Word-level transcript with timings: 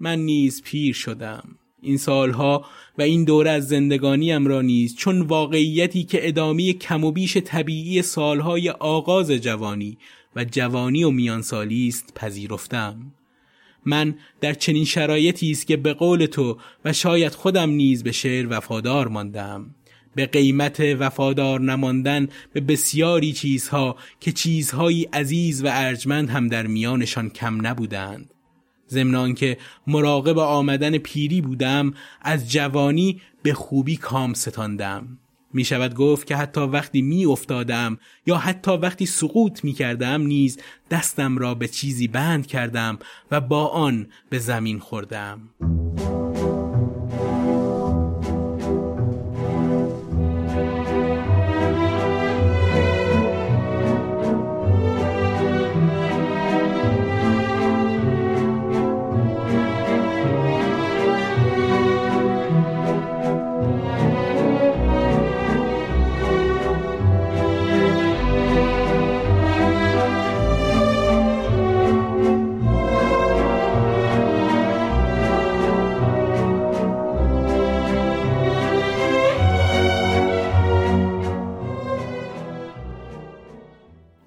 من 0.00 0.18
نیز 0.18 0.62
پیر 0.62 0.94
شدم. 0.94 1.58
این 1.82 1.96
سالها 1.96 2.64
و 2.98 3.02
این 3.02 3.24
دوره 3.24 3.50
از 3.50 3.68
زندگانیم 3.68 4.46
را 4.46 4.62
نیز 4.62 4.96
چون 4.96 5.20
واقعیتی 5.20 6.04
که 6.04 6.28
ادامه 6.28 6.72
کم 6.72 7.04
و 7.04 7.12
بیش 7.12 7.36
طبیعی 7.36 8.02
سالهای 8.02 8.70
آغاز 8.70 9.30
جوانی 9.30 9.98
و 10.36 10.44
جوانی 10.44 11.04
و 11.04 11.10
میانسالی 11.10 11.88
است 11.88 12.14
پذیرفتم. 12.14 13.12
من 13.84 14.14
در 14.40 14.54
چنین 14.54 14.84
شرایطی 14.84 15.50
است 15.50 15.66
که 15.66 15.76
به 15.76 15.92
قول 15.92 16.26
تو 16.26 16.58
و 16.84 16.92
شاید 16.92 17.32
خودم 17.34 17.70
نیز 17.70 18.02
به 18.02 18.12
شعر 18.12 18.46
وفادار 18.50 19.08
ماندم. 19.08 19.74
به 20.14 20.26
قیمت 20.26 20.80
وفادار 20.80 21.60
نماندن 21.60 22.28
به 22.52 22.60
بسیاری 22.60 23.32
چیزها 23.32 23.96
که 24.20 24.32
چیزهایی 24.32 25.08
عزیز 25.12 25.64
و 25.64 25.68
ارجمند 25.70 26.30
هم 26.30 26.48
در 26.48 26.66
میانشان 26.66 27.30
کم 27.30 27.66
نبودند. 27.66 28.34
ضمن 28.90 29.34
که 29.34 29.58
مراقب 29.86 30.38
آمدن 30.38 30.98
پیری 30.98 31.40
بودم 31.40 31.94
از 32.22 32.52
جوانی 32.52 33.20
به 33.42 33.54
خوبی 33.54 33.96
کام 33.96 34.34
ستاندم. 34.34 35.18
می 35.52 35.64
شود 35.64 35.94
گفت 35.94 36.26
که 36.26 36.36
حتی 36.36 36.60
وقتی 36.60 37.02
می 37.02 37.26
افتادم 37.26 37.98
یا 38.26 38.36
حتی 38.36 38.70
وقتی 38.70 39.06
سقوط 39.06 39.64
می 39.64 39.72
کردم 39.72 40.22
نیز 40.22 40.58
دستم 40.90 41.38
را 41.38 41.54
به 41.54 41.68
چیزی 41.68 42.08
بند 42.08 42.46
کردم 42.46 42.98
و 43.30 43.40
با 43.40 43.66
آن 43.66 44.06
به 44.30 44.38
زمین 44.38 44.78
خوردم. 44.78 45.40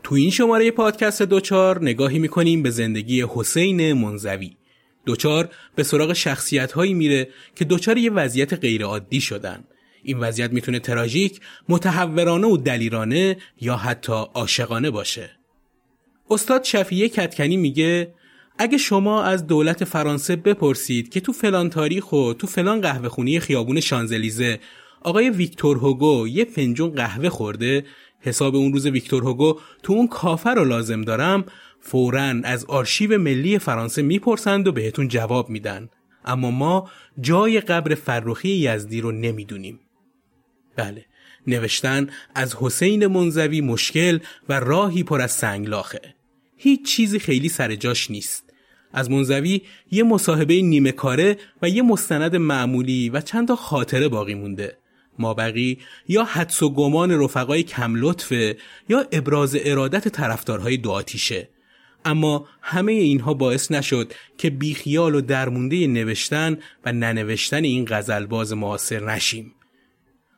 تو 0.09 0.15
این 0.15 0.29
شماره 0.29 0.71
پادکست 0.71 1.21
دوچار 1.21 1.81
نگاهی 1.81 2.19
می‌کنیم 2.19 2.63
به 2.63 2.69
زندگی 2.69 3.25
حسین 3.29 3.93
منزوی. 3.93 4.57
دوچار 5.05 5.49
به 5.75 5.83
سراغ 5.83 6.13
شخصیت 6.13 6.71
هایی 6.71 6.93
میره 6.93 7.29
که 7.55 7.65
دوچار 7.65 7.97
یه 7.97 8.11
وضعیت 8.11 8.53
غیرعادی 8.53 9.21
شدن. 9.21 9.63
این 10.03 10.19
وضعیت 10.19 10.51
می‌تونه 10.51 10.79
تراژیک، 10.79 11.39
متحورانه 11.69 12.47
و 12.47 12.57
دلیرانه 12.57 13.37
یا 13.61 13.75
حتی 13.75 14.13
عاشقانه 14.13 14.91
باشه. 14.91 15.31
استاد 16.29 16.63
شفیه 16.63 17.09
کتکنی 17.09 17.57
میگه 17.57 18.13
اگه 18.57 18.77
شما 18.77 19.23
از 19.23 19.47
دولت 19.47 19.83
فرانسه 19.83 20.35
بپرسید 20.35 21.09
که 21.09 21.19
تو 21.19 21.31
فلان 21.31 21.69
تاریخ 21.69 22.11
و 22.11 22.33
تو 22.33 22.47
فلان 22.47 22.81
قهوه 22.81 23.09
خونی 23.09 23.39
خیابون 23.39 23.79
شانزلیزه 23.79 24.59
آقای 25.01 25.29
ویکتور 25.29 25.77
هوگو 25.77 26.27
یه 26.27 26.45
فنجون 26.45 26.89
قهوه 26.89 27.29
خورده 27.29 27.85
حساب 28.21 28.55
اون 28.55 28.73
روز 28.73 28.85
ویکتور 28.85 29.23
هوگو 29.23 29.59
تو 29.83 29.93
اون 29.93 30.07
کافر 30.07 30.55
رو 30.55 30.65
لازم 30.65 31.01
دارم 31.01 31.45
فورا 31.81 32.21
از 32.43 32.65
آرشیو 32.65 33.17
ملی 33.17 33.59
فرانسه 33.59 34.01
می‌پرسند 34.01 34.67
و 34.67 34.71
بهتون 34.71 35.07
جواب 35.07 35.49
میدن. 35.49 35.89
اما 36.25 36.51
ما 36.51 36.89
جای 37.19 37.59
قبر 37.59 37.95
فرخی 37.95 38.49
یزدی 38.49 39.01
رو 39.01 39.11
نمی‌دونیم. 39.11 39.79
بله 40.75 41.05
نوشتن 41.47 42.07
از 42.35 42.55
حسین 42.55 43.07
منزوی 43.07 43.61
مشکل 43.61 44.19
و 44.49 44.59
راهی 44.59 45.03
پر 45.03 45.21
از 45.21 45.31
سنگلاخه. 45.31 46.01
هیچ 46.57 46.85
چیزی 46.85 47.19
خیلی 47.19 47.49
سر 47.49 47.75
جاش 47.75 48.11
نیست. 48.11 48.53
از 48.93 49.11
منزوی 49.11 49.61
یه 49.91 50.03
مصاحبه 50.03 50.61
نیمه 50.61 50.91
کاره 50.91 51.37
و 51.61 51.69
یه 51.69 51.81
مستند 51.81 52.35
معمولی 52.35 53.09
و 53.09 53.21
چند 53.21 53.47
تا 53.47 53.55
خاطره 53.55 54.07
باقی 54.07 54.33
مونده. 54.33 54.77
مابقی 55.19 55.79
یا 56.07 56.23
حدس 56.23 56.63
و 56.63 56.69
گمان 56.69 57.11
رفقای 57.23 57.63
کم 57.63 57.93
لطفه 57.95 58.57
یا 58.89 59.05
ابراز 59.11 59.57
ارادت 59.59 60.07
طرفدارهای 60.07 60.77
دو 60.77 60.91
آتیشه. 60.91 61.49
اما 62.05 62.47
همه 62.61 62.91
اینها 62.91 63.33
باعث 63.33 63.71
نشد 63.71 64.13
که 64.37 64.49
بیخیال 64.49 65.15
و 65.15 65.21
درمونده 65.21 65.87
نوشتن 65.87 66.57
و 66.85 66.91
ننوشتن 66.91 67.63
این 67.63 67.85
غزلباز 67.89 68.53
معاصر 68.53 69.11
نشیم. 69.11 69.55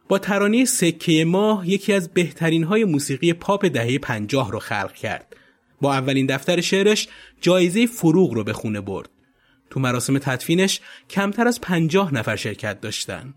با 0.07 0.19
ترانه 0.19 0.65
سکه 0.65 1.25
ماه 1.25 1.69
یکی 1.69 1.93
از 1.93 2.13
بهترین 2.13 2.63
های 2.63 2.85
موسیقی 2.85 3.33
پاپ 3.33 3.65
دهه 3.65 3.97
پنجاه 3.97 4.51
رو 4.51 4.59
خلق 4.59 4.93
کرد. 4.93 5.35
با 5.81 5.93
اولین 5.93 6.25
دفتر 6.25 6.61
شعرش 6.61 7.07
جایزه 7.41 7.85
فروغ 7.85 8.33
رو 8.33 8.43
به 8.43 8.53
خونه 8.53 8.81
برد. 8.81 9.09
تو 9.69 9.79
مراسم 9.79 10.17
تدفینش 10.17 10.79
کمتر 11.09 11.47
از 11.47 11.61
پنجاه 11.61 12.13
نفر 12.13 12.35
شرکت 12.35 12.81
داشتن. 12.81 13.33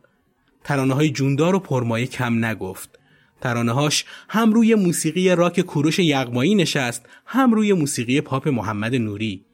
ترانه 0.64 0.94
های 0.94 1.10
جوندار 1.10 1.54
و 1.54 1.58
پرمایه 1.58 2.06
کم 2.06 2.44
نگفت. 2.44 2.98
ترانه 3.40 3.72
هاش 3.72 4.04
هم 4.28 4.52
روی 4.52 4.74
موسیقی 4.74 5.28
راک 5.28 5.60
کوروش 5.60 5.98
یغمایی 5.98 6.54
نشست 6.54 7.06
هم 7.26 7.54
روی 7.54 7.72
موسیقی 7.72 8.20
پاپ 8.20 8.48
محمد 8.48 8.94
نوری. 8.94 9.44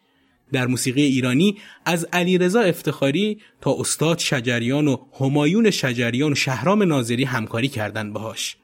در 0.53 0.67
موسیقی 0.67 1.03
ایرانی 1.03 1.59
از 1.85 2.05
علیرضا 2.13 2.61
افتخاری 2.61 3.39
تا 3.61 3.77
استاد 3.79 4.19
شجریان 4.19 4.89
و 4.89 4.97
همایون 5.21 5.71
شجریان 5.71 6.33
و 6.33 6.35
شهرام 6.35 6.83
ناظری 6.83 7.25
همکاری 7.25 7.69
کردند 7.69 8.13
باهاش. 8.13 8.57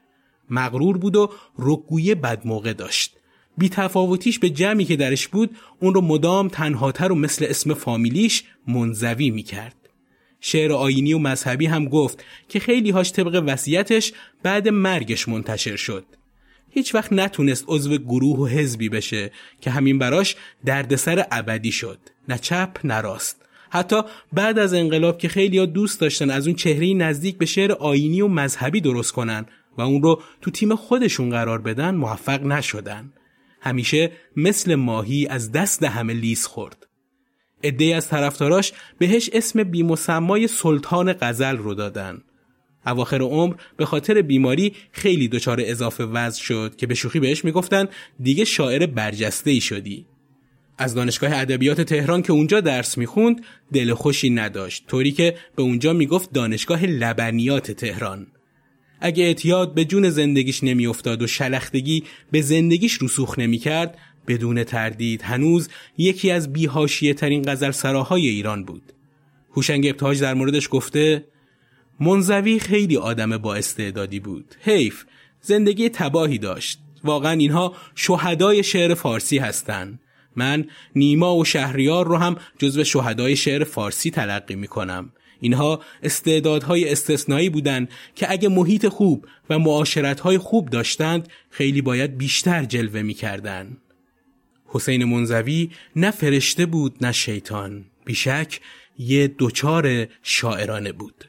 مغرور 0.50 0.98
بود 0.98 1.16
و 1.16 1.32
رکگوی 1.58 2.14
بدموقع 2.14 2.72
داشت. 2.72 3.16
بی 3.58 3.68
تفاوتیش 3.68 4.38
به 4.38 4.50
جمعی 4.50 4.84
که 4.84 4.96
درش 4.96 5.28
بود 5.28 5.56
اون 5.80 5.94
رو 5.94 6.00
مدام 6.00 6.48
تنهاتر 6.48 7.12
و 7.12 7.14
مثل 7.14 7.46
اسم 7.48 7.74
فامیلیش 7.74 8.44
منزوی 8.68 9.30
می‌کرد. 9.30 9.85
شعر 10.40 10.72
آینی 10.72 11.14
و 11.14 11.18
مذهبی 11.18 11.66
هم 11.66 11.84
گفت 11.84 12.24
که 12.48 12.60
خیلی 12.60 12.90
هاش 12.90 13.12
طبق 13.12 13.42
وصیتش 13.46 14.12
بعد 14.42 14.68
مرگش 14.68 15.28
منتشر 15.28 15.76
شد. 15.76 16.04
هیچ 16.70 16.94
وقت 16.94 17.12
نتونست 17.12 17.64
عضو 17.68 17.98
گروه 17.98 18.38
و 18.38 18.46
حزبی 18.46 18.88
بشه 18.88 19.30
که 19.60 19.70
همین 19.70 19.98
براش 19.98 20.36
دردسر 20.64 21.26
ابدی 21.30 21.72
شد. 21.72 21.98
نه 22.28 22.38
چپ 22.38 22.78
نه 22.84 23.00
راست. 23.00 23.42
حتی 23.70 24.02
بعد 24.32 24.58
از 24.58 24.74
انقلاب 24.74 25.18
که 25.18 25.28
خیلی 25.28 25.58
ها 25.58 25.66
دوست 25.66 26.00
داشتن 26.00 26.30
از 26.30 26.46
اون 26.46 26.56
چهره 26.56 26.94
نزدیک 26.94 27.38
به 27.38 27.46
شعر 27.46 27.72
آینی 27.72 28.20
و 28.20 28.28
مذهبی 28.28 28.80
درست 28.80 29.12
کنن 29.12 29.46
و 29.78 29.82
اون 29.82 30.02
رو 30.02 30.22
تو 30.40 30.50
تیم 30.50 30.74
خودشون 30.74 31.30
قرار 31.30 31.58
بدن 31.58 31.94
موفق 31.94 32.42
نشدن. 32.42 33.12
همیشه 33.60 34.12
مثل 34.36 34.74
ماهی 34.74 35.26
از 35.26 35.52
دست 35.52 35.82
همه 35.82 36.14
لیز 36.14 36.46
خورد. 36.46 36.85
عدهای 37.64 37.92
از 37.92 38.08
طرفداراش 38.08 38.72
بهش 38.98 39.30
اسم 39.32 39.64
بیمسمای 39.64 40.46
سلطان 40.46 41.12
غزل 41.20 41.56
رو 41.56 41.74
دادن. 41.74 42.22
اواخر 42.86 43.22
عمر 43.22 43.54
به 43.76 43.84
خاطر 43.84 44.22
بیماری 44.22 44.72
خیلی 44.92 45.28
دچار 45.28 45.60
اضافه 45.64 46.04
وزن 46.04 46.42
شد 46.42 46.74
که 46.76 46.86
به 46.86 46.94
شوخی 46.94 47.20
بهش 47.20 47.44
می‌گفتن 47.44 47.88
دیگه 48.20 48.44
شاعر 48.44 48.86
برجسته 48.86 49.50
ای 49.50 49.60
شدی. 49.60 50.06
از 50.78 50.94
دانشگاه 50.94 51.30
ادبیات 51.32 51.80
تهران 51.80 52.22
که 52.22 52.32
اونجا 52.32 52.60
درس 52.60 52.98
می‌خوند 52.98 53.44
دل 53.72 53.94
خوشی 53.94 54.30
نداشت 54.30 54.86
طوری 54.86 55.12
که 55.12 55.36
به 55.56 55.62
اونجا 55.62 55.92
می‌گفت 55.92 56.32
دانشگاه 56.32 56.86
لبنیات 56.86 57.70
تهران 57.70 58.26
اگه 59.00 59.24
اعتیاد 59.24 59.74
به 59.74 59.84
جون 59.84 60.10
زندگیش 60.10 60.64
نمیافتاد 60.64 61.22
و 61.22 61.26
شلختگی 61.26 62.04
به 62.30 62.40
زندگیش 62.40 63.02
رسوخ 63.02 63.38
نمی‌کرد 63.38 63.98
بدون 64.26 64.64
تردید 64.64 65.22
هنوز 65.22 65.68
یکی 65.98 66.30
از 66.30 66.52
بیهاشیه 66.52 67.14
ترین 67.14 67.42
غزل 67.42 67.70
سراهای 67.70 68.28
ایران 68.28 68.64
بود 68.64 68.92
هوشنگ 69.52 69.86
ابتهاج 69.86 70.20
در 70.20 70.34
موردش 70.34 70.68
گفته 70.70 71.24
منزوی 72.00 72.58
خیلی 72.58 72.96
آدم 72.96 73.38
با 73.38 73.54
استعدادی 73.54 74.20
بود 74.20 74.54
حیف 74.60 75.04
زندگی 75.40 75.88
تباهی 75.88 76.38
داشت 76.38 76.78
واقعا 77.04 77.32
اینها 77.32 77.74
شهدای 77.94 78.62
شعر 78.62 78.94
فارسی 78.94 79.38
هستند 79.38 80.00
من 80.36 80.64
نیما 80.96 81.36
و 81.36 81.44
شهریار 81.44 82.06
رو 82.06 82.16
هم 82.16 82.36
جزو 82.58 82.84
شهدای 82.84 83.36
شعر 83.36 83.64
فارسی 83.64 84.10
تلقی 84.10 84.54
می 84.54 84.68
کنم. 84.68 85.12
اینها 85.40 85.80
استعدادهای 86.02 86.92
استثنایی 86.92 87.50
بودند 87.50 87.88
که 88.14 88.30
اگه 88.30 88.48
محیط 88.48 88.88
خوب 88.88 89.26
و 89.50 89.58
معاشرتهای 89.58 90.38
خوب 90.38 90.70
داشتند 90.70 91.28
خیلی 91.50 91.82
باید 91.82 92.18
بیشتر 92.18 92.64
جلوه 92.64 93.02
می 93.02 93.14
کردن. 93.14 93.76
حسین 94.76 95.04
منزوی 95.04 95.70
نه 95.96 96.10
فرشته 96.10 96.66
بود 96.66 96.96
نه 97.00 97.12
شیطان 97.12 97.84
بیشک 98.04 98.60
یه 98.98 99.28
دوچار 99.28 100.06
شاعرانه 100.22 100.92
بود. 100.92 101.24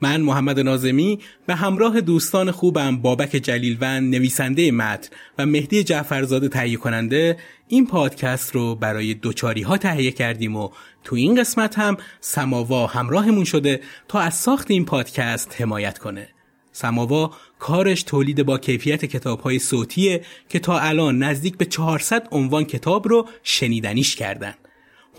من 0.00 0.20
محمد 0.20 0.60
نازمی 0.60 1.18
به 1.46 1.54
همراه 1.54 2.00
دوستان 2.00 2.50
خوبم 2.50 2.96
بابک 2.96 3.30
جلیلوند 3.30 4.14
نویسنده 4.14 4.70
متن 4.70 5.08
و 5.38 5.46
مهدی 5.46 5.84
جعفرزاده 5.84 6.48
تهیه 6.48 6.76
کننده 6.76 7.38
این 7.68 7.86
پادکست 7.86 8.54
رو 8.54 8.74
برای 8.74 9.14
دوچاری 9.14 9.62
ها 9.62 9.76
تهیه 9.76 10.10
کردیم 10.10 10.56
و 10.56 10.70
تو 11.04 11.16
این 11.16 11.34
قسمت 11.40 11.78
هم 11.78 11.96
سماوا 12.20 12.86
همراهمون 12.86 13.44
شده 13.44 13.80
تا 14.08 14.20
از 14.20 14.34
ساخت 14.34 14.70
این 14.70 14.84
پادکست 14.84 15.60
حمایت 15.60 15.98
کنه. 15.98 16.28
سماوا 16.72 17.30
کارش 17.64 18.02
تولید 18.02 18.42
با 18.42 18.58
کیفیت 18.58 19.04
کتاب 19.04 19.40
های 19.40 19.58
صوتیه 19.58 20.20
که 20.48 20.58
تا 20.58 20.78
الان 20.78 21.18
نزدیک 21.18 21.56
به 21.56 21.64
400 21.64 22.28
عنوان 22.30 22.64
کتاب 22.64 23.08
رو 23.08 23.28
شنیدنیش 23.42 24.16
کردن. 24.16 24.54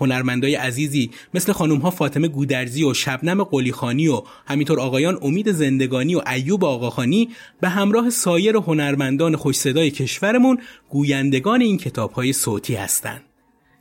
هنرمندای 0.00 0.54
عزیزی 0.54 1.10
مثل 1.34 1.52
خانم 1.52 1.76
ها 1.76 1.90
فاطمه 1.90 2.28
گودرزی 2.28 2.84
و 2.84 2.94
شبنم 2.94 3.44
قلیخانی 3.44 4.08
و 4.08 4.22
همینطور 4.46 4.80
آقایان 4.80 5.18
امید 5.22 5.52
زندگانی 5.52 6.14
و 6.14 6.22
ایوب 6.34 6.64
آقاخانی 6.64 7.28
به 7.60 7.68
همراه 7.68 8.10
سایر 8.10 8.56
هنرمندان 8.56 9.36
خوش 9.36 9.56
صدای 9.56 9.90
کشورمون 9.90 10.58
گویندگان 10.90 11.60
این 11.60 11.78
کتاب 11.78 12.12
های 12.12 12.32
صوتی 12.32 12.74
هستند. 12.74 13.22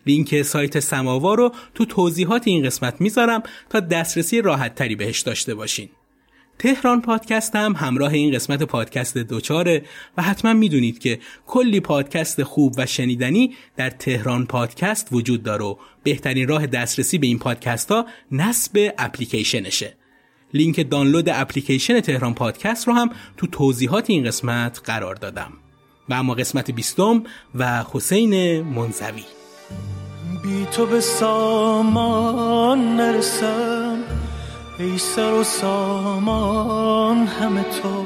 لینک 0.07 0.41
سایت 0.41 0.79
سماوا 0.79 1.33
رو 1.33 1.51
تو 1.75 1.85
توضیحات 1.85 2.47
این 2.47 2.63
قسمت 2.63 3.01
می‌ذارم 3.01 3.43
تا 3.69 3.79
دسترسی 3.79 4.41
راحت 4.41 4.75
تری 4.75 4.95
بهش 4.95 5.19
داشته 5.19 5.55
باشین. 5.55 5.89
تهران 6.59 7.01
پادکست 7.01 7.55
هم 7.55 7.73
همراه 7.75 8.13
این 8.13 8.35
قسمت 8.35 8.63
پادکست 8.63 9.17
دوچاره 9.17 9.85
و 10.17 10.21
حتما 10.21 10.53
می‌دونید 10.53 10.99
که 10.99 11.19
کلی 11.47 11.79
پادکست 11.79 12.43
خوب 12.43 12.73
و 12.77 12.85
شنیدنی 12.85 13.55
در 13.75 13.89
تهران 13.89 14.45
پادکست 14.45 15.07
وجود 15.11 15.43
داره 15.43 15.65
و 15.65 15.75
بهترین 16.03 16.47
راه 16.47 16.67
دسترسی 16.67 17.17
به 17.17 17.27
این 17.27 17.39
پادکست 17.39 17.91
ها 17.91 18.05
نصب 18.31 18.93
اپلیکیشنشه. 18.97 19.93
لینک 20.53 20.89
دانلود 20.89 21.29
اپلیکیشن 21.29 21.99
تهران 21.99 22.33
پادکست 22.33 22.87
رو 22.87 22.93
هم 22.93 23.09
تو 23.37 23.47
توضیحات 23.47 24.09
این 24.09 24.23
قسمت 24.23 24.81
قرار 24.85 25.15
دادم. 25.15 25.53
و 26.09 26.13
اما 26.13 26.33
قسمت 26.33 26.71
بیستم 26.71 27.23
و 27.55 27.83
حسین 27.93 28.61
منزوی. 28.61 29.23
بی 30.43 30.65
تو 30.71 30.85
به 30.85 30.99
سامان 30.99 32.95
نرسم. 32.95 34.24
ای 34.79 34.97
سر 34.97 35.33
و 35.33 35.43
سامان 35.43 37.27
همه 37.27 37.63
تو. 37.63 38.05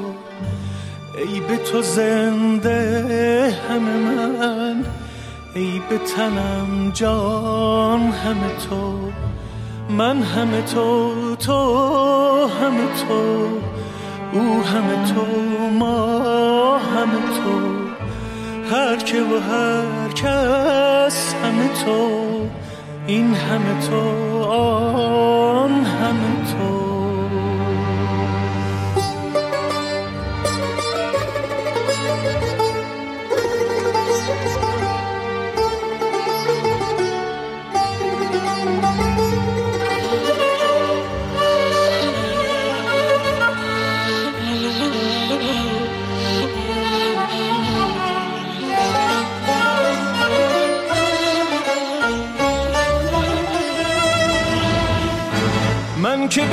ای 1.18 1.40
به 1.40 1.56
تو 1.56 1.82
زنده 1.82 3.54
همه 3.68 3.96
من. 3.96 4.84
ای 5.54 5.80
به 5.90 5.98
تنم 5.98 6.90
جان 6.94 8.00
همه 8.00 8.56
تو. 8.68 8.98
من 9.90 10.22
همه 10.22 10.62
تو 10.62 11.36
تو 11.36 12.46
همه 12.46 12.86
تو. 13.08 13.48
او 14.32 14.62
همه 14.62 15.12
تو 15.14 15.26
ما 15.78 16.78
همه 16.78 17.20
تو. 17.36 17.60
هر 18.74 18.96
که 18.96 19.22
و 19.22 19.38
هر 19.38 20.08
کس 20.12 21.34
همه 21.34 21.68
تو. 21.84 22.20
این 23.06 23.34
همه 23.34 23.80
تو 23.88 24.00
آن 24.42 25.19
که 56.30 56.44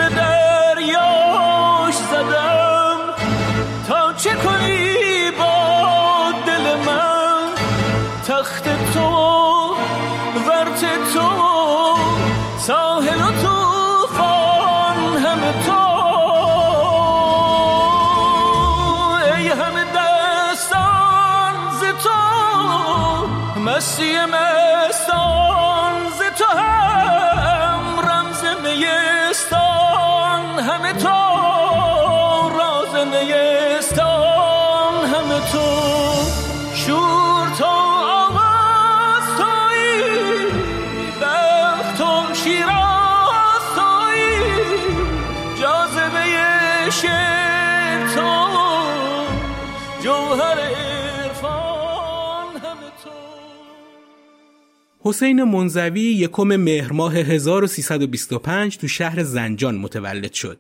حسین 55.08 55.44
منزوی 55.44 56.02
یکم 56.02 56.44
مهر 56.44 56.94
ماه 56.94 57.16
1325 57.16 58.78
تو 58.78 58.88
شهر 58.88 59.24
زنجان 59.24 59.76
متولد 59.76 60.34
شد. 60.34 60.60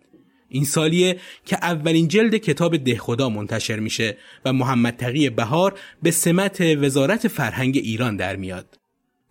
این 0.49 0.65
سالیه 0.65 1.19
که 1.45 1.57
اولین 1.61 2.07
جلد 2.07 2.35
کتاب 2.35 2.77
دهخدا 2.77 3.29
منتشر 3.29 3.79
میشه 3.79 4.17
و 4.45 4.53
محمد 4.53 4.95
تقی 4.95 5.29
بهار 5.29 5.79
به 6.03 6.11
سمت 6.11 6.61
وزارت 6.61 7.27
فرهنگ 7.27 7.77
ایران 7.77 8.15
در 8.15 8.35
میاد. 8.35 8.79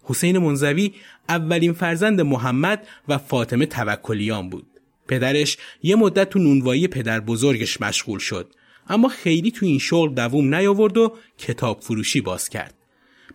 حسین 0.02 0.38
منزوی 0.38 0.92
اولین 1.28 1.72
فرزند 1.72 2.20
محمد 2.20 2.86
و 3.08 3.18
فاطمه 3.18 3.66
توکلیان 3.66 4.50
بود. 4.50 4.66
پدرش 5.08 5.58
یه 5.82 5.96
مدت 5.96 6.30
تو 6.30 6.38
نونوایی 6.38 6.88
پدر 6.88 7.20
بزرگش 7.20 7.80
مشغول 7.80 8.18
شد 8.18 8.54
اما 8.88 9.08
خیلی 9.08 9.50
تو 9.50 9.66
این 9.66 9.78
شغل 9.78 10.14
دووم 10.14 10.54
نیاورد 10.54 10.98
و 10.98 11.12
کتاب 11.38 11.80
فروشی 11.80 12.20
باز 12.20 12.48
کرد. 12.48 12.75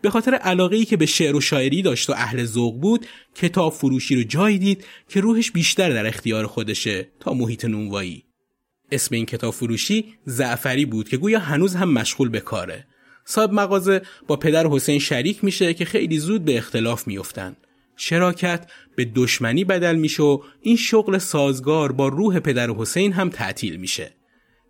به 0.02 0.10
خاطر 0.10 0.34
علاقه 0.34 0.76
ای 0.76 0.86
که 0.86 0.98
به 0.98 1.06
شعر 1.06 1.36
و 1.36 1.42
شاعری 1.42 1.82
داشت 1.82 2.10
و 2.10 2.14
اهل 2.14 2.46
ذوق 2.46 2.80
بود 2.80 3.06
کتاب 3.36 3.74
فروشی 3.74 4.16
رو 4.16 4.24
جایی 4.24 4.60
دید 4.60 4.86
که 5.10 5.22
روحش 5.22 5.52
بیشتر 5.52 5.90
در 5.90 6.08
اختیار 6.08 6.48
خودشه 6.48 7.08
تا 7.20 7.34
محیط 7.34 7.66
نونوایی. 7.66 8.24
اسم 8.92 9.16
این 9.16 9.26
کتاب 9.26 9.54
فروشی 9.54 10.06
زعفری 10.26 10.86
بود 10.86 11.10
که 11.10 11.18
گویا 11.18 11.40
هنوز 11.40 11.76
هم 11.76 11.94
مشغول 11.94 12.30
به 12.30 12.40
کاره. 12.40 12.88
صاحب 13.26 13.54
مغازه 13.54 14.02
با 14.28 14.36
پدر 14.36 14.68
حسین 14.68 15.00
شریک 15.00 15.44
میشه 15.44 15.74
که 15.74 15.86
خیلی 15.86 16.20
زود 16.20 16.46
به 16.46 16.58
اختلاف 16.58 17.08
میفتن 17.08 17.56
شراکت 17.96 18.72
به 18.96 19.06
دشمنی 19.06 19.64
بدل 19.64 19.96
میشه 19.96 20.24
و 20.24 20.42
این 20.62 20.76
شغل 20.76 21.18
سازگار 21.18 21.92
با 21.92 22.08
روح 22.08 22.40
پدر 22.40 22.70
حسین 22.70 23.14
هم 23.14 23.30
تعطیل 23.30 23.76
میشه. 23.76 24.16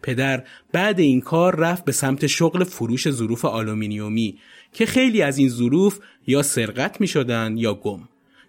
پدر 0.04 0.44
بعد 0.72 1.00
این 1.00 1.22
کار 1.22 1.56
رفت 1.56 1.86
به 1.86 1.92
سمت 1.92 2.28
شغل 2.28 2.64
فروش 2.64 3.10
ظروف 3.10 3.46
آلومینیومی 3.46 4.40
که 4.74 4.86
خیلی 4.86 5.22
از 5.22 5.38
این 5.38 5.50
ظروف 5.50 6.00
یا 6.28 6.42
سرقت 6.42 7.02
می 7.02 7.08
شدن 7.08 7.58
یا 7.58 7.74
گم 7.74 8.00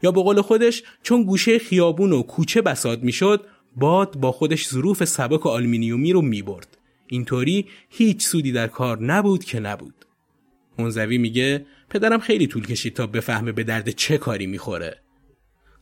یا 0.02 0.12
به 0.12 0.22
قول 0.22 0.40
خودش 0.40 0.82
چون 1.02 1.22
گوشه 1.22 1.58
خیابون 1.58 2.12
و 2.12 2.22
کوچه 2.22 2.62
بساط 2.62 3.02
می 3.02 3.12
شد 3.12 3.46
باد 3.76 4.16
با 4.16 4.32
خودش 4.32 4.68
ظروف 4.68 5.04
سبک 5.04 5.46
و 5.46 5.48
آلومینیومی 5.48 6.12
رو 6.12 6.22
می 6.22 6.42
برد. 6.42 6.78
اینطوری 7.06 7.66
هیچ 7.88 8.26
سودی 8.26 8.52
در 8.52 8.66
کار 8.66 9.02
نبود 9.02 9.44
که 9.44 9.60
نبود. 9.60 9.94
منزوی 10.78 11.18
میگه 11.18 11.66
پدرم 11.90 12.20
خیلی 12.20 12.46
طول 12.46 12.66
کشید 12.66 12.94
تا 12.94 13.06
بفهمه 13.06 13.52
به 13.52 13.64
درد 13.64 13.90
چه 13.90 14.18
کاری 14.18 14.46
می‌خوره. 14.46 14.98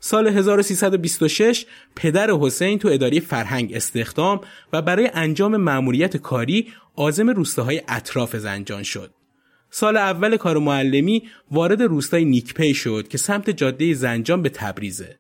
سال 0.01 0.27
1326 0.27 1.67
پدر 1.97 2.31
حسین 2.31 2.79
تو 2.79 2.89
اداره 2.89 3.21
فرهنگ 3.21 3.73
استخدام 3.75 4.41
و 4.73 4.83
برای 4.83 5.11
انجام 5.15 5.57
مأموریت 5.57 6.17
کاری 6.17 6.73
عازم 6.97 7.31
روستاهای 7.31 7.83
اطراف 7.89 8.37
زنجان 8.37 8.83
شد. 8.83 9.15
سال 9.71 9.97
اول 9.97 10.37
کار 10.37 10.59
معلمی 10.59 11.23
وارد 11.51 11.83
روستای 11.83 12.25
نیکپی 12.25 12.75
شد 12.75 13.09
که 13.09 13.19
سمت 13.19 13.51
جاده 13.51 13.95
زنجان 13.95 14.43
به 14.43 14.49
تبریزه. 14.49 15.19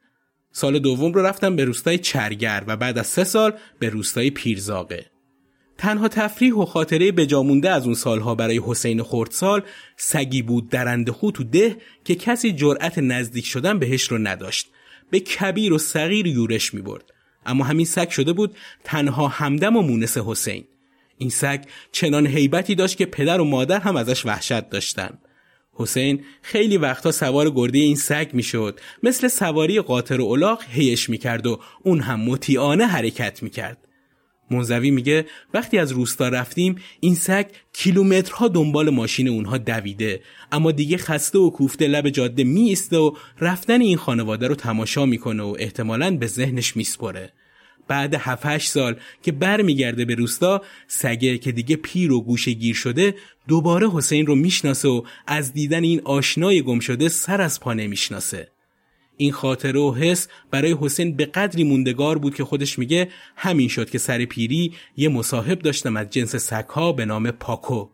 سال 0.52 0.78
دوم 0.78 1.12
رو 1.12 1.26
رفتم 1.26 1.56
به 1.56 1.64
روستای 1.64 1.98
چرگر 1.98 2.64
و 2.66 2.76
بعد 2.76 2.98
از 2.98 3.06
سه 3.06 3.24
سال 3.24 3.52
به 3.78 3.88
روستای 3.88 4.30
پیرزاقه. 4.30 5.06
تنها 5.78 6.08
تفریح 6.08 6.54
و 6.54 6.64
خاطره 6.64 7.12
بجامونده 7.12 7.70
از 7.70 7.84
اون 7.84 7.94
سالها 7.94 8.34
برای 8.34 8.60
حسین 8.64 9.02
خردسال 9.02 9.62
سگی 9.96 10.42
بود 10.42 10.68
درنده 10.68 11.12
خو 11.12 11.30
تو 11.30 11.44
ده 11.44 11.76
که 12.04 12.14
کسی 12.14 12.52
جرأت 12.52 12.98
نزدیک 12.98 13.46
شدن 13.46 13.78
بهش 13.78 14.02
رو 14.02 14.18
نداشت. 14.18 14.70
به 15.10 15.20
کبیر 15.20 15.72
و 15.72 15.78
صغیر 15.78 16.26
یورش 16.26 16.74
می 16.74 16.82
برد. 16.82 17.04
اما 17.46 17.64
همین 17.64 17.86
سگ 17.86 18.08
شده 18.08 18.32
بود 18.32 18.56
تنها 18.84 19.28
همدم 19.28 19.76
و 19.76 19.82
مونس 19.82 20.18
حسین. 20.18 20.64
این 21.20 21.30
سگ 21.30 21.60
چنان 21.92 22.26
هیبتی 22.26 22.74
داشت 22.74 22.96
که 22.96 23.06
پدر 23.06 23.40
و 23.40 23.44
مادر 23.44 23.80
هم 23.80 23.96
ازش 23.96 24.26
وحشت 24.26 24.70
داشتن. 24.70 25.18
حسین 25.72 26.24
خیلی 26.42 26.76
وقتا 26.76 27.12
سوار 27.12 27.50
گرده 27.50 27.78
این 27.78 27.96
سگ 27.96 28.30
می‌شد 28.32 28.80
مثل 29.02 29.28
سواری 29.28 29.80
قاطر 29.80 30.20
و 30.20 30.26
الاغ 30.26 30.62
هیش 30.70 31.10
می‌کرد 31.10 31.46
و 31.46 31.60
اون 31.82 32.00
هم 32.00 32.20
مطیعانه 32.20 32.86
حرکت 32.86 33.42
می‌کرد. 33.42 33.78
منزوی 34.50 34.90
میگه 34.90 35.26
وقتی 35.54 35.78
از 35.78 35.92
روستا 35.92 36.28
رفتیم 36.28 36.76
این 37.00 37.14
سگ 37.14 37.46
کیلومترها 37.72 38.48
دنبال 38.48 38.90
ماشین 38.90 39.28
اونها 39.28 39.58
دویده 39.58 40.20
اما 40.52 40.72
دیگه 40.72 40.96
خسته 40.96 41.38
و 41.38 41.50
کوفته 41.50 41.86
لب 41.86 42.08
جاده 42.08 42.44
میسته 42.44 42.96
و 42.96 43.12
رفتن 43.40 43.80
این 43.80 43.96
خانواده 43.96 44.48
رو 44.48 44.54
تماشا 44.54 45.06
می‌کنه 45.06 45.42
و 45.42 45.56
احتمالاً 45.58 46.10
به 46.16 46.26
ذهنش 46.26 46.76
میسپره 46.76 47.32
بعد 47.90 48.14
7 48.14 48.58
سال 48.58 48.96
که 49.22 49.32
برمیگرده 49.32 50.04
به 50.04 50.14
روستا 50.14 50.62
سگه 50.86 51.38
که 51.38 51.52
دیگه 51.52 51.76
پیر 51.76 52.12
و 52.12 52.20
گوشه 52.20 52.52
گیر 52.52 52.74
شده 52.74 53.14
دوباره 53.48 53.90
حسین 53.90 54.26
رو 54.26 54.34
می‌شناسه 54.34 54.88
و 54.88 55.02
از 55.26 55.52
دیدن 55.52 55.82
این 55.82 56.00
آشنای 56.04 56.62
گم 56.62 56.80
شده 56.80 57.08
سر 57.08 57.40
از 57.40 57.60
پا 57.60 57.74
نمی‌شناسه. 57.74 58.48
این 59.16 59.32
خاطره 59.32 59.80
و 59.80 59.94
حس 59.94 60.28
برای 60.50 60.76
حسین 60.80 61.16
به 61.16 61.24
قدری 61.24 61.64
موندگار 61.64 62.18
بود 62.18 62.34
که 62.34 62.44
خودش 62.44 62.78
میگه 62.78 63.08
همین 63.36 63.68
شد 63.68 63.90
که 63.90 63.98
سر 63.98 64.24
پیری 64.24 64.74
یه 64.96 65.08
مصاحب 65.08 65.58
داشتم 65.58 65.96
از 65.96 66.10
جنس 66.10 66.36
سگها 66.36 66.92
به 66.92 67.04
نام 67.04 67.30
پاکو. 67.30 67.88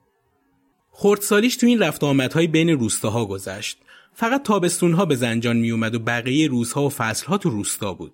خردسالیش 0.90 1.56
تو 1.56 1.66
این 1.66 1.78
رفت 1.78 2.04
آمدهای 2.04 2.46
بین 2.46 2.70
روستاها 2.70 3.24
گذشت. 3.24 3.78
فقط 4.14 4.42
تابستونها 4.42 5.04
به 5.04 5.14
زنجان 5.14 5.56
میومد 5.56 5.94
و 5.94 5.98
بقیه 5.98 6.48
روزها 6.48 6.86
و 6.86 6.88
فصلها 6.88 7.38
تو 7.38 7.50
روستا 7.50 7.94
بود. 7.94 8.12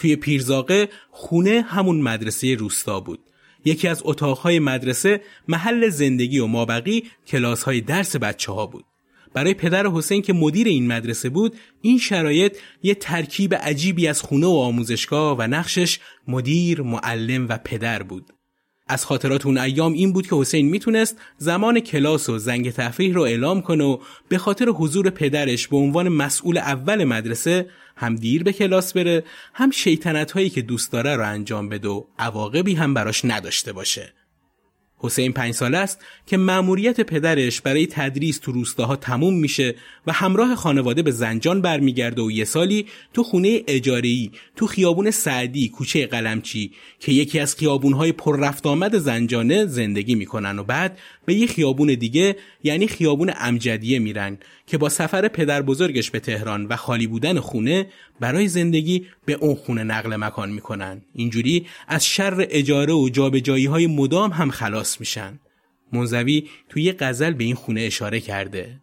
توی 0.00 0.16
پیرزاقه 0.16 0.88
خونه 1.10 1.62
همون 1.62 2.00
مدرسه 2.00 2.54
روستا 2.54 3.00
بود. 3.00 3.20
یکی 3.64 3.88
از 3.88 4.02
اتاقهای 4.04 4.58
مدرسه 4.58 5.20
محل 5.48 5.88
زندگی 5.88 6.38
و 6.38 6.46
مابقی 6.46 7.04
کلاسهای 7.26 7.80
درس 7.80 8.16
بچه 8.16 8.52
ها 8.52 8.66
بود. 8.66 8.84
برای 9.34 9.54
پدر 9.54 9.86
حسین 9.86 10.22
که 10.22 10.32
مدیر 10.32 10.66
این 10.66 10.86
مدرسه 10.86 11.28
بود 11.28 11.56
این 11.82 11.98
شرایط 11.98 12.56
یه 12.82 12.94
ترکیب 12.94 13.54
عجیبی 13.54 14.06
از 14.06 14.22
خونه 14.22 14.46
و 14.46 14.50
آموزشگاه 14.50 15.36
و 15.38 15.42
نقشش 15.42 15.98
مدیر، 16.28 16.82
معلم 16.82 17.48
و 17.48 17.58
پدر 17.64 18.02
بود. 18.02 18.32
از 18.90 19.04
خاطرات 19.04 19.46
اون 19.46 19.58
ایام 19.58 19.92
این 19.92 20.12
بود 20.12 20.26
که 20.26 20.36
حسین 20.36 20.68
می‌تونست 20.68 21.16
زمان 21.38 21.80
کلاس 21.80 22.28
و 22.28 22.38
زنگ 22.38 22.70
تفریح 22.70 23.14
رو 23.14 23.22
اعلام 23.22 23.62
کنه 23.62 23.84
و 23.84 23.98
به 24.28 24.38
خاطر 24.38 24.68
حضور 24.68 25.10
پدرش 25.10 25.68
به 25.68 25.76
عنوان 25.76 26.08
مسئول 26.08 26.58
اول 26.58 27.04
مدرسه 27.04 27.66
هم 27.96 28.16
دیر 28.16 28.42
به 28.42 28.52
کلاس 28.52 28.92
بره 28.92 29.24
هم 29.54 29.70
شیطنت 29.70 30.32
هایی 30.32 30.50
که 30.50 30.62
دوست 30.62 30.92
داره 30.92 31.16
رو 31.16 31.26
انجام 31.26 31.68
بده 31.68 31.88
و 31.88 32.04
عواقبی 32.18 32.74
هم 32.74 32.94
براش 32.94 33.24
نداشته 33.24 33.72
باشه. 33.72 34.12
حسین 35.00 35.32
پنج 35.32 35.54
سال 35.54 35.74
است 35.74 36.00
که 36.26 36.36
مأموریت 36.36 37.00
پدرش 37.00 37.60
برای 37.60 37.86
تدریس 37.86 38.38
تو 38.38 38.52
روستاها 38.52 38.96
تموم 38.96 39.34
میشه 39.34 39.74
و 40.06 40.12
همراه 40.12 40.54
خانواده 40.54 41.02
به 41.02 41.10
زنجان 41.10 41.60
برمیگرده 41.60 42.22
و 42.22 42.30
یه 42.30 42.44
سالی 42.44 42.86
تو 43.14 43.22
خونه 43.22 43.62
اجاره‌ای 43.66 44.30
تو 44.56 44.66
خیابون 44.66 45.10
سعدی 45.10 45.68
کوچه 45.68 46.06
قلمچی 46.06 46.72
که 47.00 47.12
یکی 47.12 47.38
از 47.38 47.56
خیابونهای 47.56 48.12
پر 48.12 48.40
رفت 48.40 48.66
آمد 48.66 48.98
زنجانه 48.98 49.66
زندگی 49.66 50.14
می‌کنن 50.14 50.58
و 50.58 50.64
بعد 50.64 50.98
به 51.24 51.34
یه 51.34 51.46
خیابون 51.46 51.94
دیگه 51.94 52.36
یعنی 52.62 52.86
خیابون 52.86 53.32
امجدیه 53.40 53.98
میرن 53.98 54.38
که 54.66 54.78
با 54.78 54.88
سفر 54.88 55.28
پدر 55.28 55.62
بزرگش 55.62 56.10
به 56.10 56.20
تهران 56.20 56.66
و 56.66 56.76
خالی 56.76 57.06
بودن 57.06 57.40
خونه 57.40 57.86
برای 58.20 58.48
زندگی 58.48 59.06
به 59.24 59.32
اون 59.32 59.54
خونه 59.54 59.82
نقل 59.82 60.16
مکان 60.16 60.50
می‌کنن. 60.50 61.02
اینجوری 61.14 61.66
از 61.88 62.06
شر 62.06 62.46
اجاره 62.50 62.92
و 62.92 63.08
جابجایی 63.08 63.66
های 63.66 63.86
مدام 63.86 64.30
هم 64.30 64.50
خلاص 64.50 65.00
میشن. 65.00 65.40
منزوی 65.92 66.48
توی 66.68 66.82
یه 66.82 66.96
غزل 66.98 67.32
به 67.32 67.44
این 67.44 67.54
خونه 67.54 67.80
اشاره 67.80 68.20
کرده. 68.20 68.80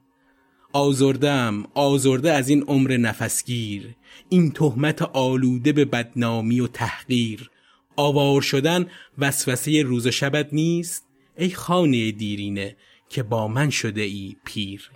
آزردم 0.73 1.65
آزرده 1.73 2.31
از 2.31 2.49
این 2.49 2.63
عمر 2.63 2.97
نفسگیر 2.97 3.95
این 4.29 4.51
تهمت 4.51 5.01
آلوده 5.01 5.71
به 5.71 5.85
بدنامی 5.85 6.59
و 6.59 6.67
تحقیر. 6.67 7.49
آوار 7.95 8.41
شدن 8.41 8.85
وسوسه 9.17 9.81
روز 9.81 10.07
و 10.07 10.11
شبت 10.11 10.49
نیست 10.51 11.06
ای 11.37 11.49
خانه 11.49 12.11
دیرینه 12.11 12.75
که 13.09 13.23
با 13.23 13.47
من 13.47 13.69
شده 13.69 14.01
ای 14.01 14.35
پیر 14.45 14.91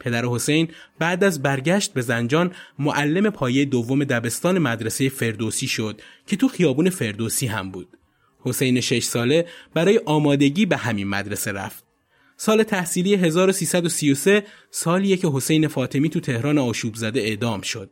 پدر 0.00 0.24
حسین 0.24 0.68
بعد 0.98 1.24
از 1.24 1.42
برگشت 1.42 1.92
به 1.92 2.00
زنجان 2.00 2.52
معلم 2.78 3.30
پایه 3.30 3.64
دوم 3.64 4.04
دبستان 4.04 4.58
مدرسه 4.58 5.08
فردوسی 5.08 5.66
شد 5.66 6.00
که 6.26 6.36
تو 6.36 6.48
خیابون 6.48 6.90
فردوسی 6.90 7.46
هم 7.46 7.70
بود. 7.70 7.88
حسین 8.40 8.80
شش 8.80 9.02
ساله 9.02 9.46
برای 9.74 10.00
آمادگی 10.06 10.66
به 10.66 10.76
همین 10.76 11.08
مدرسه 11.08 11.52
رفت. 11.52 11.84
سال 12.36 12.62
تحصیلی 12.62 13.14
1333 13.14 14.44
سالیه 14.70 15.16
که 15.16 15.28
حسین 15.28 15.68
فاطمی 15.68 16.08
تو 16.08 16.20
تهران 16.20 16.58
آشوب 16.58 16.94
زده 16.94 17.20
اعدام 17.20 17.60
شد. 17.60 17.90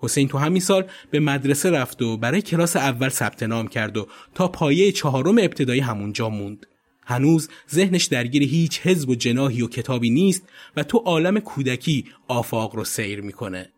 حسین 0.00 0.28
تو 0.28 0.38
همین 0.38 0.60
سال 0.60 0.84
به 1.10 1.20
مدرسه 1.20 1.70
رفت 1.70 2.02
و 2.02 2.16
برای 2.16 2.42
کلاس 2.42 2.76
اول 2.76 3.08
ثبت 3.08 3.42
نام 3.42 3.68
کرد 3.68 3.96
و 3.96 4.06
تا 4.34 4.48
پایه 4.48 4.92
چهارم 4.92 5.38
ابتدایی 5.38 5.80
همونجا 5.80 6.28
موند. 6.28 6.66
هنوز 7.06 7.48
ذهنش 7.70 8.04
درگیر 8.04 8.42
هیچ 8.42 8.80
حزب 8.80 9.08
و 9.08 9.14
جناهی 9.14 9.62
و 9.62 9.68
کتابی 9.68 10.10
نیست 10.10 10.42
و 10.76 10.82
تو 10.82 10.98
عالم 10.98 11.40
کودکی 11.40 12.04
آفاق 12.28 12.76
رو 12.76 12.84
سیر 12.84 13.20
می‌کنه. 13.20 13.72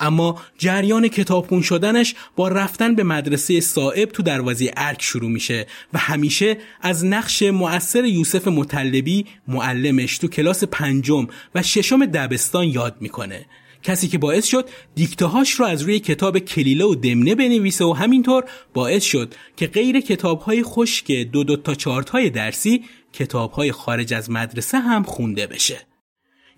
اما 0.00 0.40
جریان 0.58 1.08
کتابخون 1.08 1.62
شدنش 1.62 2.14
با 2.36 2.48
رفتن 2.48 2.94
به 2.94 3.02
مدرسه 3.02 3.60
صائب 3.60 4.08
تو 4.08 4.22
دروازه 4.22 4.70
ارک 4.76 5.02
شروع 5.02 5.30
میشه 5.30 5.66
و 5.92 5.98
همیشه 5.98 6.56
از 6.80 7.04
نقش 7.04 7.42
مؤثر 7.42 8.04
یوسف 8.04 8.48
مطلبی 8.48 9.26
معلمش 9.48 10.18
تو 10.18 10.28
کلاس 10.28 10.64
پنجم 10.64 11.26
و 11.54 11.62
ششم 11.62 12.06
دبستان 12.06 12.68
یاد 12.68 12.96
می‌کنه 13.00 13.46
کسی 13.84 14.08
که 14.08 14.18
باعث 14.18 14.46
شد 14.46 14.68
دیکتهاش 14.94 15.50
رو 15.50 15.66
از 15.66 15.82
روی 15.82 16.00
کتاب 16.00 16.38
کلیله 16.38 16.84
و 16.84 16.94
دمنه 16.94 17.34
بنویسه 17.34 17.84
و 17.84 17.92
همینطور 17.92 18.44
باعث 18.74 19.04
شد 19.04 19.34
که 19.56 19.66
غیر 19.66 20.00
کتابهای 20.00 20.62
خشک 20.62 21.12
دو 21.12 21.44
دو 21.44 21.56
تا 21.56 21.74
چارتهای 21.74 22.30
درسی 22.30 22.84
کتابهای 23.12 23.72
خارج 23.72 24.14
از 24.14 24.30
مدرسه 24.30 24.78
هم 24.78 25.02
خونده 25.02 25.46
بشه. 25.46 25.80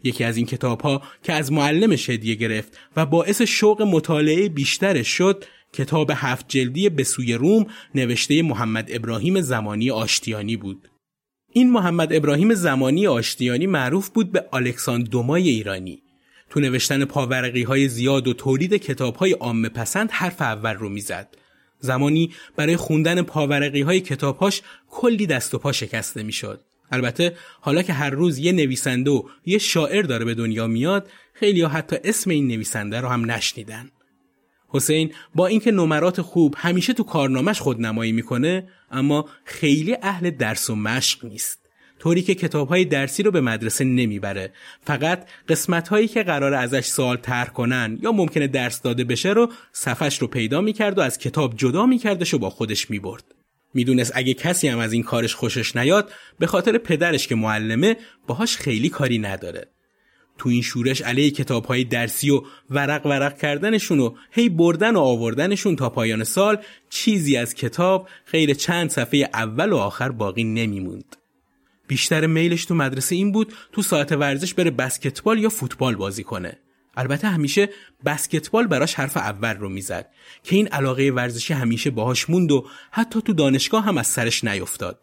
یکی 0.04 0.24
از 0.24 0.36
این 0.36 0.46
کتابها 0.46 1.02
که 1.22 1.32
از 1.32 1.52
معلمش 1.52 2.10
هدیه 2.10 2.34
گرفت 2.34 2.78
و 2.96 3.06
باعث 3.06 3.42
شوق 3.42 3.82
مطالعه 3.82 4.48
بیشترش 4.48 5.08
شد 5.08 5.44
کتاب 5.72 6.12
هفت 6.14 6.44
جلدی 6.48 6.88
به 6.88 7.04
سوی 7.04 7.34
روم 7.34 7.66
نوشته 7.94 8.42
محمد 8.42 8.88
ابراهیم 8.92 9.40
زمانی 9.40 9.90
آشتیانی 9.90 10.56
بود. 10.56 10.88
این 11.52 11.70
محمد 11.70 12.12
ابراهیم 12.12 12.54
زمانی 12.54 13.06
آشتیانی 13.06 13.66
معروف 13.66 14.08
بود 14.08 14.32
به 14.32 14.44
الکساندر 14.52 15.10
دومای 15.10 15.48
ایرانی. 15.48 16.02
تو 16.50 16.60
نوشتن 16.60 17.04
پاورقی 17.04 17.62
های 17.62 17.88
زیاد 17.88 18.28
و 18.28 18.32
تولید 18.34 18.74
کتاب 18.74 19.16
های 19.16 19.32
عامه 19.32 19.68
پسند 19.68 20.10
حرف 20.10 20.42
اول 20.42 20.74
رو 20.74 20.88
می‌زد. 20.88 21.36
زمانی 21.80 22.32
برای 22.56 22.76
خوندن 22.76 23.22
پاورقی 23.22 23.82
های 23.82 24.00
کتابهاش 24.00 24.62
کلی 24.90 25.26
دست 25.26 25.54
و 25.54 25.58
پا 25.58 25.72
شکسته 25.72 26.22
می‌شد. 26.22 26.60
البته 26.90 27.36
حالا 27.60 27.82
که 27.82 27.92
هر 27.92 28.10
روز 28.10 28.38
یه 28.38 28.52
نویسنده 28.52 29.10
و 29.10 29.22
یه 29.46 29.58
شاعر 29.58 30.02
داره 30.02 30.24
به 30.24 30.34
دنیا 30.34 30.66
میاد 30.66 31.08
خیلی 31.34 31.60
ها 31.60 31.68
حتی 31.68 31.96
اسم 32.04 32.30
این 32.30 32.48
نویسنده 32.48 33.00
رو 33.00 33.08
هم 33.08 33.30
نشنیدن. 33.30 33.90
حسین 34.68 35.12
با 35.34 35.46
اینکه 35.46 35.70
نمرات 35.70 36.20
خوب 36.20 36.54
همیشه 36.58 36.92
تو 36.92 37.02
کارنامش 37.02 37.60
خودنمایی 37.60 38.12
می‌کنه 38.12 38.68
اما 38.90 39.28
خیلی 39.44 39.96
اهل 40.02 40.30
درس 40.30 40.70
و 40.70 40.74
مشق 40.74 41.24
نیست. 41.24 41.65
طوری 41.98 42.22
که 42.22 42.34
کتاب 42.34 42.68
های 42.68 42.84
درسی 42.84 43.22
رو 43.22 43.30
به 43.30 43.40
مدرسه 43.40 43.84
نمی‌بره. 43.84 44.52
فقط 44.84 45.26
قسمت 45.48 45.88
هایی 45.88 46.08
که 46.08 46.22
قرار 46.22 46.54
ازش 46.54 46.84
سوال 46.86 47.16
طرح 47.16 47.48
کنن 47.48 47.98
یا 48.02 48.12
ممکنه 48.12 48.46
درس 48.46 48.82
داده 48.82 49.04
بشه 49.04 49.28
رو 49.28 49.52
صفش 49.72 50.18
رو 50.18 50.26
پیدا 50.26 50.60
می‌کرد 50.60 50.98
و 50.98 51.00
از 51.00 51.18
کتاب 51.18 51.56
جدا 51.56 51.86
میکردش 51.86 52.34
و 52.34 52.38
با 52.38 52.50
خودش 52.50 52.90
می‌برد. 52.90 53.24
می‌دونست 53.74 54.12
اگه 54.14 54.34
کسی 54.34 54.68
هم 54.68 54.78
از 54.78 54.92
این 54.92 55.02
کارش 55.02 55.34
خوشش 55.34 55.76
نیاد 55.76 56.12
به 56.38 56.46
خاطر 56.46 56.78
پدرش 56.78 57.28
که 57.28 57.34
معلمه 57.34 57.96
باهاش 58.26 58.56
خیلی 58.56 58.88
کاری 58.88 59.18
نداره. 59.18 59.68
تو 60.38 60.48
این 60.48 60.62
شورش 60.62 61.02
علیه 61.02 61.30
کتاب 61.30 61.64
های 61.64 61.84
درسی 61.84 62.30
و 62.30 62.42
ورق 62.70 63.06
ورق 63.06 63.38
کردنشون 63.38 64.00
و 64.00 64.14
هی 64.30 64.48
بردن 64.48 64.96
و 64.96 65.00
آوردنشون 65.00 65.76
تا 65.76 65.90
پایان 65.90 66.24
سال 66.24 66.58
چیزی 66.90 67.36
از 67.36 67.54
کتاب 67.54 68.08
غیر 68.32 68.54
چند 68.54 68.90
صفحه 68.90 69.30
اول 69.34 69.72
و 69.72 69.76
آخر 69.76 70.08
باقی 70.08 70.44
نمیموند. 70.44 71.16
بیشتر 71.86 72.26
میلش 72.26 72.64
تو 72.64 72.74
مدرسه 72.74 73.16
این 73.16 73.32
بود 73.32 73.52
تو 73.72 73.82
ساعت 73.82 74.12
ورزش 74.12 74.54
بره 74.54 74.70
بسکتبال 74.70 75.38
یا 75.38 75.48
فوتبال 75.48 75.96
بازی 75.96 76.24
کنه. 76.24 76.58
البته 76.96 77.28
همیشه 77.28 77.68
بسکتبال 78.04 78.66
براش 78.66 78.94
حرف 78.94 79.16
اول 79.16 79.56
رو 79.56 79.68
می‌زد 79.68 80.10
که 80.42 80.56
این 80.56 80.68
علاقه 80.68 81.10
ورزشی 81.10 81.54
همیشه 81.54 81.90
باهاش 81.90 82.30
موند 82.30 82.52
و 82.52 82.66
حتی 82.90 83.22
تو 83.22 83.32
دانشگاه 83.32 83.84
هم 83.84 83.98
از 83.98 84.06
سرش 84.06 84.44
نیفتاد. 84.44 85.00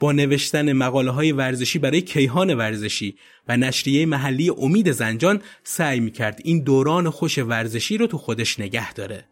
با 0.00 0.12
نوشتن 0.12 0.72
مقاله 0.72 1.10
های 1.10 1.32
ورزشی 1.32 1.78
برای 1.78 2.02
کیهان 2.02 2.54
ورزشی 2.54 3.16
و 3.48 3.56
نشریه 3.56 4.06
محلی 4.06 4.50
امید 4.50 4.92
زنجان 4.92 5.42
سعی 5.64 6.00
می‌کرد 6.00 6.40
این 6.44 6.62
دوران 6.62 7.10
خوش 7.10 7.38
ورزشی 7.38 7.98
رو 7.98 8.06
تو 8.06 8.18
خودش 8.18 8.60
نگه 8.60 8.92
داره. 8.92 9.29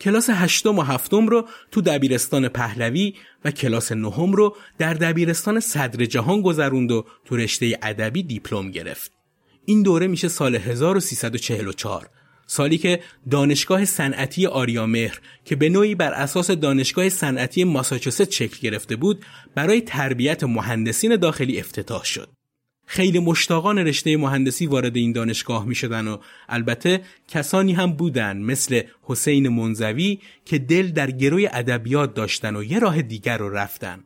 کلاس 0.00 0.30
هشتم 0.30 0.78
و 0.78 0.82
هفتم 0.82 1.26
رو 1.26 1.48
تو 1.70 1.80
دبیرستان 1.80 2.48
پهلوی 2.48 3.14
و 3.44 3.50
کلاس 3.50 3.92
نهم 3.92 4.32
رو 4.32 4.56
در 4.78 4.94
دبیرستان 4.94 5.60
صدر 5.60 6.04
جهان 6.04 6.42
گذروند 6.42 6.92
و 6.92 7.04
تو 7.24 7.36
رشته 7.36 7.78
ادبی 7.82 8.22
دیپلم 8.22 8.70
گرفت. 8.70 9.12
این 9.64 9.82
دوره 9.82 10.06
میشه 10.06 10.28
سال 10.28 10.54
1344 10.54 12.10
سالی 12.46 12.78
که 12.78 13.00
دانشگاه 13.30 13.84
صنعتی 13.84 14.46
آریامهر 14.46 15.20
که 15.44 15.56
به 15.56 15.68
نوعی 15.68 15.94
بر 15.94 16.12
اساس 16.12 16.50
دانشگاه 16.50 17.08
صنعتی 17.08 17.64
ماساچوست 17.64 18.30
شکل 18.30 18.58
گرفته 18.60 18.96
بود 18.96 19.24
برای 19.54 19.80
تربیت 19.80 20.44
مهندسین 20.44 21.16
داخلی 21.16 21.60
افتتاح 21.60 22.04
شد. 22.04 22.28
خیلی 22.90 23.18
مشتاقان 23.18 23.78
رشته 23.78 24.16
مهندسی 24.16 24.66
وارد 24.66 24.96
این 24.96 25.12
دانشگاه 25.12 25.66
می 25.66 25.74
شدن 25.74 26.08
و 26.08 26.16
البته 26.48 27.00
کسانی 27.28 27.72
هم 27.72 27.92
بودن 27.92 28.36
مثل 28.36 28.82
حسین 29.02 29.48
منزوی 29.48 30.18
که 30.44 30.58
دل 30.58 30.90
در 30.90 31.10
گروی 31.10 31.46
ادبیات 31.46 32.14
داشتن 32.14 32.56
و 32.56 32.64
یه 32.64 32.78
راه 32.78 33.02
دیگر 33.02 33.38
رو 33.38 33.48
رفتن. 33.48 34.04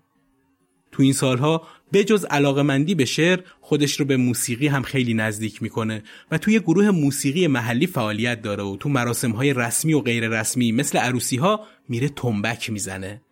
تو 0.92 1.02
این 1.02 1.12
سالها 1.12 1.62
بجز 1.92 2.24
علاقمندی 2.24 2.94
به 2.94 3.04
شعر 3.04 3.40
خودش 3.61 4.00
رو 4.00 4.07
به 4.07 4.16
موسیقی 4.16 4.68
هم 4.68 4.83
خیلی 4.83 5.14
نزدیک 5.14 5.62
می‌کنه 5.62 6.02
و 6.30 6.38
توی 6.38 6.61
گروه 6.61 6.90
موسیقی 6.90 7.46
محلی 7.46 7.87
فعالیت 7.87 8.42
داره 8.42 8.62
و 8.62 8.76
تو 8.76 8.88
مراسم 8.88 9.30
های 9.30 9.52
رسمی 9.52 9.92
و 9.92 10.00
غیر 10.00 10.28
رسمی 10.28 10.72
مثل 10.72 10.98
عروسی 10.98 11.37
ها 11.37 11.66
میره 11.88 12.09
تنبک 12.09 12.70
می‌زنه. 12.70 13.22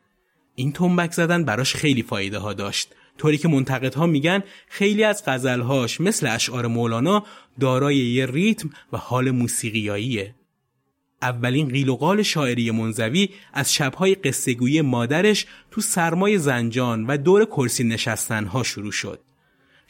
این 0.54 0.72
تنبک 0.72 1.12
زدن 1.12 1.44
براش 1.44 1.74
خیلی 1.74 2.02
فایده 2.02 2.38
ها 2.38 2.52
داشت 2.52 2.94
طوری 3.20 3.38
که 3.38 3.48
منتقدها 3.48 4.06
میگن 4.06 4.42
خیلی 4.68 5.04
از 5.04 5.22
غزلهاش 5.26 6.00
مثل 6.00 6.26
اشعار 6.26 6.66
مولانا 6.66 7.24
دارای 7.60 7.96
یه 7.96 8.26
ریتم 8.26 8.70
و 8.92 8.96
حال 8.96 9.30
موسیقیاییه. 9.30 10.34
اولین 11.22 11.68
قیل 11.68 11.88
و 11.88 11.96
قال 11.96 12.22
شاعری 12.22 12.70
منزوی 12.70 13.28
از 13.52 13.74
شبهای 13.74 14.14
قصهگویی 14.14 14.80
مادرش 14.80 15.46
تو 15.70 15.80
سرمای 15.80 16.38
زنجان 16.38 17.06
و 17.06 17.16
دور 17.16 17.44
کرسی 17.44 17.84
نشستنها 17.84 18.62
شروع 18.62 18.92
شد. 18.92 19.20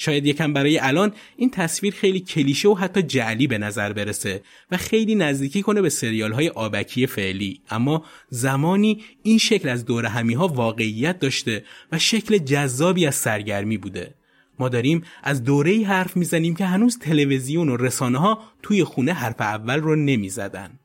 شاید 0.02 0.26
یکم 0.26 0.52
برای 0.52 0.78
الان 0.78 1.12
این 1.36 1.50
تصویر 1.50 1.94
خیلی 1.94 2.20
کلیشه 2.20 2.68
و 2.68 2.74
حتی 2.74 3.02
جعلی 3.02 3.46
به 3.46 3.58
نظر 3.58 3.92
برسه 3.92 4.42
و 4.70 4.76
خیلی 4.76 5.14
نزدیکی 5.14 5.62
کنه 5.62 5.82
به 5.82 5.88
سریال 5.88 6.32
های 6.32 6.48
آبکی 6.48 7.06
فعلی. 7.06 7.60
اما 7.70 8.04
زمانی 8.28 9.02
این 9.22 9.38
شکل 9.38 9.68
از 9.68 9.84
دور 9.84 10.06
همی 10.06 10.34
ها 10.34 10.48
واقعیت 10.48 11.18
داشته 11.18 11.64
و 11.92 11.98
شکل 11.98 12.38
جذابی 12.38 13.06
از 13.06 13.14
سرگرمی 13.14 13.76
بوده. 13.76 14.14
ما 14.58 14.68
داریم 14.68 15.02
از 15.22 15.44
دوره 15.44 15.70
ای 15.70 15.84
حرف 15.84 16.16
می‌زنیم 16.16 16.54
که 16.54 16.64
هنوز 16.64 16.98
تلویزیون 16.98 17.68
و 17.68 17.76
رسانه 17.76 18.18
ها 18.18 18.42
توی 18.62 18.84
خونه 18.84 19.12
حرف 19.12 19.40
اول 19.40 19.80
رو 19.80 19.96
نمی‌زدن. 19.96 20.79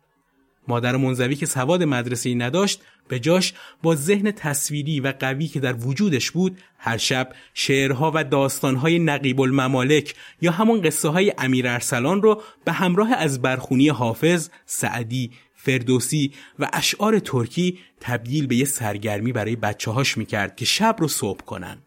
مادر 0.68 0.98
منزوی 0.98 1.36
که 1.36 1.46
سواد 1.46 1.84
مدرسه 1.84 2.36
نداشت 2.36 2.82
به 3.08 3.20
جاش 3.20 3.54
با 3.84 3.96
ذهن 3.96 4.32
تصویری 4.32 5.00
و 5.00 5.14
قوی 5.20 5.48
که 5.48 5.60
در 5.60 5.76
وجودش 5.88 6.32
بود 6.32 6.58
هر 6.78 6.98
شب 6.98 7.30
شعرها 7.54 8.12
و 8.16 8.24
داستانهای 8.24 9.00
نقیب 9.00 9.42
الممالک 9.42 10.16
یا 10.42 10.52
همون 10.52 10.82
قصه 10.82 11.10
های 11.10 11.34
امیر 11.38 11.68
ارسلان 11.68 12.22
رو 12.22 12.42
به 12.66 12.72
همراه 12.72 13.14
از 13.14 13.42
برخونی 13.42 13.90
حافظ، 13.90 14.50
سعدی، 14.66 15.32
فردوسی 15.56 16.32
و 16.60 16.70
اشعار 16.74 17.20
ترکی 17.20 17.80
تبدیل 18.00 18.48
به 18.48 18.56
یه 18.56 18.66
سرگرمی 18.66 19.32
برای 19.32 19.56
بچه 19.56 19.92
هاش 19.92 20.18
می‌کرد 20.18 20.56
که 20.56 20.66
شب 20.66 20.96
رو 21.00 21.08
صبح 21.08 21.42
کنن. 21.46 21.78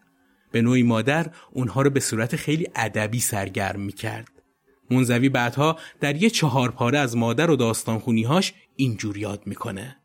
به 0.51 0.61
نوعی 0.61 0.83
مادر 0.83 1.27
اونها 1.51 1.81
رو 1.81 1.89
به 1.89 1.99
صورت 1.99 2.35
خیلی 2.35 2.67
ادبی 2.75 3.19
سرگرم 3.19 3.79
می‌کرد. 3.79 4.27
منزوی 4.91 5.29
بعدها 5.29 5.77
در 5.99 6.15
یه 6.15 6.29
چهار 6.29 6.71
پاره 6.71 6.99
از 6.99 7.17
مادر 7.17 7.51
و 7.51 7.55
داستانخونیهاش 7.55 8.53
اینجور 8.79 9.17
یاد 9.17 9.41
می‌کنه. 9.45 9.97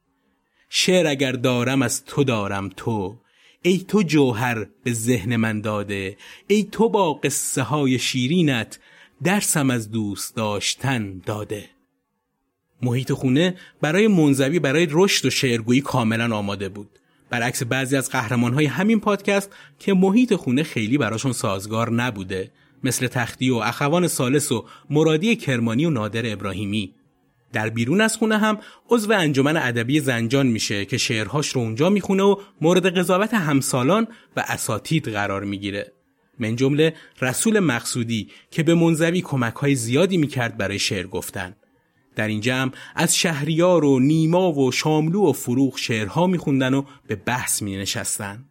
شعر 0.69 1.07
اگر 1.07 1.33
دارم 1.33 1.83
از 1.83 2.05
تو 2.05 2.25
دارم 2.25 2.69
تو. 2.77 3.19
ای 3.63 3.79
تو 3.79 4.03
جوهر 4.03 4.67
به 4.85 4.93
ذهن 4.93 5.37
من 5.37 5.61
داده. 5.61 6.17
ای 6.47 6.65
تو 6.73 6.89
با 6.89 7.15
قصه 7.15 7.63
های 7.63 7.99
شیرینت 7.99 8.79
درسم 9.25 9.71
از 9.71 9.91
دوست 9.91 10.37
داشتن 10.37 11.19
داده. 11.27 11.65
محیط 12.83 13.13
خونه 13.13 13.57
برای 13.81 14.09
منزوی 14.09 14.59
برای 14.59 14.87
رشد 14.91 15.27
و 15.27 15.31
شعرگویی 15.31 15.81
کاملا 15.81 16.37
آماده 16.37 16.69
بود. 16.69 16.91
برعکس 17.31 17.63
بعضی 17.63 17.97
از 17.97 18.09
های 18.09 18.67
همین 18.67 19.01
پادکست 19.01 19.51
که 19.79 19.95
محیط 19.95 20.35
خونه 20.35 20.63
خیلی 20.63 20.99
براشون 20.99 21.33
سازگار 21.33 21.93
نبوده 21.93 22.51
مثل 22.85 23.07
تختی 23.07 23.51
و 23.51 23.57
اخوان 23.57 24.09
سالس 24.09 24.53
و 24.53 24.65
مرادی 24.91 25.37
کرمانی 25.37 25.85
و 25.85 25.91
نادر 25.91 26.33
ابراهیمی. 26.33 26.95
در 27.55 27.69
بیرون 27.69 28.01
از 28.01 28.17
خونه 28.17 28.39
هم 28.39 28.59
عضو 28.91 29.13
انجمن 29.13 29.57
ادبی 29.57 30.01
زنجان 30.01 30.47
میشه 30.47 30.85
که 30.85 30.99
شعرهاش 30.99 31.49
رو 31.49 31.61
اونجا 31.61 31.91
می‌خونه 31.91 32.23
و 32.23 32.37
مورد 32.61 32.99
قضاوت 32.99 33.35
همسالان 33.35 34.07
و 34.37 34.45
اساتید 34.49 35.09
قرار 35.09 35.45
می‌گیره. 35.45 35.93
من 36.39 36.57
جمله 36.57 36.95
رسول 37.21 37.61
مقصودی 37.61 38.29
که 38.51 38.63
به 38.63 38.75
منزوی 38.75 39.21
کمک 39.21 39.55
های 39.55 39.75
زیادی 39.75 40.17
می‌کرد 40.17 40.57
برای 40.57 40.79
شعر 40.79 41.07
گفتن. 41.07 41.57
در 42.17 42.29
این 42.29 42.41
جمع 42.41 42.71
از 42.95 43.17
شهریار 43.17 43.85
و 43.85 44.01
نیما 44.01 44.53
و 44.53 44.73
شاملو 44.73 45.31
و 45.31 45.33
فروغ 45.33 45.79
شعرها 45.79 46.27
میخوندن 46.27 46.75
و 46.75 46.83
به 47.07 47.17
بحث 47.17 47.63
می 47.63 47.77
نشستن. 47.77 48.45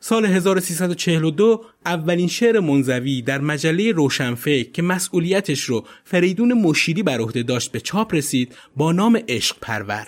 سال 0.00 0.24
1342 0.24 1.64
اولین 1.86 2.28
شعر 2.28 2.60
منزوی 2.60 3.22
در 3.22 3.40
مجله 3.40 3.92
روشنفکر 3.92 4.70
که 4.70 4.82
مسئولیتش 4.82 5.60
رو 5.60 5.84
فریدون 6.04 6.52
مشیری 6.52 7.02
بر 7.02 7.20
عهده 7.20 7.42
داشت 7.42 7.72
به 7.72 7.80
چاپ 7.80 8.14
رسید 8.14 8.54
با 8.76 8.92
نام 8.92 9.20
عشق 9.28 9.56
پرور. 9.60 10.06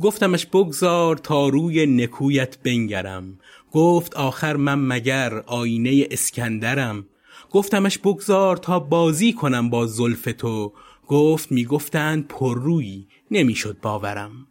گفتمش 0.00 0.46
بگذار 0.46 1.16
تا 1.16 1.48
روی 1.48 1.86
نکویت 1.86 2.58
بنگرم. 2.62 3.38
گفت 3.72 4.16
آخر 4.16 4.56
من 4.56 4.86
مگر 4.86 5.42
آینه 5.46 6.06
اسکندرم. 6.10 7.06
گفتمش 7.50 7.98
بگذار 7.98 8.56
تا 8.56 8.80
بازی 8.80 9.32
کنم 9.32 9.70
با 9.70 9.86
زلف 9.86 10.28
تو. 10.38 10.72
گفت 11.06 11.52
می‌گفتند 11.52 12.28
پررویی 12.28 13.06
نمی‌شد 13.30 13.76
باورم. 13.82 14.46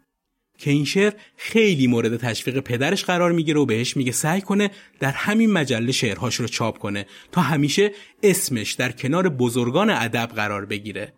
که 0.63 0.71
این 0.71 0.86
شعر 0.86 1.13
خیلی 1.38 1.88
مورد 1.88 2.17
تشویق 2.17 2.60
پدرش 2.60 3.06
قرار 3.06 3.32
می‌گیره 3.32 3.60
و 3.60 3.65
بهش 3.65 3.97
میگه 3.97 4.12
سعی 4.12 4.41
کنه 4.41 4.71
در 4.99 5.12
همین 5.12 5.52
مجله 5.52 5.91
شعرهاش 5.91 6.36
رو 6.36 6.47
چاپ 6.47 6.78
کنه 6.78 7.06
تا 7.32 7.41
همیشه 7.41 7.91
اسمش 8.23 8.73
در 8.73 8.91
کنار 8.91 9.30
بزرگان 9.30 9.89
ادب 9.89 10.30
قرار 10.36 10.65
بگیره. 10.65 11.13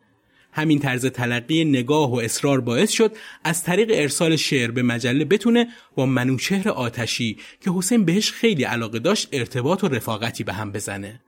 همین 0.52 0.80
طرز 0.80 1.06
تلقی 1.06 1.66
نگاه 1.66 2.12
و 2.12 2.16
اصرار 2.16 2.62
باعث 2.62 2.92
شد 2.92 3.16
از 3.44 3.64
طریق 3.64 3.90
ارسال 3.94 4.36
شعر 4.36 4.72
به 4.72 4.84
مجله 4.84 5.26
بتونه 5.26 5.68
با 5.96 6.06
منوچهر 6.06 6.70
آتشی 6.70 7.38
که 7.62 7.72
حسین 7.72 8.06
بهش 8.06 8.32
خیلی 8.32 8.64
علاقه 8.64 9.00
داشت 9.00 9.30
ارتباط 9.32 9.84
و 9.84 9.88
رفاقتی 9.88 10.44
به 10.44 10.54
هم 10.54 10.72
بزنه. 10.72 11.22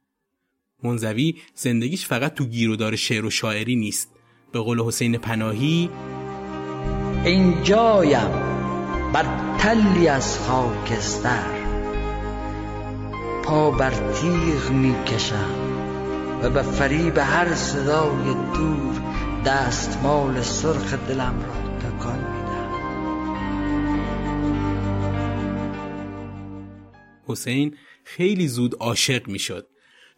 منزوی 0.83 1.35
زندگیش 1.55 2.05
فقط 2.05 2.33
تو 2.33 2.45
گیرودار 2.45 2.95
شعر 2.95 3.25
و 3.25 3.29
شاعری 3.29 3.75
نیست. 3.75 4.11
به 4.51 4.59
قول 4.59 4.79
حسین 4.79 5.17
پناهی 5.17 5.89
این 7.27 7.63
جایم 7.63 8.31
بر 9.13 9.25
تلی 9.57 10.07
از 10.07 10.39
خاکستر. 10.39 11.57
پا 13.43 13.71
بر 13.71 13.91
تیغ 13.91 14.71
می 14.71 14.95
کشم 15.03 15.55
و 16.41 16.49
به 16.49 16.61
فریب 16.61 17.17
هر 17.17 17.55
صدای 17.55 18.33
دور 18.53 19.01
دستمال 19.45 20.41
سرخ 20.41 20.93
دلم 20.93 21.35
را 21.47 21.89
تکان 21.89 22.19
میدم 22.19 22.71
حسین 27.27 27.75
خیلی 28.03 28.47
زود 28.47 28.75
عاشق 28.79 29.27
می‌شد. 29.27 29.67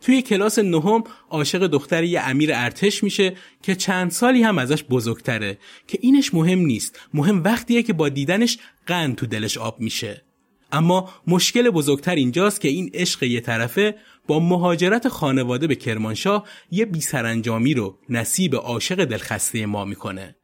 توی 0.02 0.22
کلاس 0.22 0.60
نهم 0.60 1.04
عاشق 1.30 1.68
دختر 1.68 2.04
یه 2.04 2.22
امیر 2.22 2.52
ارتش 2.54 3.04
میشه 3.04 3.36
که 3.64 3.76
چند 3.76 4.12
سالی 4.12 4.44
هم 4.44 4.58
ازش 4.58 4.84
بزرگتره 4.84 5.58
که 5.88 5.98
اینش 6.02 6.34
مهم 6.34 6.60
نیست. 6.60 7.00
مهم 7.14 7.44
وقتیه 7.44 7.84
که 7.84 7.94
با 7.94 8.10
دیدنش 8.10 8.58
قند 8.88 9.16
تو 9.16 9.26
دلش 9.26 9.58
آب 9.58 9.80
میشه. 9.80 10.24
اما 10.72 11.10
مشکل 11.28 11.70
بزرگتر 11.70 12.16
اینجاست 12.16 12.62
که 12.62 12.68
این 12.68 12.92
عشق 12.94 13.24
یه 13.24 13.42
طرفه 13.42 13.96
با 14.28 14.40
مهاجرت 14.40 15.08
خانواده 15.08 15.68
به 15.68 15.76
کرمانشاه 15.76 16.48
یه 16.72 16.86
بیسرانجامی 16.86 17.74
رو 17.74 17.98
نصیب 18.10 18.56
عاشق 18.56 19.06
دلخسته 19.06 19.66
ما 19.66 19.86
می‌کنه. 19.86 20.36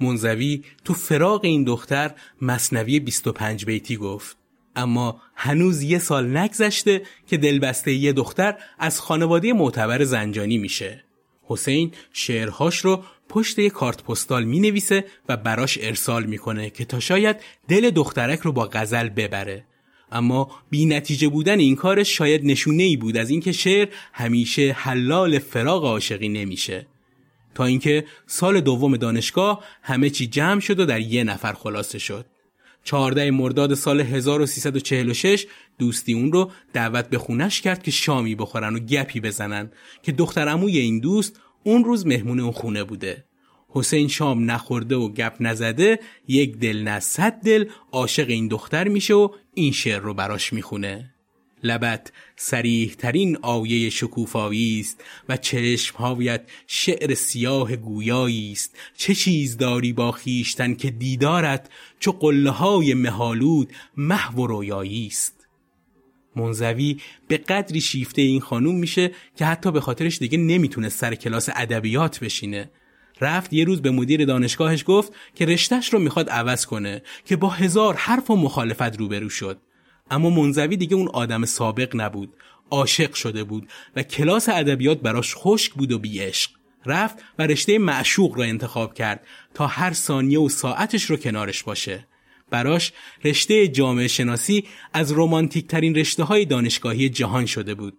منزوی 0.00 0.62
تو 0.84 0.94
فراق 0.94 1.44
این 1.44 1.64
دختر 1.64 2.10
مصنوی 2.42 3.00
25 3.00 3.64
بیتی 3.64 3.96
گفت. 3.96 4.41
اما 4.76 5.20
هنوز 5.34 5.82
یه 5.82 5.98
سال 5.98 6.36
نگذشته 6.36 7.02
که 7.26 7.36
دلبسته 7.36 7.92
یه 7.92 8.12
دختر 8.12 8.54
از 8.78 9.00
خانواده 9.00 9.52
معتبر 9.52 10.04
زنجانی 10.04 10.58
میشه. 10.58 11.04
حسین 11.42 11.92
شعرهاش 12.12 12.78
رو 12.78 13.02
پشت 13.28 13.58
یه 13.58 13.70
کارت 13.70 14.02
پستال 14.02 14.44
می 14.44 14.60
نویسه 14.60 15.04
و 15.28 15.36
براش 15.36 15.78
ارسال 15.82 16.24
می‌کنه 16.24 16.70
که 16.70 16.84
تا 16.84 17.00
شاید 17.00 17.36
دل 17.68 17.90
دخترک 17.90 18.40
رو 18.40 18.52
با 18.52 18.70
غزل 18.72 19.08
ببره. 19.08 19.64
اما 20.12 20.50
بی 20.70 20.86
نتیجه 20.86 21.28
بودن 21.28 21.58
این 21.58 21.76
کارش 21.76 22.16
شاید 22.16 22.44
نشونه 22.44 22.82
ای 22.82 22.96
بود 22.96 23.16
از 23.16 23.30
اینکه 23.30 23.52
شعر 23.52 23.88
همیشه 24.12 24.72
حلال 24.78 25.38
فراغ 25.38 25.84
عاشقی 25.84 26.28
نمیشه. 26.28 26.86
تا 27.54 27.64
اینکه 27.64 28.04
سال 28.26 28.60
دوم 28.60 28.96
دانشگاه 28.96 29.64
همه 29.82 30.10
چی 30.10 30.26
جمع 30.26 30.60
شد 30.60 30.80
و 30.80 30.84
در 30.84 31.00
یه 31.00 31.24
نفر 31.24 31.52
خلاصه 31.52 31.98
شد. 31.98 32.26
14 32.84 33.30
مرداد 33.30 33.74
سال 33.74 34.00
1346 34.00 35.46
دوستی 35.78 36.12
اون 36.12 36.32
رو 36.32 36.50
دعوت 36.72 37.08
به 37.08 37.18
خونش 37.18 37.60
کرد 37.60 37.82
که 37.82 37.90
شامی 37.90 38.34
بخورن 38.34 38.76
و 38.76 38.78
گپی 38.78 39.20
بزنن 39.20 39.70
که 40.02 40.12
دختر 40.12 40.48
عموی 40.48 40.78
این 40.78 40.98
دوست 40.98 41.40
اون 41.64 41.84
روز 41.84 42.06
مهمون 42.06 42.40
اون 42.40 42.52
خونه 42.52 42.84
بوده. 42.84 43.24
حسین 43.68 44.08
شام 44.08 44.50
نخورده 44.50 44.96
و 44.96 45.08
گپ 45.08 45.36
نزده 45.40 45.98
یک 46.28 46.58
دل 46.58 46.82
نه 46.82 47.00
صد 47.00 47.32
دل 47.32 47.64
عاشق 47.92 48.28
این 48.28 48.48
دختر 48.48 48.88
میشه 48.88 49.14
و 49.14 49.28
این 49.54 49.72
شعر 49.72 50.00
رو 50.00 50.14
براش 50.14 50.52
می‌خونه. 50.52 51.14
لبت 51.62 52.12
سریح 52.36 52.94
ترین 52.98 53.38
آیه 53.42 53.90
شکوفایی 53.90 54.80
است 54.80 55.04
و 55.28 55.36
چشمهایت 55.36 56.42
شعر 56.66 57.14
سیاه 57.14 57.76
گویایی 57.76 58.52
است 58.52 58.76
چه 58.96 59.14
چیز 59.14 59.56
داری 59.56 59.92
با 59.92 60.12
خیشتن 60.12 60.74
که 60.74 60.90
دیدارت 60.90 61.68
چو 62.00 62.12
قله 62.12 62.50
های 62.50 62.94
مهالود 62.94 63.72
محو 63.96 64.42
و 64.42 64.46
رویایی 64.46 65.06
است 65.06 65.42
منزوی 66.36 67.00
به 67.28 67.36
قدری 67.36 67.80
شیفته 67.80 68.22
این 68.22 68.40
خانوم 68.40 68.76
میشه 68.78 69.10
که 69.36 69.44
حتی 69.44 69.72
به 69.72 69.80
خاطرش 69.80 70.18
دیگه 70.18 70.38
نمی‌تونه 70.38 70.88
سر 70.88 71.14
کلاس 71.14 71.48
ادبیات 71.54 72.20
بشینه. 72.20 72.70
رفت 73.20 73.52
یه 73.52 73.64
روز 73.64 73.82
به 73.82 73.90
مدیر 73.90 74.24
دانشگاهش 74.24 74.84
گفت 74.86 75.12
که 75.34 75.46
رشتهش 75.46 75.92
رو 75.92 75.98
می‌خواد 75.98 76.30
عوض 76.30 76.66
کنه 76.66 77.02
که 77.24 77.36
با 77.36 77.48
هزار 77.48 77.94
حرف 77.94 78.30
و 78.30 78.36
مخالفت 78.36 78.96
روبرو 78.96 79.28
شد. 79.28 79.58
اما 80.12 80.30
منزوی 80.30 80.76
دیگه 80.76 80.96
اون 80.96 81.08
آدم 81.08 81.44
سابق 81.44 81.90
نبود. 81.94 82.34
عاشق 82.70 83.14
شده 83.14 83.44
بود 83.44 83.68
و 83.96 84.02
کلاس 84.02 84.48
ادبیات 84.48 85.00
براش 85.00 85.34
خشک 85.36 85.72
بود 85.72 85.92
و 85.92 85.98
بیعشق. 85.98 86.50
رفت 86.86 87.16
و 87.38 87.46
رشته 87.46 87.78
معشوق 87.78 88.38
را 88.38 88.44
انتخاب 88.44 88.94
کرد 88.94 89.26
تا 89.54 89.66
هر 89.66 89.92
ثانیه 89.92 90.40
و 90.40 90.48
ساعتش 90.48 91.04
رو 91.04 91.16
کنارش 91.16 91.62
باشه. 91.62 92.06
براش 92.50 92.92
رشته 93.24 93.68
جامعه 93.68 94.08
شناسی 94.08 94.64
از 94.92 95.12
رومانتیک 95.12 95.66
ترین 95.66 95.94
رشته 95.94 96.22
های 96.24 96.44
دانشگاهی 96.44 97.08
جهان 97.08 97.46
شده 97.46 97.74
بود. 97.74 97.98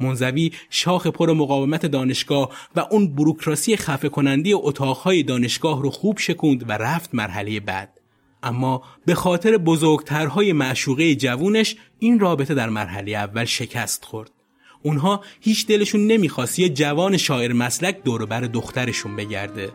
منزوی 0.00 0.52
شاخ 0.70 1.06
پر 1.06 1.32
مقاومت 1.32 1.86
دانشگاه 1.86 2.56
و 2.76 2.80
اون 2.90 3.14
بروکراسی 3.14 3.76
خفه 3.76 4.08
کنندی 4.08 4.52
اتاقهای 4.52 5.22
دانشگاه 5.22 5.82
رو 5.82 5.90
خوب 5.90 6.18
شکوند 6.18 6.70
و 6.70 6.72
رفت 6.72 7.14
مرحله 7.14 7.60
بعد. 7.60 7.95
اما 8.46 8.82
به 9.06 9.14
خاطر 9.14 9.56
بزرگترهای 9.56 10.52
معشوقه 10.52 11.14
جوونش 11.14 11.76
این 11.98 12.18
رابطه 12.18 12.54
در 12.54 12.68
مرحله 12.68 13.12
اول 13.12 13.44
شکست 13.44 14.04
خورد. 14.04 14.30
اونها 14.82 15.20
هیچ 15.40 15.66
دلشون 15.66 16.06
نمی‌خواست 16.06 16.58
یه 16.58 16.68
جوان 16.68 17.16
شاعر 17.16 17.52
مسلک 17.52 18.02
دوربر 18.04 18.40
دخترشون 18.40 19.16
بگرده. 19.16 19.72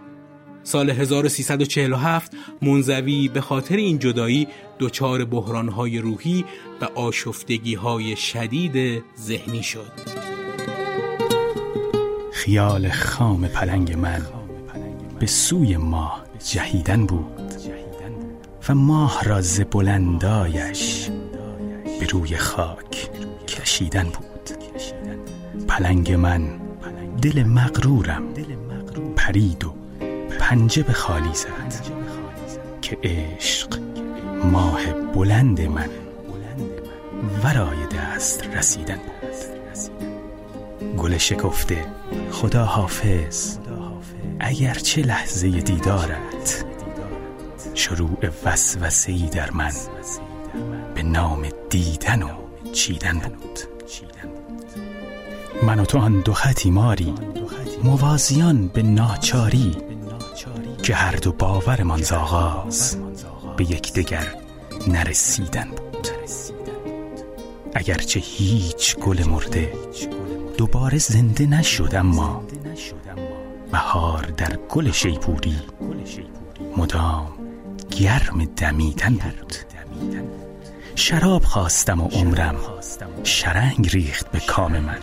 سال 0.64 0.90
1347 0.90 2.32
منزوی 2.62 3.28
به 3.28 3.42
خاطر 3.42 3.76
این 3.76 4.00
جدایی 4.00 4.48
دچار 4.80 5.26
بحرانهای 5.26 6.00
روحی 6.00 6.46
و 6.82 6.86
آشفتگیهای 6.86 8.16
شدید 8.16 9.04
ذهنی 9.20 9.64
شد. 9.64 9.92
خیال 12.34 12.90
خام 12.90 13.48
پلنگ 13.48 13.94
من 13.94 14.22
به 15.20 15.26
سوی 15.26 15.78
ماه 15.78 16.26
جهیدن 16.52 17.06
بود 17.06 17.41
و 18.70 18.76
ماه 18.76 19.24
را 19.24 19.42
ز 19.42 19.62
بلندایش 19.62 21.10
به 22.00 22.06
روی 22.06 22.38
خاک 22.38 23.10
کشیدن 23.48 24.04
بود. 24.04 24.50
پلنگ 25.68 26.14
من 26.14 26.42
دل 27.22 27.44
مغرورم 27.44 28.24
پرید 29.16 29.64
و 29.64 29.74
پنجه 30.40 30.84
به 30.84 30.94
خالی 30.94 31.34
زد 31.34 31.86
که 32.82 32.98
عشق 33.04 33.80
ماه 34.44 34.94
بلند 34.94 35.62
من 35.62 35.90
ورای 37.44 37.78
دست 37.86 38.48
رسیدن 38.48 38.98
بود. 38.98 39.32
گل 40.98 41.18
شکفته 41.18 41.86
خدا 42.32 42.66
حافظ 42.66 43.58
اگرچه 44.40 45.02
لحظه 45.02 45.50
دیدارت 45.50 46.66
شروع 47.82 48.30
وسوسه 48.46 49.30
در 49.30 49.52
من. 49.52 49.72
به 50.96 51.04
نام 51.04 51.46
دیدن 51.70 52.24
و 52.24 52.30
چیدن 52.74 53.20
بود. 53.20 53.60
من 55.64 55.80
و 55.80 55.86
تو 55.86 55.98
آن 55.98 56.22
دو 56.22 56.34
خطی 56.34 56.72
ماری. 56.72 57.14
موازیان 57.84 58.68
به 58.68 58.84
ناچاری. 58.84 59.78
که 60.84 60.96
هر 60.96 61.16
دو 61.16 61.32
باورمان 61.32 62.02
ز 62.02 62.12
آغاز 62.12 62.98
به 63.58 63.64
یکدیگر 63.64 64.36
نرسیدن 64.88 65.70
بود. 65.70 66.08
اگرچه 67.74 68.20
هیچ 68.20 68.98
گل 68.98 69.24
مرده 69.24 69.74
دوباره 70.58 70.98
زنده 70.98 71.46
نشد 71.46 71.96
اما 71.96 72.44
بهار 73.72 74.26
در 74.38 74.58
گل 74.70 74.92
شیپوری 74.92 75.56
مدام 76.78 77.41
گرم 78.00 78.46
دمیدن 78.46 79.14
بود. 79.14 79.56
شراب 80.96 81.44
خواستم 81.44 82.02
و 82.02 82.08
عمرم 82.08 82.56
شرنگ 83.24 83.90
ریخت 83.90 84.32
به 84.32 84.40
کام 84.40 84.80
من. 84.80 84.98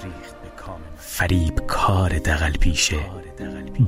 فریب 0.99 1.67
کار 1.67 2.19
دقل 2.19 2.53
پیشه. 2.53 3.01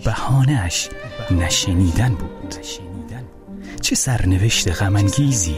بهانهش 0.04 0.88
نشنیدن 1.30 2.14
بود. 2.14 2.54
چه 3.80 3.94
سرنوشت 3.94 4.82
غمانگیزی 4.82 5.56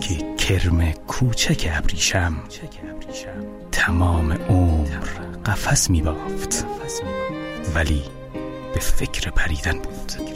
که 0.00 0.34
کرم 0.36 0.92
کوچک 0.92 1.68
ابریشم 1.72 2.36
تمام 3.72 4.32
عمر 4.32 4.86
قفس 5.46 5.90
می 5.90 6.02
بافت 6.02 6.66
ولی 7.74 8.02
به 8.74 8.80
فکر 8.80 9.30
پریدن 9.30 9.78
بود. 9.78 10.35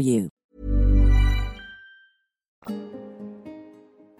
for 0.00 0.06
you. 0.06 0.28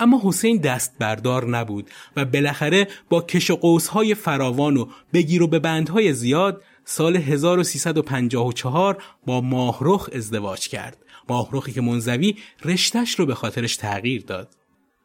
اما 0.02 0.20
حسین 0.24 0.56
دست 0.56 0.98
بردار 0.98 1.48
نبود 1.48 1.90
و 2.16 2.24
بالاخره 2.24 2.88
با 3.08 3.22
کش 3.22 3.50
و 3.50 3.56
قوسهای 3.56 4.14
فراوان 4.14 4.76
و 4.76 4.86
بگیر 5.12 5.42
و 5.42 5.46
به 5.46 5.58
بندهای 5.58 6.12
زیاد 6.12 6.62
سال 6.84 7.16
1354 7.16 9.02
با 9.26 9.40
ماهرخ 9.40 10.10
ازدواج 10.12 10.68
کرد. 10.68 10.98
ماهرخی 11.28 11.72
که 11.72 11.80
منزوی 11.80 12.36
رشتش 12.64 13.14
رو 13.14 13.26
به 13.26 13.34
خاطرش 13.34 13.76
تغییر 13.76 14.22
داد. 14.22 14.56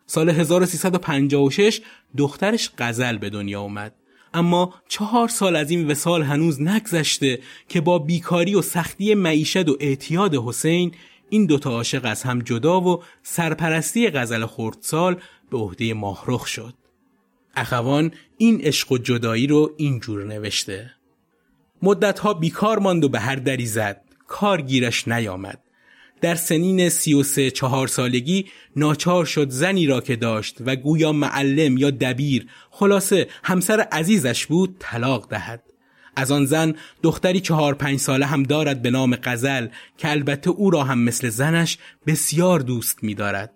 سال 0.06 0.30
1356 0.30 1.82
دخترش 2.18 2.72
غزل 2.78 3.18
به 3.18 3.30
دنیا 3.30 3.62
اومد. 3.62 3.96
اما 4.36 4.74
چهار 4.88 5.28
سال 5.28 5.56
از 5.56 5.72
این 5.72 5.92
وسال 5.92 6.24
هنوز 6.24 6.62
نگذشته 6.62 7.40
که 7.70 7.82
با 7.82 8.00
بیکاری 8.00 8.56
و 8.56 8.62
سختی 8.62 9.14
معیشت 9.14 9.70
و 9.70 9.78
اعتیاد 9.80 10.36
حسین 10.36 10.92
این 11.30 11.46
دوتا 11.46 11.70
عاشق 11.70 12.06
از 12.06 12.24
هم 12.24 12.40
جدا 12.40 12.82
و 12.82 13.04
سرپرستی 13.24 14.10
غزل 14.10 14.46
خردسال 14.46 15.22
به 15.52 15.58
عهده 15.58 15.94
ماهرخ 15.94 16.48
شد. 16.48 16.74
اخوان 17.56 18.12
این 18.38 18.62
عشق 18.62 18.92
و 18.92 18.98
جدایی 18.98 19.48
رو 19.48 19.74
اینجور 19.78 20.26
نوشته. 20.26 20.92
مدتها 21.82 22.34
بیکار 22.34 22.80
ماند 22.80 23.04
و 23.04 23.10
به 23.10 23.20
هر 23.20 23.36
دری 23.36 23.66
زد. 23.66 24.02
کار 24.28 24.62
گیرش 24.62 25.08
نیامد. 25.08 25.65
در 26.22 26.36
سنین 26.36 26.90
سی 26.90 27.14
و 27.14 27.24
سه 27.24 27.52
چهار 27.52 27.88
سالگی 27.88 28.46
ناچار 28.76 29.26
شد 29.26 29.50
زنی 29.50 29.88
را 29.88 30.02
که 30.02 30.16
داشت 30.16 30.58
و 30.66 30.76
گویا 30.76 31.12
معلم 31.12 31.78
یا 31.78 31.92
دبیر 31.92 32.48
خلاصه 32.70 33.28
همسر 33.44 33.80
عزیزش 33.80 34.46
بود 34.46 34.76
طلاق 34.80 35.30
دهد. 35.30 35.64
از 36.16 36.32
آن 36.32 36.46
زن 36.46 36.76
دختری 37.04 37.40
چهار 37.40 37.76
پنج 37.76 38.00
ساله 38.00 38.26
هم 38.26 38.44
دارد 38.44 38.82
به 38.82 38.92
نام 38.92 39.16
قزل 39.16 39.68
که 39.98 40.12
البته 40.12 40.50
او 40.50 40.70
را 40.70 40.84
هم 40.84 41.00
مثل 41.00 41.30
زنش 41.30 41.78
بسیار 42.08 42.60
دوست 42.60 43.04
می 43.04 43.16
دارد. 43.16 43.52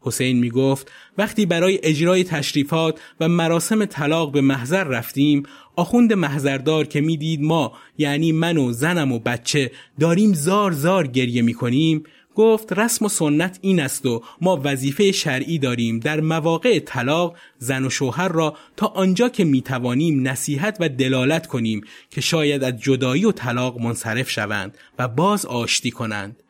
حسین 0.00 0.38
می 0.38 0.50
گفت 0.50 0.92
وقتی 1.18 1.46
برای 1.46 1.80
اجرای 1.82 2.24
تشریفات 2.24 3.00
و 3.20 3.28
مراسم 3.28 3.84
طلاق 3.84 4.32
به 4.32 4.40
محضر 4.40 4.84
رفتیم 4.84 5.42
آخوند 5.78 6.12
محضردار 6.12 6.86
که 6.86 7.00
می‌دید 7.00 7.42
ما 7.42 7.72
یعنی 7.98 8.32
من 8.32 8.56
و 8.56 8.72
زنم 8.72 9.12
و 9.12 9.18
بچه 9.18 9.70
داریم 10.00 10.32
زار 10.32 10.72
زار 10.72 11.06
گریه 11.06 11.42
می 11.42 11.54
کنیم 11.54 12.02
گفت 12.34 12.72
رسم 12.72 13.04
و 13.04 13.08
سنت 13.08 13.58
این 13.62 13.80
است 13.80 14.06
و 14.06 14.22
ما 14.40 14.60
وظیفه 14.64 15.12
شرعی 15.12 15.58
داریم 15.58 15.98
در 15.98 16.20
مواقع 16.20 16.78
طلاق 16.78 17.36
زن 17.58 17.84
و 17.84 17.90
شوهر 17.90 18.28
را 18.28 18.56
تا 18.76 18.86
آنجا 18.86 19.28
که 19.28 19.44
می 19.44 19.62
توانیم 19.62 20.28
نصیحت 20.28 20.76
و 20.80 20.88
دلالت 20.88 21.46
کنیم 21.46 21.80
که 22.10 22.20
شاید 22.20 22.64
از 22.64 22.80
جدایی 22.80 23.24
و 23.24 23.32
طلاق 23.32 23.78
منصرف 23.80 24.30
شوند 24.30 24.78
و 24.98 25.08
باز 25.08 25.46
آشتی 25.46 25.90
کنند. 25.90 26.42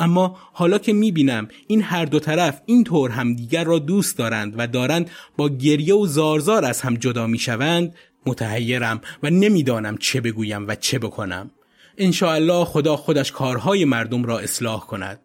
اما 0.00 0.36
حالا 0.52 0.78
که 0.78 0.92
می‌بینم 0.92 1.48
این 1.66 1.82
هر 1.82 2.04
دو 2.04 2.20
طرف 2.20 2.60
این 2.66 2.84
طور 2.84 3.10
همدیگر 3.10 3.64
را 3.64 3.78
دوست 3.78 4.18
دارند 4.18 4.54
و 4.58 4.66
دارند 4.66 5.10
با 5.36 5.48
گریه 5.48 5.94
و 5.94 6.06
زارزار 6.06 6.64
از 6.64 6.80
هم 6.80 6.94
جدا 6.94 7.26
می‌شوند 7.26 7.94
متحیرم 8.26 9.00
و 9.22 9.30
نمی‌دانم 9.30 9.96
چه 9.96 10.20
بگویم 10.20 10.68
و 10.68 10.74
چه 10.74 10.98
بکنم. 10.98 11.50
الله 12.22 12.64
خدا 12.64 12.96
خودش 12.96 13.32
کارهای 13.32 13.84
مردم 13.84 14.24
را 14.24 14.38
اصلاح 14.38 14.86
کند. 14.86 15.20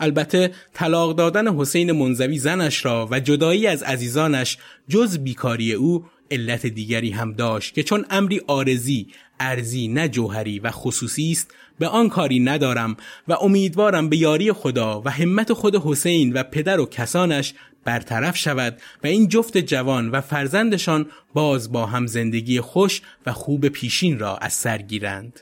البته 0.00 0.50
طلاق 0.74 1.16
دادن 1.16 1.56
حسین 1.56 1.92
منزوی 1.92 2.38
زنش 2.38 2.84
را 2.84 3.08
و 3.10 3.20
جدایی 3.20 3.66
از 3.66 3.82
عزیزانش 3.82 4.58
جز 4.88 5.18
بیکاری 5.18 5.72
او 5.72 6.04
علت 6.30 6.66
دیگری 6.66 7.10
هم 7.10 7.32
داشت 7.32 7.74
که 7.74 7.82
چون 7.82 8.04
امری 8.10 8.40
آرزی، 8.46 9.06
ارزی 9.40 9.88
نه 9.88 10.08
جوهری 10.08 10.58
و 10.58 10.70
خصوصی 10.70 11.32
است 11.32 11.54
به 11.78 11.88
آن 11.88 12.08
کاری 12.08 12.40
ندارم 12.40 12.96
و 13.28 13.32
امیدوارم 13.32 14.08
به 14.08 14.16
یاری 14.16 14.52
خدا 14.52 15.02
و 15.04 15.10
همت 15.10 15.52
خود 15.52 15.76
حسین 15.76 16.32
و 16.32 16.42
پدر 16.42 16.80
و 16.80 16.86
کسانش 16.86 17.54
برطرف 17.84 18.36
شود 18.36 18.80
و 19.04 19.06
این 19.06 19.28
جفت 19.28 19.58
جوان 19.58 20.08
و 20.08 20.20
فرزندشان 20.20 21.10
باز 21.34 21.72
با 21.72 21.86
هم 21.86 22.06
زندگی 22.06 22.60
خوش 22.60 23.02
و 23.26 23.32
خوب 23.32 23.68
پیشین 23.68 24.18
را 24.18 24.36
از 24.36 24.52
سر 24.52 24.78
گیرند. 24.78 25.40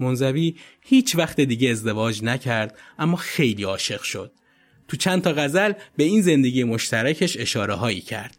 منزوی 0.00 0.54
هیچ 0.80 1.16
وقت 1.16 1.40
دیگه 1.40 1.70
ازدواج 1.70 2.24
نکرد 2.24 2.78
اما 2.98 3.16
خیلی 3.16 3.62
عاشق 3.62 4.02
شد. 4.02 4.32
تو 4.88 4.96
چند 4.96 5.22
تا 5.22 5.32
غزل 5.32 5.72
به 5.96 6.04
این 6.04 6.22
زندگی 6.22 6.64
مشترکش 6.64 7.36
اشاره 7.36 7.74
هایی 7.74 8.00
کرد. 8.00 8.36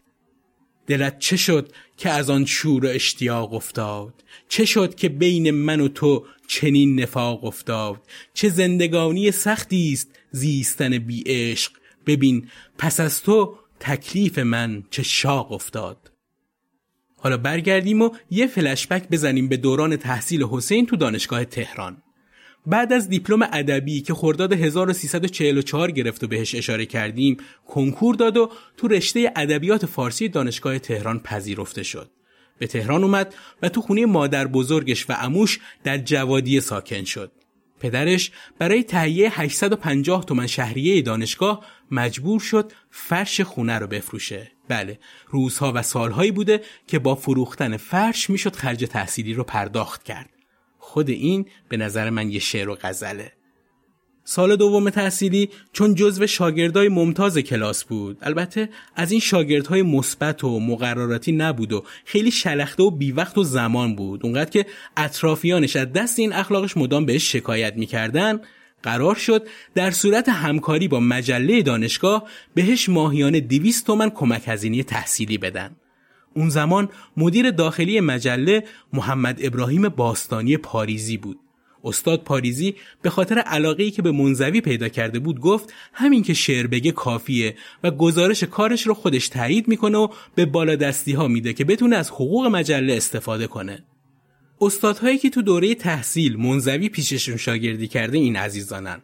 دلت 0.86 1.18
چه 1.18 1.36
شد 1.36 1.72
که 1.96 2.10
از 2.10 2.30
آن 2.30 2.44
شور 2.44 2.84
و 2.84 2.88
اشتیاق 2.88 3.54
افتاد 3.54 4.24
چه 4.48 4.64
شد 4.64 4.94
که 4.94 5.08
بین 5.08 5.50
من 5.50 5.80
و 5.80 5.88
تو 5.88 6.26
چنین 6.46 7.00
نفاق 7.00 7.44
افتاد 7.44 8.00
چه 8.34 8.48
زندگانی 8.48 9.30
سختی 9.30 9.92
است 9.92 10.08
زیستن 10.30 10.98
بی 10.98 11.22
عشق 11.26 11.72
ببین 12.06 12.48
پس 12.78 13.00
از 13.00 13.22
تو 13.22 13.58
تکلیف 13.80 14.38
من 14.38 14.82
چه 14.90 15.02
شاق 15.02 15.52
افتاد. 15.52 16.12
حالا 17.16 17.36
برگردیم 17.36 18.02
و 18.02 18.10
یه 18.30 18.46
فلشبک 18.46 19.08
بزنیم 19.08 19.48
به 19.48 19.56
دوران 19.56 19.96
تحصیل 19.96 20.44
حسین 20.44 20.86
تو 20.86 20.96
دانشگاه 20.96 21.44
تهران. 21.44 22.02
بعد 22.66 22.92
از 22.92 23.08
دیپلم 23.08 23.42
ادبی 23.52 24.00
که 24.00 24.14
خرداد 24.14 24.52
1344 24.52 25.90
گرفت 25.90 26.24
و 26.24 26.26
بهش 26.26 26.54
اشاره 26.54 26.86
کردیم 26.86 27.36
کنکور 27.66 28.14
داد 28.14 28.36
و 28.36 28.50
تو 28.76 28.88
رشته 28.88 29.32
ادبیات 29.36 29.86
فارسی 29.86 30.28
دانشگاه 30.28 30.78
تهران 30.78 31.20
پذیرفته 31.20 31.82
شد. 31.82 32.10
به 32.58 32.66
تهران 32.66 33.04
اومد 33.04 33.34
و 33.62 33.68
تو 33.68 33.80
خونه 33.80 34.06
مادر 34.06 34.46
بزرگش 34.46 35.10
و 35.10 35.16
اموش 35.20 35.60
در 35.84 35.98
جوادیه 35.98 36.60
ساکن 36.60 37.04
شد. 37.04 37.32
پدرش 37.82 38.30
برای 38.58 38.82
تهیه 38.82 39.40
850 39.40 40.24
تومن 40.24 40.46
شهریه 40.46 41.02
دانشگاه 41.02 41.64
مجبور 41.90 42.40
شد 42.40 42.72
فرش 42.90 43.40
خونه 43.40 43.78
رو 43.78 43.86
بفروشه. 43.86 44.52
بله 44.68 44.98
روزها 45.28 45.72
و 45.74 45.82
سالهایی 45.82 46.30
بوده 46.30 46.62
که 46.86 46.98
با 46.98 47.14
فروختن 47.14 47.76
فرش 47.76 48.30
می‌شد 48.30 48.56
خرج 48.56 48.84
تحصیلی 48.84 49.34
رو 49.34 49.44
پرداخت 49.44 50.02
کرد. 50.02 50.30
خود 50.78 51.10
این 51.10 51.46
به 51.68 51.76
نظر 51.76 52.10
من 52.10 52.30
یه 52.30 52.38
شعر 52.38 52.68
و 52.68 52.78
غزله. 52.82 53.32
سال 54.24 54.56
دوم 54.56 54.90
تحصیلی 54.90 55.50
چون 55.72 55.94
جزو 55.94 56.26
شاگردای 56.26 56.88
ممتاز 56.88 57.38
کلاس 57.38 57.84
بود. 57.84 58.18
البته 58.22 58.68
از 58.96 59.10
این 59.10 59.20
شاگردهای 59.20 59.82
مثبت 59.82 60.44
و 60.44 60.60
مقرراتی 60.60 61.32
نبود 61.32 61.72
و 61.72 61.84
خیلی 62.04 62.30
شلخته 62.30 62.82
و 62.82 62.90
بیوقت 62.90 63.38
و 63.38 63.44
زمان 63.44 63.96
بود. 63.96 64.20
اونقدر 64.24 64.50
که 64.50 64.66
اطرافیانش 64.96 65.76
از 65.76 65.92
دست 65.92 66.18
این 66.18 66.32
اخلاقش 66.32 66.76
مدام 66.76 67.06
بهش 67.06 67.32
شکایت 67.32 67.74
می‌کردن 67.76 68.40
قرار 68.82 69.14
شد 69.14 69.46
در 69.74 69.90
صورت 69.90 70.28
همکاری 70.28 70.88
با 70.88 71.00
مجله 71.00 71.62
دانشگاه 71.62 72.28
بهش 72.54 72.88
ماهیانه 72.88 73.40
200 73.40 73.86
تومن 73.86 74.10
کمک 74.10 74.42
هزینه 74.46 74.82
تحصیلی 74.82 75.38
بدن. 75.38 75.76
اون 76.34 76.48
زمان 76.48 76.88
مدیر 77.16 77.50
داخلی 77.50 78.00
مجله 78.00 78.64
محمد 78.92 79.38
ابراهیم 79.42 79.88
باستانی 79.88 80.56
پاریزی 80.56 81.16
بود. 81.16 81.38
استاد 81.84 82.22
پاریزی 82.22 82.74
به 83.02 83.10
خاطر 83.10 83.38
علاقه 83.38 83.90
که 83.90 84.02
به 84.02 84.12
منزوی 84.12 84.60
پیدا 84.60 84.88
کرده 84.88 85.18
بود 85.18 85.40
گفت 85.40 85.72
همین 85.92 86.22
که 86.22 86.34
شعر 86.34 86.66
بگه 86.66 86.92
کافیه 86.92 87.54
و 87.82 87.90
گزارش 87.90 88.44
کارش 88.44 88.86
رو 88.86 88.94
خودش 88.94 89.28
تایید 89.28 89.68
می‌کنه 89.68 89.98
و 89.98 90.08
به 90.34 90.46
بالادستی 90.46 91.12
ها 91.12 91.28
میده 91.28 91.52
که 91.52 91.64
بتونه 91.64 91.96
از 91.96 92.10
حقوق 92.10 92.46
مجله 92.46 92.94
استفاده 92.94 93.46
کنه. 93.46 93.84
استادهایی 94.60 95.18
که 95.18 95.30
تو 95.30 95.42
دوره 95.42 95.74
تحصیل 95.74 96.36
منزوی 96.36 96.88
پیششون 96.88 97.36
شاگردی 97.36 97.88
کرده 97.88 98.18
این 98.18 98.36
عزیزانن. 98.36 99.02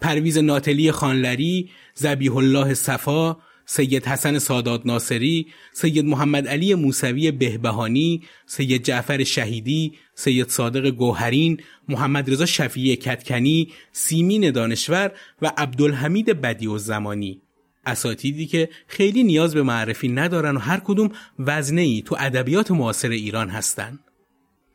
پرویز 0.00 0.38
ناتلی 0.38 0.92
خانلری 0.92 1.70
زبیح 1.94 2.36
الله 2.36 2.74
صفا 2.74 3.36
سید 3.72 4.06
حسن 4.06 4.38
سادات 4.38 4.86
ناصری، 4.86 5.46
سید 5.72 6.04
محمد 6.04 6.48
علی 6.48 6.74
موسوی 6.74 7.30
بهبهانی، 7.30 8.22
سید 8.46 8.82
جعفر 8.82 9.24
شهیدی، 9.24 9.92
سید 10.14 10.48
صادق 10.48 10.90
گوهرین، 10.90 11.60
محمد 11.88 12.30
رضا 12.30 12.46
شفیع 12.46 12.94
کتکنی، 12.94 13.72
سیمین 13.92 14.50
دانشور 14.50 15.12
و 15.42 15.52
عبدالحمید 15.56 16.26
بدی 16.26 16.66
و 16.66 16.78
زمانی. 16.78 17.42
اساتیدی 17.86 18.46
که 18.46 18.68
خیلی 18.86 19.22
نیاز 19.22 19.54
به 19.54 19.62
معرفی 19.62 20.08
ندارن 20.08 20.56
و 20.56 20.58
هر 20.58 20.80
کدوم 20.84 21.10
وزنه 21.38 21.82
ای 21.82 22.02
تو 22.02 22.16
ادبیات 22.18 22.70
معاصر 22.70 23.08
ایران 23.08 23.48
هستند. 23.48 23.98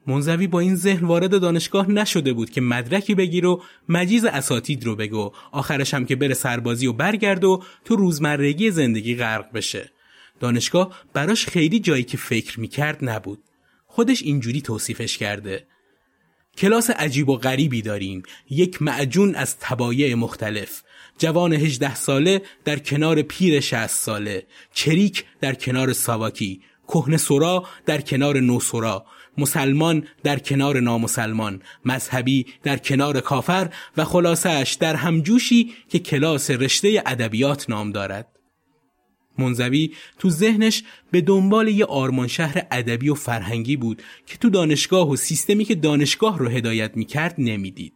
منزوی 0.07 0.47
با 0.47 0.59
این 0.59 0.75
ذهن 0.75 1.07
وارد 1.07 1.41
دانشگاه 1.41 1.91
نشده 1.91 2.33
بود 2.33 2.49
که 2.49 2.61
مدرکی 2.61 3.15
بگیر 3.15 3.45
و 3.45 3.63
مجیز 3.89 4.25
اساتید 4.25 4.85
رو 4.85 4.95
بگو. 4.95 5.31
آخرش 5.51 5.93
هم 5.93 6.05
که 6.05 6.15
بره 6.15 6.33
سربازی 6.33 6.87
و 6.87 6.93
برگرد 6.93 7.43
و 7.43 7.63
تو 7.85 7.95
روزمرگی 7.95 8.71
زندگی 8.71 9.15
غرق 9.15 9.51
بشه. 9.53 9.91
دانشگاه 10.39 10.95
براش 11.13 11.45
خیلی 11.45 11.79
جایی 11.79 12.03
که 12.03 12.17
فکر 12.17 12.59
می‌کرد 12.59 12.97
نبود. 13.01 13.39
خودش 13.85 14.23
اینجوری 14.23 14.61
توصیفش 14.61 15.17
کرده. 15.17 15.67
کلاس 16.57 16.89
عجیب 16.89 17.29
و 17.29 17.37
غریبی 17.37 17.81
داریم. 17.81 18.23
یک 18.49 18.81
معجون 18.81 19.35
از 19.35 19.59
تبایع 19.59 20.15
مختلف. 20.15 20.83
جوان 21.17 21.53
هجده 21.53 21.95
ساله 21.95 22.41
در 22.65 22.79
کنار 22.79 23.21
پیر 23.21 23.59
شهست 23.59 24.03
ساله. 24.03 24.45
چریک 24.73 25.25
در 25.41 25.53
کنار 25.53 25.93
ساواکی. 25.93 26.61
کهن 26.87 27.17
سرا 27.17 27.63
در 27.85 28.01
کنار 28.01 28.39
نوسرا 28.39 29.05
مسلمان 29.37 30.07
در 30.23 30.39
کنار 30.39 30.79
نامسلمان 30.79 31.61
مذهبی 31.85 32.45
در 32.63 32.77
کنار 32.77 33.19
کافر 33.19 33.69
و 33.97 34.03
خلاصش 34.03 34.77
در 34.79 34.95
همجوشی 34.95 35.73
که 35.89 35.99
کلاس 35.99 36.51
رشته 36.51 37.03
ادبیات 37.05 37.69
نام 37.69 37.91
دارد. 37.91 38.27
منزوی 39.37 39.91
تو 40.19 40.29
ذهنش 40.29 40.83
به 41.11 41.21
دنبال 41.21 41.67
یه 41.67 41.85
آرمان 41.85 42.27
شهر 42.27 42.67
ادبی 42.71 43.09
و 43.09 43.13
فرهنگی 43.13 43.77
بود 43.77 44.03
که 44.25 44.37
تو 44.37 44.49
دانشگاه 44.49 45.09
و 45.09 45.15
سیستمی 45.15 45.65
که 45.65 45.75
دانشگاه 45.75 46.39
رو 46.39 46.49
هدایت 46.49 46.97
می‌کرد 46.97 47.35
نمی‌دید. 47.37 47.93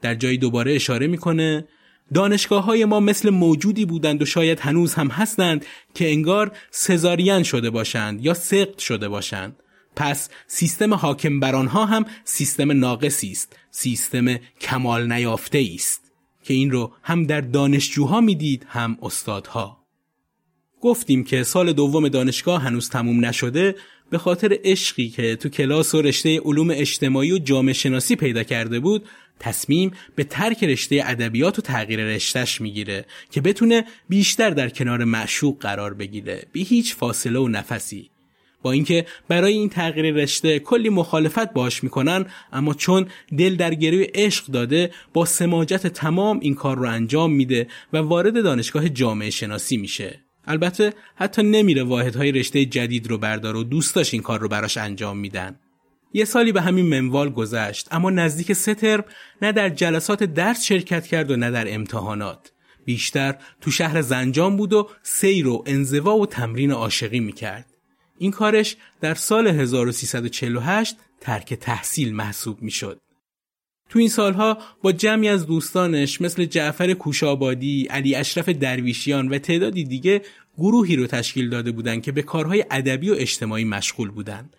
در 0.00 0.14
جایی 0.14 0.38
دوباره 0.38 0.74
اشاره 0.74 1.06
می‌کنه 1.06 1.68
دانشگاه 2.14 2.64
های 2.64 2.84
ما 2.84 3.00
مثل 3.00 3.30
موجودی 3.30 3.84
بودند 3.84 4.22
و 4.22 4.24
شاید 4.24 4.60
هنوز 4.60 4.94
هم 4.94 5.08
هستند 5.08 5.66
که 5.94 6.10
انگار 6.10 6.56
سزارین 6.70 7.42
شده 7.42 7.70
باشند 7.70 8.24
یا 8.24 8.34
سقط 8.34 8.78
شده 8.78 9.08
باشند. 9.08 9.56
پس 9.96 10.28
سیستم 10.46 10.94
حاکم 10.94 11.40
بر 11.40 11.54
آنها 11.54 11.86
هم 11.86 12.04
سیستم 12.24 12.72
ناقصی 12.72 13.30
است. 13.30 13.56
سیستم 13.70 14.36
کمال 14.60 15.12
نیافته 15.12 15.66
است. 15.74 16.12
که 16.44 16.54
این 16.54 16.70
رو 16.70 16.92
هم 17.02 17.26
در 17.26 17.40
دانشجوها 17.40 18.20
می‌دید 18.20 18.66
هم 18.68 18.98
استادها. 19.02 19.82
گفتیم 20.80 21.24
که 21.24 21.42
سال 21.42 21.72
دوم 21.72 22.08
دانشگاه 22.08 22.62
هنوز 22.62 22.88
تموم 22.88 23.24
نشده 23.24 23.76
به 24.10 24.18
خاطر 24.18 24.58
عشقی 24.64 25.08
که 25.08 25.36
تو 25.36 25.48
کلاس 25.48 25.94
و 25.94 26.02
رشته 26.02 26.40
علوم 26.40 26.70
اجتماعی 26.70 27.32
و 27.32 27.38
جامعه 27.38 27.72
شناسی 27.72 28.16
پیدا 28.16 28.42
کرده 28.42 28.80
بود 28.80 29.08
تصمیم 29.40 29.90
به 30.14 30.24
ترک 30.24 30.64
رشته 30.64 31.02
ادبیات 31.04 31.58
و 31.58 31.62
تغییر 31.62 32.04
رشتهش 32.04 32.60
می‌گیره 32.60 33.06
که 33.30 33.40
بتونه 33.40 33.84
بیشتر 34.08 34.50
در 34.50 34.68
کنار 34.68 35.04
معشوق 35.04 35.58
قرار 35.60 35.94
بگیره 35.94 36.46
بی 36.52 36.62
هیچ 36.62 36.94
فاصله 36.94 37.38
و 37.38 37.48
نفسی. 37.48 38.11
با 38.62 38.72
اینکه 38.72 39.06
برای 39.28 39.52
این 39.52 39.68
تغییر 39.68 40.14
رشته 40.14 40.58
کلی 40.58 40.88
مخالفت 40.88 41.52
باش 41.52 41.84
می‌کنن 41.84 42.26
اما 42.52 42.74
چون 42.74 43.06
دل 43.38 43.56
در 43.56 43.74
گروی 43.74 44.04
عشق 44.04 44.46
داده 44.46 44.90
با 45.12 45.24
سماجت 45.24 45.86
تمام 45.86 46.40
این 46.40 46.54
کار 46.54 46.78
رو 46.78 46.88
انجام 46.88 47.32
میده 47.32 47.66
و 47.92 47.98
وارد 47.98 48.42
دانشگاه 48.42 48.88
جامعه 48.88 49.30
شناسی 49.30 49.76
میشه. 49.76 50.20
البته 50.46 50.92
حتی 51.16 51.42
نمیره 51.42 51.82
واحدهای 51.82 52.32
رشته 52.32 52.64
جدید 52.64 53.06
رو 53.06 53.18
بردار 53.18 53.56
و 53.56 53.64
دوستاش 53.64 54.14
این 54.14 54.22
کار 54.22 54.40
رو 54.40 54.48
براش 54.48 54.76
انجام 54.76 55.18
میدن. 55.18 55.58
یه 56.12 56.24
سالی 56.24 56.52
به 56.52 56.60
همین 56.60 56.86
منوال 56.86 57.30
گذشت 57.30 57.88
اما 57.90 58.10
نزدیک 58.10 58.52
سه 58.52 58.74
ترم 58.74 59.04
نه 59.42 59.52
در 59.52 59.68
جلسات 59.68 60.22
درس 60.22 60.64
شرکت 60.64 61.06
کرد 61.06 61.30
و 61.30 61.36
نه 61.36 61.50
در 61.50 61.74
امتحانات. 61.74 62.52
بیشتر 62.84 63.34
تو 63.60 63.70
شهر 63.70 64.00
زنجان 64.02 64.56
بود 64.56 64.72
و 64.72 64.88
سیر 65.02 65.48
و 65.48 65.64
انزوا 65.66 66.16
و 66.16 66.26
تمرین 66.26 66.70
عاشقی 66.70 67.20
می‌کرد. 67.20 67.71
این 68.22 68.30
کارش 68.30 68.76
در 69.00 69.14
سال 69.14 69.46
1348 69.46 70.96
ترک 71.20 71.54
تحصیل 71.54 72.14
محسوب 72.14 72.62
می‌شد. 72.62 73.00
تو 73.88 73.98
این 73.98 74.08
سالها 74.08 74.58
با 74.82 74.92
جمعی 74.92 75.28
از 75.28 75.46
دوستانش 75.46 76.20
مثل 76.20 76.44
جعفر 76.44 76.92
کوشابادی، 76.92 77.86
علی 77.90 78.14
اشرف 78.14 78.48
درویشیان 78.48 79.28
و 79.28 79.38
تعدادی 79.38 79.84
دیگه 79.84 80.22
گروهی 80.58 80.96
رو 80.96 81.06
تشکیل 81.06 81.50
داده 81.50 81.72
بودند 81.72 82.02
که 82.02 82.12
به 82.12 82.22
کارهای 82.22 82.64
ادبی 82.70 83.10
و 83.10 83.14
اجتماعی 83.18 83.64
مشغول 83.64 84.10
بودند. 84.10 84.56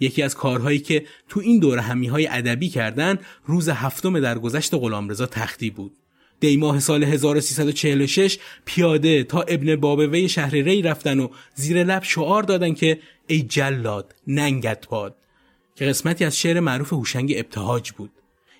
یکی 0.00 0.22
از 0.22 0.34
کارهایی 0.34 0.78
که 0.78 1.06
تو 1.28 1.40
این 1.40 1.58
دوره 1.58 1.80
همی 1.80 2.06
های 2.06 2.26
ادبی 2.26 2.68
کردن 2.68 3.18
روز 3.46 3.68
هفتم 3.68 4.20
درگذشت 4.20 4.74
غلامرضا 4.74 5.26
تختی 5.26 5.70
بود. 5.70 5.92
دیماه 6.40 6.80
سال 6.80 7.04
1346 7.04 8.38
پیاده 8.64 9.24
تا 9.24 9.40
ابن 9.40 9.76
بابوی 9.76 10.28
شهر 10.28 10.50
ری 10.50 10.82
رفتن 10.82 11.20
و 11.20 11.28
زیر 11.54 11.84
لب 11.84 12.02
شعار 12.02 12.42
دادن 12.42 12.74
که 12.74 12.98
ای 13.26 13.42
جلاد 13.42 14.14
ننگت 14.26 14.88
باد. 14.88 15.16
که 15.76 15.84
قسمتی 15.84 16.24
از 16.24 16.38
شعر 16.38 16.60
معروف 16.60 16.92
هوشنگ 16.92 17.32
ابتهاج 17.36 17.90
بود. 17.92 18.10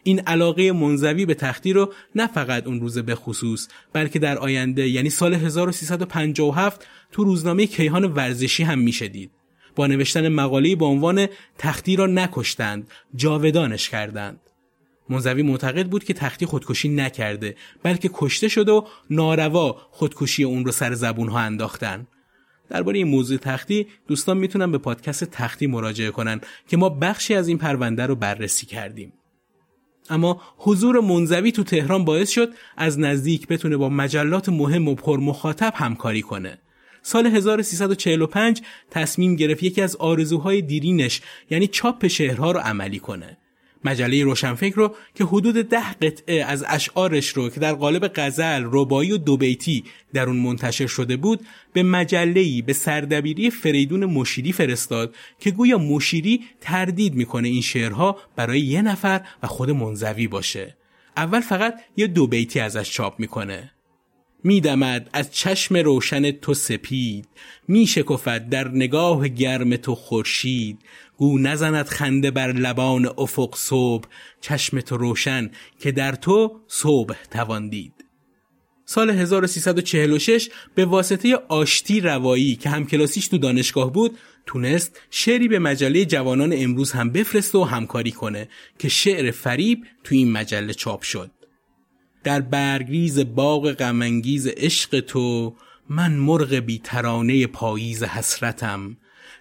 این 0.03 0.21
علاقه 0.21 0.73
منزوی 0.73 1.27
به 1.27 1.35
تختی 1.35 1.73
رو 1.73 1.93
نه 2.15 2.27
فقط 2.27 2.67
اون 2.67 2.81
روز 2.81 2.99
به 2.99 3.15
خصوص 3.15 3.69
بلکه 3.93 4.19
در 4.19 4.39
آینده 4.39 4.89
یعنی 4.89 5.11
سال 5.11 5.35
1357 5.35 6.87
تو 7.12 7.25
روزنامه 7.25 7.67
کیهان 7.67 8.05
ورزشی 8.05 8.62
هم 8.62 8.79
می‌شدید 8.79 9.31
با 9.77 9.87
نوشتن 9.87 10.29
مقاله 10.29 10.77
با 10.77 10.87
عنوان 10.87 11.27
تختی 11.59 11.97
را 11.97 12.07
نکشتند 12.07 12.91
جاودانش 13.15 13.89
کردند. 13.89 14.41
منزوی 15.09 15.43
معتقد 15.43 15.87
بود 15.87 16.05
که 16.05 16.14
تختی 16.14 16.47
خودکشی 16.47 16.89
نکرده 16.89 17.57
بلکه 17.83 18.11
کشته 18.14 18.49
شده 18.49 18.72
و 18.72 18.83
ناروا 19.11 19.76
خودکشی 19.91 20.45
اون 20.45 20.64
رو 20.64 20.72
سر 20.72 20.95
زبون 20.95 21.28
ها 21.28 21.39
انداختن. 21.39 22.07
درباره 22.68 22.99
این 22.99 23.09
موضوع 23.09 23.39
تختی 23.39 23.87
دوستان 24.09 24.37
می‌تونن 24.37 24.72
به 24.72 24.78
پادکست 24.78 25.24
تختی 25.24 25.66
مراجعه 25.66 26.11
کنن 26.11 26.41
که 26.68 26.76
ما 26.76 26.89
بخشی 26.89 27.35
از 27.35 27.49
این 27.49 27.59
پرونده 27.59 28.07
رو 28.07 28.14
بررسی 28.14 28.66
کردیم. 28.66 29.12
اما 30.11 30.43
حضور 30.57 31.01
منزوی 31.01 31.53
تو 31.53 31.64
تهران 31.64 32.05
باعث 32.05 32.30
شد 32.30 32.49
از 32.76 32.99
نزدیک 32.99 33.49
بتونه 33.49 33.76
با 33.76 33.89
مجلات 33.89 34.49
مهم 34.49 34.89
و 34.89 34.95
پر 34.95 35.20
مخاطب 35.20 35.72
همکاری 35.76 36.22
کنه. 36.22 36.59
سال 37.03 37.26
1345 37.26 38.62
تصمیم 38.91 39.37
گرفت 39.37 39.62
یکی 39.62 39.83
از 39.83 39.97
آرزوهای 39.97 40.62
دیرینش 40.62 41.20
یعنی 41.51 41.66
چاپ 41.66 42.07
شعرها 42.07 42.51
رو 42.51 42.61
عملی 42.61 42.99
کنه. 42.99 43.39
مجله 43.85 44.24
روشنفکر 44.24 44.77
رو 44.77 44.95
که 45.14 45.24
حدود 45.24 45.55
ده 45.55 45.93
قطعه 45.93 46.45
از 46.45 46.64
اشعارش 46.68 47.29
رو 47.29 47.51
که 47.51 47.61
در 47.61 47.72
قالب 47.72 48.11
غزل، 48.14 48.68
ربایی 48.72 49.12
و 49.12 49.16
دوبیتی 49.16 49.85
در 50.12 50.27
اون 50.27 50.37
منتشر 50.37 50.87
شده 50.87 51.16
بود 51.16 51.41
به 51.72 51.83
مجله‌ای 51.83 52.62
به 52.62 52.72
سردبیری 52.72 53.51
فریدون 53.51 54.05
مشیری 54.05 54.53
فرستاد 54.53 55.14
که 55.41 55.51
گویا 55.51 55.79
مشیری 55.79 56.45
تردید 56.61 57.14
می‌کنه 57.14 57.49
این 57.49 57.62
شعرها 57.62 58.18
برای 58.37 58.61
یه 58.61 58.83
نفر 58.83 59.20
و 59.43 59.47
خود 59.47 59.70
منزوی 59.70 60.29
باشه. 60.29 60.77
اول 61.16 61.41
فقط 61.41 61.74
یه 61.97 62.07
دوبیتی 62.07 62.61
ازش 62.61 62.91
چاپ 62.91 63.20
می‌کنه. 63.20 63.72
میدمد 64.45 65.11
از 65.12 65.33
چشم 65.35 65.77
روشن 65.77 66.31
تو 66.31 66.55
سپید 66.55 67.29
می 67.68 67.87
شکفد 67.87 68.49
در 68.49 68.68
نگاه 68.68 69.29
گرم 69.29 69.77
تو 69.77 69.95
خورشید 69.95 70.79
گو 71.17 71.39
نزند 71.39 71.87
خنده 71.87 72.31
بر 72.31 72.53
لبان 72.53 73.09
افق 73.19 73.55
صبح 73.57 74.09
چشم 74.41 74.81
تو 74.81 74.97
روشن 74.97 75.51
که 75.79 75.93
در 75.93 76.12
تو 76.12 76.61
صبح 76.69 77.14
توان 77.31 77.69
دید. 77.69 77.93
سال 78.89 79.11
1346 79.11 80.49
به 80.75 80.85
واسطه 80.85 81.37
آشتی 81.49 82.01
روایی 82.01 82.57
که 82.57 82.71
همکلاسیش 82.71 83.29
تو 83.29 83.39
دانشگاه 83.39 83.93
بود 83.93 84.19
تونست 84.47 85.01
شعری 85.11 85.49
به 85.49 85.59
مجله 85.59 86.05
جوانان 86.05 86.53
امروز 86.57 86.93
هم 86.93 87.11
بفرسته 87.11 87.59
و 87.59 87.64
همکاری 87.64 88.11
کنه 88.11 88.49
که 88.79 88.89
شعر 88.89 89.31
فریب 89.31 89.85
تو 90.05 90.14
این 90.14 90.33
مجله 90.33 90.75
چاپ 90.75 91.03
شد. 91.03 91.31
در 92.25 92.41
برگریز 92.41 93.19
باغ 93.19 93.73
غمانگیز 93.73 94.47
عشق 94.47 95.01
تو 95.01 95.57
من 95.89 96.12
مرغ 96.12 96.55
بی 96.55 96.79
ترانه 96.79 97.47
پاییز 97.47 98.03
حسرتم. 98.03 98.97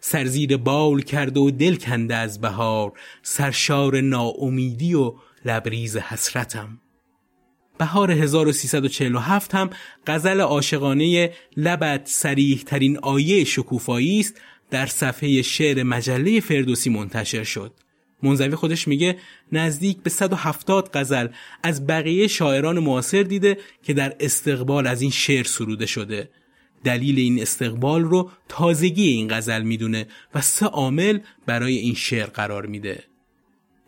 سرزیر 0.08 0.58
بال 0.58 1.01
کرده 1.01 1.39
و 1.39 1.51
دل 1.51 1.76
کنده 1.76 2.16
از 2.16 2.41
بهار 2.41 2.93
سرشار 3.24 4.01
ناامیدی 4.01 4.93
و 4.93 5.14
لبریز 5.45 5.97
حسرتم. 5.97 6.80
بهار 7.78 8.12
1347 8.12 9.56
هم 9.56 9.70
غزل 10.08 10.41
عاشقانه 10.41 11.32
لبت 11.58 12.08
سریح 12.08 12.64
ترین 12.66 12.97
آیه 12.97 13.43
شکوفایی 13.43 14.20
است 14.20 14.41
در 14.70 14.86
صفحه 14.86 15.41
شعر 15.41 15.84
مجله 15.84 16.39
فردوسی 16.39 16.89
منتشر 16.89 17.43
شد. 17.43 17.74
منزوی 18.24 18.56
خودش 18.56 18.88
میگه 18.88 19.18
نزدیک 19.51 19.97
به 19.97 20.10
170 20.10 20.89
غزل 20.93 21.28
از 21.64 21.88
بقیه 21.88 22.28
شاعران 22.28 22.80
معاصر 22.80 23.24
دیده 23.24 23.58
که 23.84 23.93
در 23.93 24.16
استقبال 24.20 24.88
از 24.88 25.01
این 25.01 25.12
شعر 25.12 25.43
سروده 25.43 25.86
شده. 25.86 26.30
دلیل 26.84 27.20
این 27.20 27.42
استقبال 27.42 28.04
رو 28.04 28.30
تازگی 28.50 29.08
این 29.08 29.28
غزل 29.30 29.62
می‌دونه 29.62 30.08
و 30.36 30.42
سه 30.42 30.66
عامل 30.66 31.20
برای 31.46 31.78
این 31.78 31.94
شعر 31.94 32.26
قرار 32.26 32.66
میده. 32.66 33.04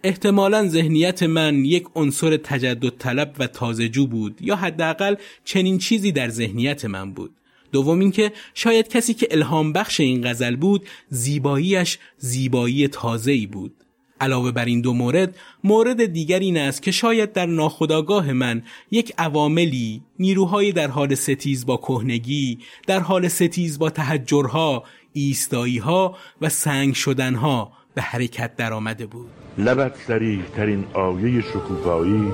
احتمالا 0.03 0.67
ذهنیت 0.67 1.23
من 1.23 1.65
یک 1.65 1.85
عنصر 1.95 2.37
تجدد 2.37 2.89
طلب 2.89 3.35
و 3.39 3.47
تازجو 3.47 4.07
بود 4.07 4.37
یا 4.41 4.55
حداقل 4.55 5.15
چنین 5.45 5.77
چیزی 5.77 6.11
در 6.11 6.29
ذهنیت 6.29 6.85
من 6.85 7.13
بود. 7.13 7.31
دوم 7.71 7.99
اینکه 7.99 8.31
شاید 8.53 8.87
کسی 8.87 9.13
که 9.13 9.27
الهام 9.31 9.73
بخش 9.73 9.99
این 9.99 10.29
غزل 10.29 10.55
بود 10.55 10.87
زیباییش 11.09 11.97
زیبایی 12.17 12.87
تازه‌ای 12.87 13.45
بود. 13.45 13.76
علاوه 14.21 14.51
بر 14.51 14.65
این 14.65 14.81
دو 14.81 14.93
مورد 14.93 15.35
مورد 15.63 16.05
دیگر 16.05 16.39
این 16.39 16.57
است 16.57 16.81
که 16.81 16.91
شاید 16.91 17.33
در 17.33 17.45
ناخودآگاه 17.45 18.33
من 18.33 18.63
یک 18.91 19.13
عواملی 19.17 20.01
نیروهای 20.19 20.71
در 20.71 20.87
حال 20.87 21.15
ستیز 21.15 21.65
با 21.65 21.77
کهنگی 21.77 22.59
در 22.87 22.99
حال 22.99 23.27
ستیز 23.27 23.79
با 23.79 23.89
تحجرها 23.89 24.83
ایستاییها 25.13 26.15
و 26.41 26.49
سنگ 26.49 26.93
شدنها 26.93 27.71
به 27.95 28.01
حرکت 28.01 28.55
در 28.55 28.73
آمده 28.73 29.05
بود. 29.05 29.27
لبت 29.57 29.95
سریح 30.07 30.43
ترین 30.55 30.85
آیه 30.93 31.41
شکوفایی 31.41 32.31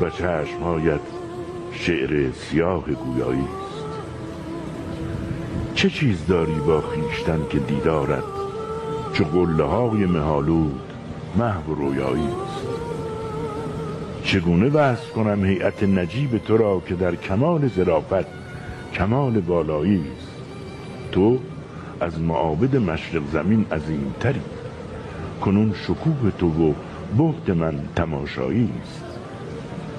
و 0.00 0.10
چشمهایت 0.10 1.00
شعر 1.72 2.32
سیاه 2.32 2.84
گویایی 2.92 3.40
است. 3.40 3.84
چه 5.74 5.90
چیز 5.90 6.26
داری 6.26 6.54
با 6.54 6.80
خیشتن 6.80 7.46
که 7.50 7.58
دیدارت 7.58 8.37
چه 9.12 9.24
قله 9.24 9.64
های 9.64 10.06
مهالود 10.06 10.80
محو 11.36 11.74
رویایی 11.74 12.28
است. 12.28 12.66
چگونه 14.24 14.68
وصف 14.68 15.12
کنم 15.12 15.44
هیئت 15.44 15.82
نجیب 15.82 16.38
تو 16.38 16.56
را 16.56 16.82
که 16.86 16.94
در 16.94 17.14
کمال 17.14 17.68
ظرافت 17.68 18.26
کمال 18.94 19.40
بالایی 19.40 20.04
است؟ 20.16 20.30
تو 21.12 21.38
از 22.00 22.20
معابد 22.20 22.76
مشرق 22.76 23.22
زمین 23.32 23.66
عظیمتری. 23.72 24.40
کنون 25.40 25.74
شکوه 25.82 26.30
تو 26.38 26.48
و 26.48 26.74
من 27.54 27.74
تماشایی 27.96 28.70
است. 28.82 29.04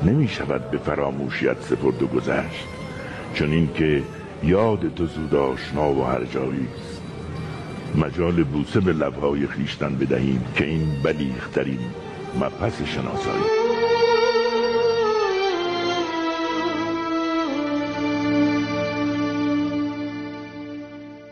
نمی 0.04 0.28
شود 0.28 0.72
به 0.72 0.78
فراموشیت 0.78 1.62
سپرد 1.62 2.04
و 2.04 2.08
گذشت 2.08 2.68
چون 3.34 3.52
این 3.52 3.70
که 3.74 4.04
یاد 4.44 4.94
تو 4.96 5.06
زود 5.06 5.36
آشنا 5.36 5.92
و 5.92 6.04
هر 6.04 6.24
جایی 6.24 6.68
مجال 7.96 8.44
بوسه 8.44 8.80
به 8.80 8.94
لبهای 8.94 9.48
خیشتن 9.48 9.96
بدهیم 9.96 10.46
که 10.56 10.66
این 10.66 11.02
بلیخترین 11.04 11.80
مپس 12.40 12.84
شناسایی. 12.84 13.44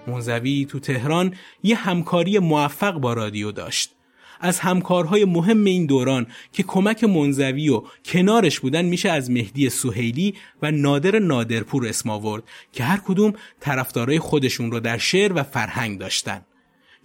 منزوی 0.08 0.66
تو 0.66 0.80
تهران 0.80 1.34
یه 1.64 1.76
همکاری 1.76 2.40
موفق 2.40 2.94
با 2.94 3.14
رادیو 3.14 3.52
داشت. 3.52 3.94
از 4.40 4.60
همکارهای 4.60 5.26
مهم 5.26 5.64
این 5.64 5.86
دوران 5.86 6.28
که 6.52 6.64
کمک 6.64 7.04
منزوی 7.04 7.70
و 7.70 7.84
کنارش 8.06 8.60
بودن 8.60 8.86
میشه 8.86 9.10
از 9.10 9.32
مهدی 9.32 9.70
سوهیلی 9.70 10.36
و 10.62 10.72
نادر 10.72 11.20
نادرپور 11.20 11.88
اسم 11.88 12.10
آورد 12.10 12.44
که 12.74 12.84
هر 12.84 12.98
کدوم 12.98 13.34
طرفدارای 13.60 14.20
خودشون 14.20 14.72
رو 14.72 14.80
در 14.80 14.98
شعر 14.98 15.34
و 15.34 15.44
فرهنگ 15.44 16.00
داشتن. 16.00 16.42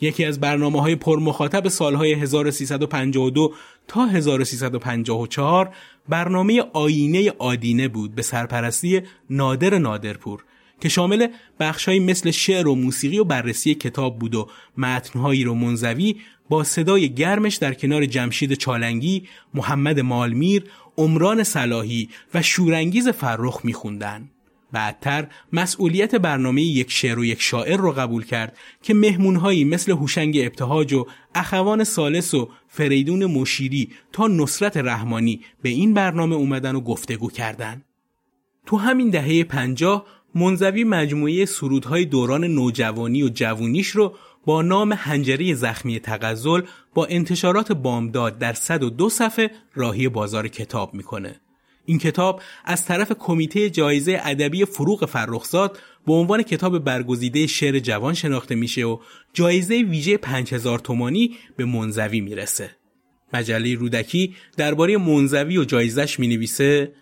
یکی 0.03 0.24
از 0.24 0.40
برنامه 0.40 0.80
های 0.80 0.96
پرمخاطب 0.96 1.68
سالهای 1.68 2.12
1352 2.12 3.55
تا 3.88 4.07
1354 4.07 5.74
برنامه 6.09 6.62
آینه 6.72 7.32
آدینه 7.38 7.88
بود 7.88 8.14
به 8.14 8.22
سرپرستی 8.22 9.00
نادر 9.30 9.78
نادرپور 9.78 10.44
که 10.80 10.88
شامل 10.88 11.26
بخشهایی 11.61 12.00
مثل 12.00 12.30
شعر 12.30 12.68
و 12.68 12.74
موسیقی 12.74 13.18
و 13.18 13.24
بررسی 13.24 13.74
کتاب 13.74 14.18
بود 14.18 14.34
و 14.34 14.48
متنهایی 14.76 15.44
رو 15.44 15.55
منزوی 15.55 16.16
با 16.48 16.64
صدای 16.64 17.14
گرمش 17.14 17.57
در 17.57 17.74
کنار 17.74 18.07
جمشید 18.07 18.55
چالنگی، 18.55 19.28
محمد 19.55 20.00
مالمیر، 20.00 20.64
عمران 20.98 21.44
صلاحی 21.44 22.09
و 22.34 22.42
شورانگیز 22.42 23.09
فرخ 23.09 23.61
میخوندن. 23.64 24.30
بعدتر 24.73 25.29
مسئولیت 25.53 26.14
برنامه 26.14 26.62
یک 26.62 26.91
شعر 26.91 27.18
و 27.18 27.25
یک 27.25 27.43
شاعر 27.43 27.77
رو 27.77 27.93
قبول 27.93 28.25
کرد 28.25 28.57
که 28.83 28.95
مهمونهایی 28.95 29.64
مثل 29.64 29.93
هوشنگ 29.93 30.39
ابتهاج 30.39 30.93
و 30.93 31.07
اخوان 31.35 31.85
سالس 31.85 32.35
و 32.35 32.49
فریدون 32.68 33.25
مشیری 33.25 33.91
تا 34.12 34.27
نصرت 34.27 34.77
رحمانی 34.77 35.41
به 35.62 35.68
این 35.68 35.95
برنامه 35.95 36.35
اومدن 36.37 36.75
و 36.75 36.81
گفتگو 36.81 37.31
کردن. 37.31 37.85
تو 38.66 38.77
همین 38.77 39.11
دهه 39.11 39.45
پنجاه 39.45 40.07
منزوی 40.35 40.85
مجموعه 40.85 41.45
سرودهای 41.45 42.05
دوران 42.05 42.45
نوجوانی 42.45 43.23
و 43.23 43.29
جوونیش 43.29 43.89
رو 43.89 44.14
با 44.45 44.62
نام 44.62 44.93
هنجری 44.93 45.55
زخمی 45.55 46.01
تغزل 46.01 46.62
با 46.95 47.07
انتشارات 47.07 47.73
بامداد 47.73 48.39
در 48.39 48.53
102 48.53 49.09
صفحه 49.09 49.51
راهی 49.75 50.09
بازار 50.09 50.49
کتاب 50.49 50.95
می‌کنه. 50.95 51.41
این 51.85 51.99
کتاب 51.99 52.43
از 52.64 52.85
طرف 52.85 53.12
کمیته 53.18 53.70
جایزه 53.70 54.20
ادبی 54.24 54.64
فروغ 54.64 55.07
فرخزاد 55.07 55.78
به 56.07 56.12
عنوان 56.12 56.43
کتاب 56.43 56.78
برگزیده 56.78 57.47
شعر 57.47 57.78
جوان 57.78 58.14
شناخته 58.14 58.55
میشه 58.55 58.85
و 58.85 58.99
جایزه 59.33 59.74
ویژه 59.74 60.16
5000 60.16 60.78
تومانی 60.78 61.37
به 61.57 61.64
منزوی 61.64 62.20
می‌رسه. 62.20 62.70
مجله 63.35 63.74
رودکی 63.74 64.35
درباره 64.57 64.97
منزوی 64.97 65.59
و 65.59 65.64
جایزش 65.64 66.18
می 66.18 66.28
نویسه 66.28 66.93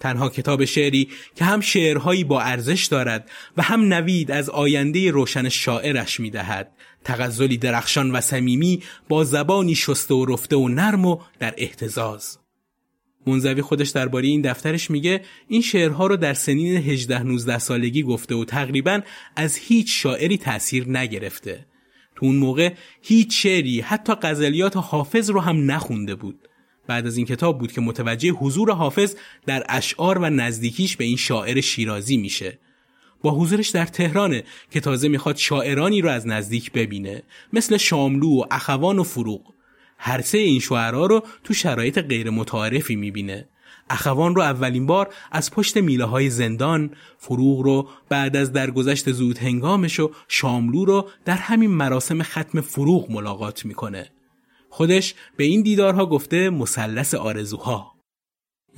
تنها 0.00 0.28
کتاب 0.28 0.64
شعری 0.64 1.08
که 1.34 1.44
هم 1.44 1.60
شعرهایی 1.60 2.24
با 2.24 2.40
ارزش 2.40 2.86
دارد 2.86 3.30
و 3.56 3.62
هم 3.62 3.80
نوید 3.80 4.30
از 4.30 4.50
آینده 4.50 5.10
روشن 5.10 5.48
شاعرش 5.48 6.20
می 6.20 6.30
دهد. 6.30 6.72
تغزلی 7.04 7.56
درخشان 7.56 8.10
و 8.10 8.20
صمیمی 8.20 8.82
با 9.08 9.24
زبانی 9.24 9.74
شسته 9.74 10.14
و 10.14 10.24
رفته 10.24 10.56
و 10.56 10.68
نرم 10.68 11.04
و 11.04 11.18
در 11.38 11.54
احتزاز. 11.56 12.38
منزوی 13.28 13.62
خودش 13.62 13.88
درباره 13.88 14.26
این 14.26 14.40
دفترش 14.40 14.90
میگه 14.90 15.20
این 15.48 15.62
شعرها 15.62 16.06
رو 16.06 16.16
در 16.16 16.34
سنین 16.34 16.76
18 16.76 17.22
19 17.22 17.58
سالگی 17.58 18.02
گفته 18.02 18.34
و 18.34 18.44
تقریبا 18.44 19.00
از 19.36 19.56
هیچ 19.56 20.02
شاعری 20.02 20.38
تاثیر 20.38 20.88
نگرفته. 20.88 21.66
تو 22.16 22.26
اون 22.26 22.36
موقع 22.36 22.72
هیچ 23.02 23.42
شعری 23.42 23.80
حتی 23.80 24.14
غزلیات 24.22 24.76
حافظ 24.76 25.30
رو 25.30 25.40
هم 25.40 25.70
نخونده 25.70 26.14
بود. 26.14 26.48
بعد 26.86 27.06
از 27.06 27.16
این 27.16 27.26
کتاب 27.26 27.58
بود 27.58 27.72
که 27.72 27.80
متوجه 27.80 28.30
حضور 28.30 28.72
حافظ 28.72 29.14
در 29.46 29.64
اشعار 29.68 30.18
و 30.18 30.30
نزدیکیش 30.30 30.96
به 30.96 31.04
این 31.04 31.16
شاعر 31.16 31.60
شیرازی 31.60 32.16
میشه. 32.16 32.58
با 33.22 33.30
حضورش 33.30 33.68
در 33.68 33.86
تهرانه 33.86 34.44
که 34.70 34.80
تازه 34.80 35.08
می‌خواد 35.08 35.36
شاعرانی 35.36 36.00
رو 36.00 36.08
از 36.08 36.26
نزدیک 36.26 36.72
ببینه 36.72 37.22
مثل 37.52 37.76
شاملو 37.76 38.28
و 38.28 38.44
اخوان 38.50 38.98
و 38.98 39.02
فروغ 39.02 39.57
هر 39.98 40.20
سه 40.20 40.38
این 40.38 40.60
شعرا 40.60 41.06
رو 41.06 41.22
تو 41.44 41.54
شرایط 41.54 41.98
غیر 41.98 42.30
متعارفی 42.30 42.96
می‌بینه. 42.96 43.48
اخوان 43.90 44.34
رو 44.34 44.42
اولین 44.42 44.86
بار 44.86 45.14
از 45.32 45.50
پشت 45.50 45.76
میله 45.76 46.04
های 46.04 46.30
زندان 46.30 46.90
فروغ 47.18 47.60
رو 47.60 47.88
بعد 48.08 48.36
از 48.36 48.52
درگذشت 48.52 49.12
زود 49.12 49.38
هنگامش 49.38 50.00
و 50.00 50.10
شاملو 50.28 50.84
رو 50.84 51.08
در 51.24 51.36
همین 51.36 51.70
مراسم 51.70 52.22
ختم 52.22 52.60
فروغ 52.60 53.10
ملاقات 53.10 53.64
می‌کنه. 53.64 54.10
خودش 54.70 55.14
به 55.36 55.44
این 55.44 55.62
دیدارها 55.62 56.06
گفته 56.06 56.50
مثلث 56.50 57.14
آرزوها. 57.14 57.97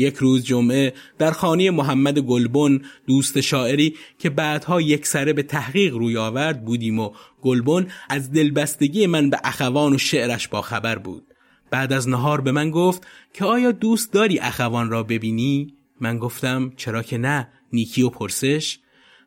یک 0.00 0.16
روز 0.16 0.44
جمعه 0.44 0.94
در 1.18 1.30
خانه 1.30 1.70
محمد 1.70 2.18
گلبن 2.18 2.82
دوست 3.06 3.40
شاعری 3.40 3.96
که 4.18 4.30
بعدها 4.30 4.80
یک 4.80 5.06
سره 5.06 5.32
به 5.32 5.42
تحقیق 5.42 5.94
روی 5.94 6.16
آورد 6.16 6.64
بودیم 6.64 6.98
و 6.98 7.10
گلبن 7.42 7.86
از 8.08 8.32
دلبستگی 8.32 9.06
من 9.06 9.30
به 9.30 9.40
اخوان 9.44 9.92
و 9.92 9.98
شعرش 9.98 10.48
با 10.48 10.62
خبر 10.62 10.98
بود. 10.98 11.26
بعد 11.70 11.92
از 11.92 12.08
نهار 12.08 12.40
به 12.40 12.52
من 12.52 12.70
گفت 12.70 13.06
که 13.32 13.44
آیا 13.44 13.72
دوست 13.72 14.12
داری 14.12 14.38
اخوان 14.38 14.90
را 14.90 15.02
ببینی؟ 15.02 15.74
من 16.00 16.18
گفتم 16.18 16.72
چرا 16.76 17.02
که 17.02 17.18
نه 17.18 17.48
نیکی 17.72 18.02
و 18.02 18.08
پرسش. 18.08 18.78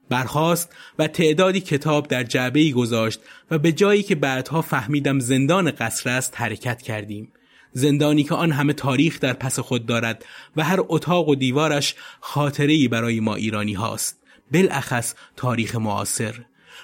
برخاست 0.09 0.75
و 0.99 1.07
تعدادی 1.07 1.61
کتاب 1.61 2.07
در 2.07 2.23
جعبه 2.23 2.71
گذاشت 2.71 3.19
و 3.51 3.57
به 3.57 3.71
جایی 3.71 4.03
که 4.03 4.15
بعدها 4.15 4.61
فهمیدم 4.61 5.19
زندان 5.19 5.71
قصر 5.71 6.09
است 6.09 6.33
حرکت 6.37 6.81
کردیم. 6.81 7.31
زندانی 7.73 8.23
که 8.23 8.35
آن 8.35 8.51
همه 8.51 8.73
تاریخ 8.73 9.19
در 9.19 9.33
پس 9.33 9.59
خود 9.59 9.85
دارد 9.85 10.25
و 10.55 10.63
هر 10.63 10.79
اتاق 10.87 11.29
و 11.29 11.35
دیوارش 11.35 11.95
خاطره 12.19 12.73
ای 12.73 12.87
برای 12.87 13.19
ما 13.19 13.35
ایرانی 13.35 13.73
هاست. 13.73 14.19
بالاخص 14.53 15.13
تاریخ 15.35 15.75
معاصر. 15.75 16.35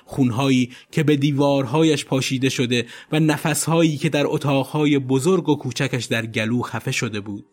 خونهایی 0.05 0.71
که 0.91 1.03
به 1.03 1.15
دیوارهایش 1.15 2.05
پاشیده 2.05 2.49
شده 2.49 2.85
و 3.11 3.19
نفسهایی 3.19 3.97
که 3.97 4.09
در 4.09 4.23
اتاقهای 4.27 4.99
بزرگ 4.99 5.49
و 5.49 5.55
کوچکش 5.55 6.05
در 6.05 6.25
گلو 6.25 6.61
خفه 6.61 6.91
شده 6.91 7.19
بود. 7.19 7.45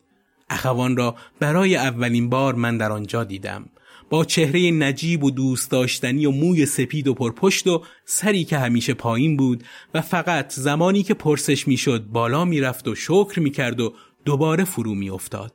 اخوان 0.50 0.96
را 0.96 1.16
برای 1.40 1.76
اولین 1.76 2.28
بار 2.28 2.54
من 2.54 2.76
در 2.76 2.92
آنجا 2.92 3.24
دیدم. 3.24 3.68
با 4.10 4.24
چهره 4.24 4.70
نجیب 4.70 5.24
و 5.24 5.30
دوست 5.30 5.70
داشتنی 5.70 6.26
و 6.26 6.30
موی 6.30 6.66
سپید 6.66 7.08
و 7.08 7.14
پرپشت 7.14 7.66
و 7.66 7.82
سری 8.04 8.44
که 8.44 8.58
همیشه 8.58 8.94
پایین 8.94 9.36
بود 9.36 9.64
و 9.94 10.00
فقط 10.00 10.52
زمانی 10.52 11.02
که 11.02 11.14
پرسش 11.14 11.68
می‌شد 11.68 12.04
بالا 12.04 12.44
می‌رفت 12.44 12.88
و 12.88 12.94
شکر 12.94 13.40
می‌کرد 13.40 13.80
و 13.80 13.94
دوباره 14.24 14.64
فرو 14.64 14.94
میافتاد. 14.94 15.52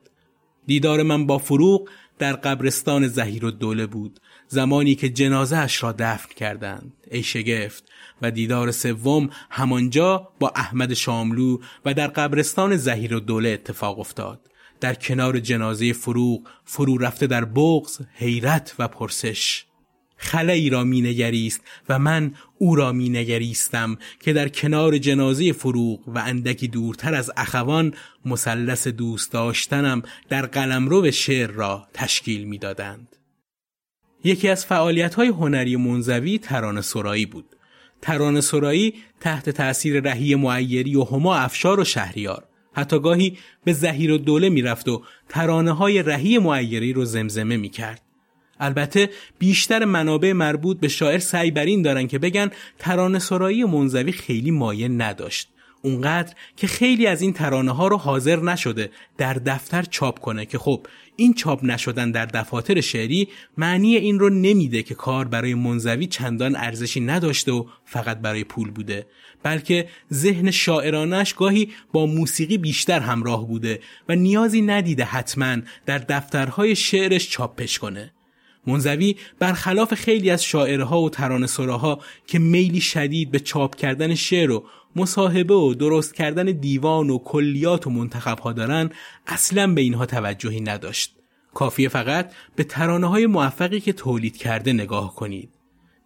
دیدار 0.65 1.03
من 1.03 1.25
با 1.25 1.37
فروغ 1.37 1.89
در 2.19 2.33
قبرستان 2.33 3.07
زهیر 3.07 3.45
و 3.45 3.51
دوله 3.51 3.85
بود. 3.85 4.19
زمانی 4.47 4.95
که 4.95 5.09
جنازه 5.09 5.57
اش 5.57 5.83
را 5.83 5.95
دفن 5.99 6.33
کردند. 6.35 6.93
ای 7.11 7.23
شگفت. 7.23 7.83
و 8.21 8.31
دیدار 8.31 8.71
سوم 8.71 9.29
همانجا 9.49 10.29
با 10.39 10.51
احمد 10.55 10.93
شاملو 10.93 11.57
و 11.85 11.93
در 11.93 12.07
قبرستان 12.07 12.77
زهیر 12.77 13.15
و 13.15 13.19
دوله 13.19 13.49
اتفاق 13.49 13.99
افتاد. 13.99 14.50
در 14.81 14.93
کنار 14.93 15.39
جنازه 15.39 15.93
فروغ 15.93 16.47
فرو 16.65 16.97
رفته 16.97 17.27
در 17.27 17.45
بغز 17.45 17.99
حیرت 18.13 18.75
و 18.79 18.87
پرسش 18.87 19.65
خلایی 20.17 20.69
را 20.69 20.83
می 20.83 21.01
نگریست 21.01 21.61
و 21.89 21.99
من 21.99 22.33
او 22.57 22.75
را 22.75 22.91
می 22.91 23.09
نگریستم 23.09 23.97
که 24.19 24.33
در 24.33 24.49
کنار 24.49 24.97
جنازه 24.97 25.53
فروغ 25.53 26.07
و 26.07 26.17
اندکی 26.17 26.67
دورتر 26.67 27.13
از 27.13 27.31
اخوان 27.37 27.93
مثلث 28.25 28.87
دوست 28.87 29.31
داشتنم 29.31 30.01
در 30.29 30.45
قلمرو 30.45 31.11
شعر 31.11 31.51
را 31.51 31.87
تشکیل 31.93 32.43
می 32.43 32.57
دادند. 32.57 33.15
یکی 34.23 34.49
از 34.49 34.65
فعالیت 34.65 35.15
های 35.15 35.27
هنری 35.27 35.75
منزوی 35.75 36.37
ترانه 36.37 36.81
سرایی 36.81 37.25
بود. 37.25 37.45
ترانه 38.01 38.41
سرایی 38.41 38.93
تحت 39.19 39.49
تأثیر 39.49 40.01
رهی 40.01 40.35
معیری 40.35 40.95
و 40.95 41.03
هما 41.03 41.35
افشار 41.35 41.79
و 41.79 41.83
شهریار 41.83 42.43
حتی 42.73 42.99
گاهی 42.99 43.37
به 43.63 43.73
زهیر 43.73 44.11
و 44.11 44.17
دوله 44.17 44.49
می‌رفت 44.49 44.87
و 44.87 45.01
ترانه 45.29 45.71
های 45.71 46.03
رهی 46.03 46.37
معیری 46.37 46.93
رو 46.93 47.05
زمزمه 47.05 47.57
می‌کرد. 47.57 48.01
البته 48.59 49.09
بیشتر 49.39 49.85
منابع 49.85 50.33
مربوط 50.33 50.79
به 50.79 50.87
شاعر 50.87 51.19
سعی 51.19 51.51
بر 51.51 51.65
این 51.65 51.81
دارن 51.81 52.07
که 52.07 52.19
بگن 52.19 52.51
ترانه 52.79 53.19
سرایی 53.19 53.63
منزوی 53.63 54.11
خیلی 54.11 54.51
مایه 54.51 54.87
نداشت. 54.87 55.49
اونقدر 55.81 56.33
که 56.57 56.67
خیلی 56.67 57.07
از 57.07 57.21
این 57.21 57.33
ترانه 57.33 57.71
ها 57.71 57.87
رو 57.87 57.97
حاضر 57.97 58.39
نشده 58.39 58.89
در 59.17 59.33
دفتر 59.33 59.83
چاپ 59.83 60.19
کنه 60.19 60.45
که 60.45 60.57
خب 60.57 60.85
این 61.21 61.33
چاپ 61.33 61.63
نشدن 61.63 62.11
در 62.11 62.25
دفاتر 62.25 62.81
شعری 62.81 63.27
معنی 63.57 63.95
این 63.95 64.19
رو 64.19 64.29
نمیده 64.29 64.83
که 64.83 64.95
کار 64.95 65.27
برای 65.27 65.53
منزوی 65.53 66.07
چندان 66.07 66.55
ارزشی 66.55 66.99
نداشته 66.99 67.51
و 67.51 67.65
فقط 67.85 68.17
برای 68.17 68.43
پول 68.43 68.71
بوده 68.71 69.05
بلکه 69.43 69.87
ذهن 70.13 70.51
شاعرانش 70.51 71.33
گاهی 71.33 71.69
با 71.93 72.05
موسیقی 72.05 72.57
بیشتر 72.57 72.99
همراه 72.99 73.47
بوده 73.47 73.79
و 74.09 74.15
نیازی 74.15 74.61
ندیده 74.61 75.03
حتما 75.03 75.57
در 75.85 75.97
دفترهای 75.97 76.75
شعرش 76.75 77.29
چاپش 77.29 77.79
کنه. 77.79 78.11
منزوی 78.67 79.15
برخلاف 79.39 79.93
خیلی 79.93 80.29
از 80.29 80.43
شاعرها 80.43 81.01
و 81.01 81.09
ترانه‌سراها 81.09 81.99
که 82.27 82.39
میلی 82.39 82.81
شدید 82.81 83.31
به 83.31 83.39
چاپ 83.39 83.75
کردن 83.75 84.15
شعر 84.15 84.51
و 84.51 84.63
مصاحبه 84.95 85.53
و 85.53 85.73
درست 85.73 86.15
کردن 86.15 86.45
دیوان 86.45 87.09
و 87.09 87.17
کلیات 87.17 87.87
و 87.87 87.89
منتخبها 87.89 88.53
دارن 88.53 88.89
اصلا 89.27 89.73
به 89.73 89.81
اینها 89.81 90.05
توجهی 90.05 90.61
نداشت. 90.61 91.15
کافیه 91.53 91.89
فقط 91.89 92.31
به 92.55 92.63
ترانه 92.63 93.07
های 93.07 93.27
موفقی 93.27 93.79
که 93.79 93.93
تولید 93.93 94.37
کرده 94.37 94.73
نگاه 94.73 95.15
کنید. 95.15 95.49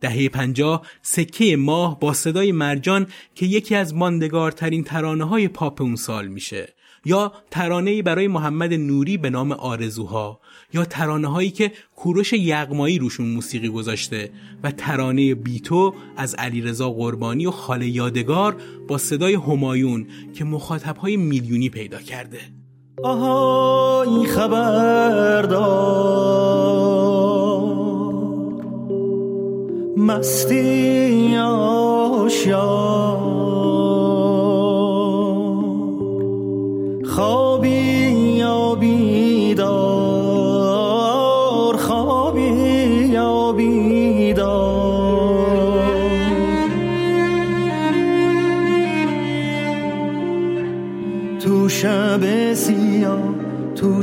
دهه 0.01 0.29
پنجاه 0.29 0.85
سکه 1.01 1.57
ماه 1.57 1.99
با 1.99 2.13
صدای 2.13 2.51
مرجان 2.51 3.07
که 3.35 3.45
یکی 3.45 3.75
از 3.75 3.93
ماندگارترین 3.93 4.83
ترانه 4.83 5.23
های 5.23 5.47
پاپ 5.47 5.81
اون 5.81 5.95
سال 5.95 6.27
میشه. 6.27 6.74
یا 7.05 7.31
ترانه 7.51 8.01
برای 8.01 8.27
محمد 8.27 8.73
نوری 8.73 9.17
به 9.17 9.29
نام 9.29 9.51
آرزوها 9.51 10.39
یا 10.73 10.85
ترانه 10.85 11.27
هایی 11.27 11.51
که 11.51 11.71
کوروش 11.95 12.33
یغمایی 12.33 12.99
روشون 12.99 13.25
موسیقی 13.27 13.69
گذاشته 13.69 14.29
و 14.63 14.71
ترانه 14.71 15.35
بیتو 15.35 15.93
از 16.17 16.35
علیرضا 16.35 16.89
قربانی 16.89 17.45
و 17.45 17.51
خاله 17.51 17.87
یادگار 17.87 18.55
با 18.87 18.97
صدای 18.97 19.33
همایون 19.33 20.07
که 20.33 20.43
مخاطب 20.43 20.97
های 20.97 21.17
میلیونی 21.17 21.69
پیدا 21.69 22.01
کرده. 22.01 22.39
آها 23.03 24.03
این 24.03 24.25
مستی 29.97 31.37
آشیان 31.37 32.84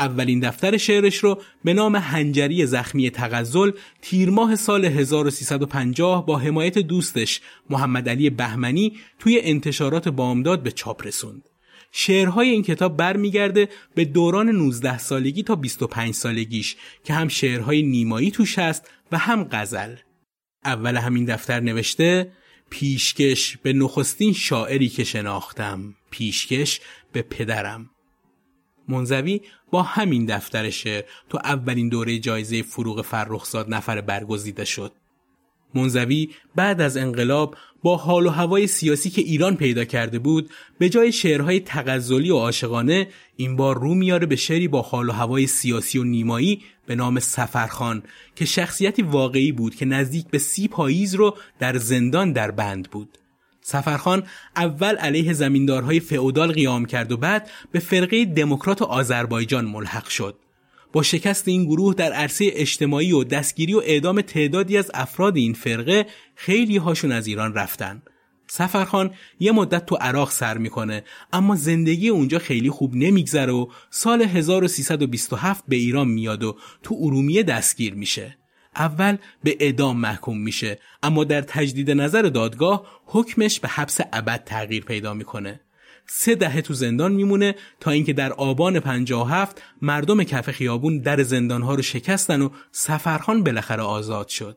اولین 0.00 0.40
دفتر 0.40 0.76
شعرش 0.76 1.16
رو 1.16 1.42
به 1.64 1.74
نام 1.74 1.96
هنجری 1.96 2.66
زخمی 2.66 3.10
تغزل 3.10 3.70
تیر 4.02 4.30
ماه 4.30 4.56
سال 4.56 4.84
1350 4.84 6.26
با 6.26 6.38
حمایت 6.38 6.78
دوستش 6.78 7.40
محمد 7.70 8.08
علی 8.08 8.30
بهمنی 8.30 8.96
توی 9.18 9.40
انتشارات 9.42 10.08
بامداد 10.08 10.62
به 10.62 10.72
چاپ 10.72 11.06
رسوند. 11.06 11.48
شعرهای 11.92 12.48
این 12.48 12.62
کتاب 12.62 12.96
برمیگرده 12.96 13.68
به 13.94 14.04
دوران 14.04 14.48
19 14.48 14.98
سالگی 14.98 15.42
تا 15.42 15.54
25 15.54 16.14
سالگیش 16.14 16.76
که 17.04 17.14
هم 17.14 17.28
شعرهای 17.28 17.82
نیمایی 17.82 18.30
توش 18.30 18.58
هست 18.58 18.90
و 19.12 19.18
هم 19.18 19.48
غزل. 19.52 19.94
اول 20.64 20.96
همین 20.96 21.24
دفتر 21.24 21.60
نوشته 21.60 22.32
پیشکش 22.70 23.56
به 23.56 23.72
نخستین 23.72 24.32
شاعری 24.32 24.88
که 24.88 25.04
شناختم 25.04 25.94
پیشکش 26.10 26.80
به 27.12 27.22
پدرم 27.22 27.90
منزوی 28.90 29.40
با 29.70 29.82
همین 29.82 30.26
دفتر 30.26 30.70
شعر 30.70 31.04
تو 31.28 31.38
اولین 31.44 31.88
دوره 31.88 32.18
جایزه 32.18 32.62
فروغ 32.62 33.02
فرخزاد 33.02 33.74
نفر 33.74 34.00
برگزیده 34.00 34.64
شد. 34.64 34.92
منزوی 35.74 36.28
بعد 36.56 36.80
از 36.80 36.96
انقلاب 36.96 37.56
با 37.82 37.96
حال 37.96 38.26
و 38.26 38.30
هوای 38.30 38.66
سیاسی 38.66 39.10
که 39.10 39.22
ایران 39.22 39.56
پیدا 39.56 39.84
کرده 39.84 40.18
بود 40.18 40.50
به 40.78 40.88
جای 40.88 41.12
شعرهای 41.12 41.60
تغزلی 41.60 42.30
و 42.30 42.36
عاشقانه 42.36 43.08
این 43.36 43.56
بار 43.56 43.78
رو 43.78 43.94
میاره 43.94 44.26
به 44.26 44.36
شعری 44.36 44.68
با 44.68 44.82
حال 44.82 45.08
و 45.08 45.12
هوای 45.12 45.46
سیاسی 45.46 45.98
و 45.98 46.04
نیمایی 46.04 46.62
به 46.86 46.94
نام 46.94 47.18
سفرخان 47.18 48.02
که 48.36 48.44
شخصیتی 48.44 49.02
واقعی 49.02 49.52
بود 49.52 49.74
که 49.74 49.84
نزدیک 49.84 50.26
به 50.26 50.38
سی 50.38 50.68
پاییز 50.68 51.14
رو 51.14 51.36
در 51.58 51.76
زندان 51.76 52.32
در 52.32 52.50
بند 52.50 52.90
بود 52.90 53.18
سفرخان 53.62 54.22
اول 54.56 54.96
علیه 54.96 55.32
زمیندارهای 55.32 56.00
فئودال 56.00 56.52
قیام 56.52 56.84
کرد 56.84 57.12
و 57.12 57.16
بعد 57.16 57.50
به 57.72 57.78
فرقه 57.78 58.24
دموکرات 58.24 58.82
آذربایجان 58.82 59.64
ملحق 59.64 60.08
شد. 60.08 60.38
با 60.92 61.02
شکست 61.02 61.48
این 61.48 61.64
گروه 61.64 61.94
در 61.94 62.12
عرصه 62.12 62.50
اجتماعی 62.52 63.12
و 63.12 63.24
دستگیری 63.24 63.74
و 63.74 63.78
اعدام 63.84 64.20
تعدادی 64.20 64.78
از 64.78 64.90
افراد 64.94 65.36
این 65.36 65.52
فرقه 65.52 66.06
خیلی 66.34 66.76
هاشون 66.76 67.12
از 67.12 67.26
ایران 67.26 67.54
رفتن. 67.54 68.02
سفرخان 68.46 69.14
یه 69.40 69.52
مدت 69.52 69.86
تو 69.86 69.96
عراق 69.96 70.30
سر 70.30 70.58
می‌کنه 70.58 71.04
اما 71.32 71.56
زندگی 71.56 72.08
اونجا 72.08 72.38
خیلی 72.38 72.70
خوب 72.70 72.94
نمیگذره 72.94 73.52
و 73.52 73.66
سال 73.90 74.22
1327 74.22 75.64
به 75.68 75.76
ایران 75.76 76.08
میاد 76.08 76.44
و 76.44 76.56
تو 76.82 76.96
ارومیه 77.00 77.42
دستگیر 77.42 77.94
میشه. 77.94 78.39
اول 78.76 79.16
به 79.44 79.56
اعدام 79.60 79.96
محکوم 79.96 80.38
میشه. 80.38 80.78
اما 81.02 81.24
در 81.24 81.40
تجدید 81.40 81.90
نظر 81.90 82.22
دادگاه 82.22 83.00
حکمش 83.06 83.60
به 83.60 83.68
حبس 83.68 83.98
ابد 84.12 84.44
تغییر 84.44 84.84
پیدا 84.84 85.14
می‌کنه. 85.14 85.60
سه 86.06 86.34
دهه 86.34 86.60
تو 86.60 86.74
زندان 86.74 87.12
میمونه 87.12 87.54
تا 87.80 87.90
اینکه 87.90 88.12
در 88.12 88.32
آبان 88.32 88.80
57 88.80 89.62
مردم 89.82 90.24
کف 90.24 90.50
خیابون 90.50 90.98
در 90.98 91.22
زندانها 91.22 91.74
رو 91.74 91.82
شکستن 91.82 92.42
و 92.42 92.48
سفرخان 92.72 93.44
بالاخره 93.44 93.82
آزاد 93.82 94.28
شد. 94.28 94.56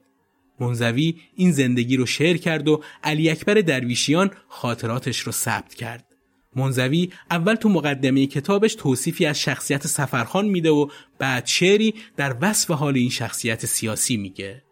منزوی 0.59 1.22
این 1.36 1.51
زندگی 1.51 1.97
رو 1.97 2.05
شعر 2.05 2.38
کرد 2.38 2.68
و 2.68 2.84
علی 3.03 3.30
اکبر 3.30 3.53
درویشیان 3.53 4.32
خاطراتش 4.47 5.20
رو 5.20 5.32
ثبت 5.32 5.74
کرد. 5.74 6.12
منزوی 6.56 7.10
اول 7.32 7.56
تو 7.56 7.70
مقدمه 7.70 8.28
کتابش 8.28 8.76
توصیفی 8.76 9.26
از 9.26 9.39
شخصیت 9.39 9.88
سفرخان 9.88 10.45
میده 10.45 10.70
و 10.70 10.88
بعد 11.20 11.45
شعری 11.45 11.93
در 12.18 12.36
وصف 12.41 12.72
حال 12.72 12.95
این 12.95 13.10
شخصیت 13.10 13.66
سیاسی 13.66 14.18
میگه. 14.18 14.64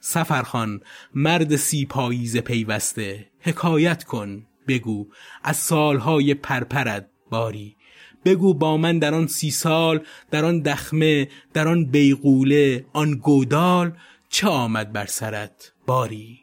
سفرخان 0.00 0.80
مرد 1.14 1.56
سی 1.56 1.86
پاییز 1.86 2.36
پیوسته. 2.36 3.26
حکایت 3.40 4.04
کن 4.04 4.46
بگو 4.68 5.06
از 5.42 5.56
سالهای 5.56 6.34
پرپرد 6.34 7.10
باری. 7.30 7.76
بگو 8.24 8.54
با 8.54 8.76
من 8.76 8.98
در 8.98 9.14
آن 9.14 9.26
سی 9.26 9.50
سال 9.50 10.00
در 10.30 10.44
آن 10.44 10.60
دخمه 10.60 11.28
در 11.52 11.68
آن 11.68 11.84
بیغوله 11.84 12.84
آن 12.92 13.14
گودال 13.14 13.92
چه 14.28 14.48
آمد 14.48 14.92
بر 14.92 15.06
سرت 15.06 15.72
باری؟ 15.86 16.38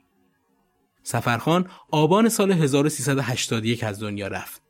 سفرخان 1.03 1.69
آبان 1.91 2.29
سال 2.29 2.51
1381 2.51 3.83
از 3.83 4.03
دنیا 4.03 4.27
رفت. 4.27 4.68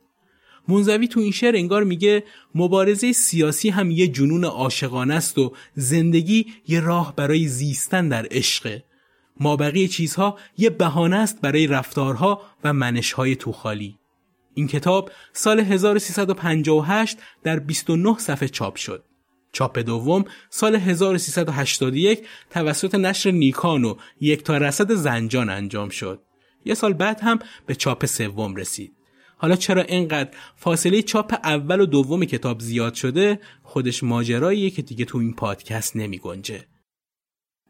منزوی 0.68 1.08
تو 1.08 1.20
این 1.20 1.32
شعر 1.32 1.56
انگار 1.56 1.84
میگه 1.84 2.24
مبارزه 2.54 3.12
سیاسی 3.12 3.68
هم 3.68 3.90
یه 3.90 4.08
جنون 4.08 4.44
عاشقانه 4.44 5.14
است 5.14 5.38
و 5.38 5.52
زندگی 5.74 6.46
یه 6.68 6.80
راه 6.80 7.16
برای 7.16 7.48
زیستن 7.48 8.08
در 8.08 8.26
عشقه 8.30 8.84
ما 9.40 9.56
بقیه 9.56 9.88
چیزها 9.88 10.38
یه 10.58 10.70
بهانه 10.70 11.16
است 11.16 11.40
برای 11.40 11.66
رفتارها 11.66 12.42
و 12.64 12.72
منشهای 12.72 13.36
توخالی 13.36 13.98
این 14.54 14.68
کتاب 14.68 15.10
سال 15.32 15.60
1358 15.60 17.18
در 17.42 17.58
29 17.58 18.18
صفحه 18.18 18.48
چاپ 18.48 18.76
شد 18.76 19.04
چاپ 19.52 19.78
دوم 19.78 20.24
سال 20.50 20.76
1381 20.76 22.26
توسط 22.50 22.94
نشر 22.94 23.30
نیکان 23.30 23.84
و 23.84 23.96
یک 24.20 24.42
تا 24.42 24.56
رسد 24.56 24.94
زنجان 24.94 25.50
انجام 25.50 25.88
شد. 25.88 26.22
یه 26.64 26.74
سال 26.74 26.92
بعد 26.92 27.20
هم 27.20 27.38
به 27.66 27.74
چاپ 27.74 28.06
سوم 28.06 28.56
رسید. 28.56 28.92
حالا 29.40 29.56
چرا 29.56 29.82
اینقدر 29.82 30.30
فاصله 30.56 31.02
چاپ 31.02 31.34
اول 31.44 31.80
و 31.80 31.86
دوم 31.86 32.24
کتاب 32.24 32.60
زیاد 32.60 32.94
شده 32.94 33.40
خودش 33.62 34.02
ماجراییه 34.02 34.70
که 34.70 34.82
دیگه 34.82 35.04
تو 35.04 35.18
این 35.18 35.34
پادکست 35.34 35.96
نمی 35.96 36.18
گنجه. 36.18 36.64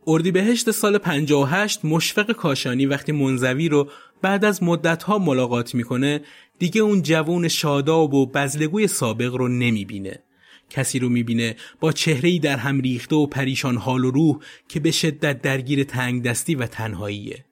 اردیبهشت 0.07 0.71
سال 0.71 0.99
58 0.99 1.85
مشفق 1.85 2.33
کاشانی 2.33 2.87
وقتی 2.87 3.13
منزوی 3.13 3.69
رو 3.69 3.91
بعد 4.23 4.45
از 4.45 4.63
مدتها 4.63 5.19
ملاقات 5.19 5.75
می‌کنه 5.75 6.21
دیگه 6.59 6.81
اون 6.81 7.03
جوون 7.03 7.49
شاداب 7.49 8.15
و 8.15 8.27
بزلگوی 8.27 8.87
سابق 8.87 9.35
رو 9.35 9.49
نمی‌بینه. 9.49 10.23
کسی 10.71 10.99
رو 10.99 11.09
می‌بینه 11.09 11.57
با 11.81 11.93
چهرهی 11.93 12.39
در 12.39 12.57
هم 12.57 12.81
ریخته 12.81 13.17
و 13.17 13.27
پریشان 13.27 13.77
حال 13.77 14.05
و 14.05 14.11
روح 14.11 14.39
که 14.69 14.81
به 14.81 14.91
شدت 14.91 15.43
درگیر 15.43 15.85
تنگ 15.85 16.23
دستی 16.23 16.55
و 16.55 16.67
تنهاییه. 16.67 17.45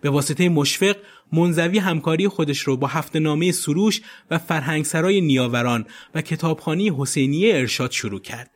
به 0.00 0.10
واسطه 0.10 0.48
مشفق 0.48 0.96
منزوی 1.34 1.78
همکاری 1.78 2.28
خودش 2.28 2.58
رو 2.58 2.76
با 2.76 2.86
هفته 2.86 3.18
نامه 3.18 3.52
سروش 3.52 4.00
و 4.30 4.38
فرهنگسرای 4.38 5.20
نیاوران 5.20 5.86
و 6.14 6.22
کتابخانی 6.22 6.92
حسینیه 6.98 7.54
ارشاد 7.54 7.90
شروع 7.90 8.20
کرد. 8.20 8.50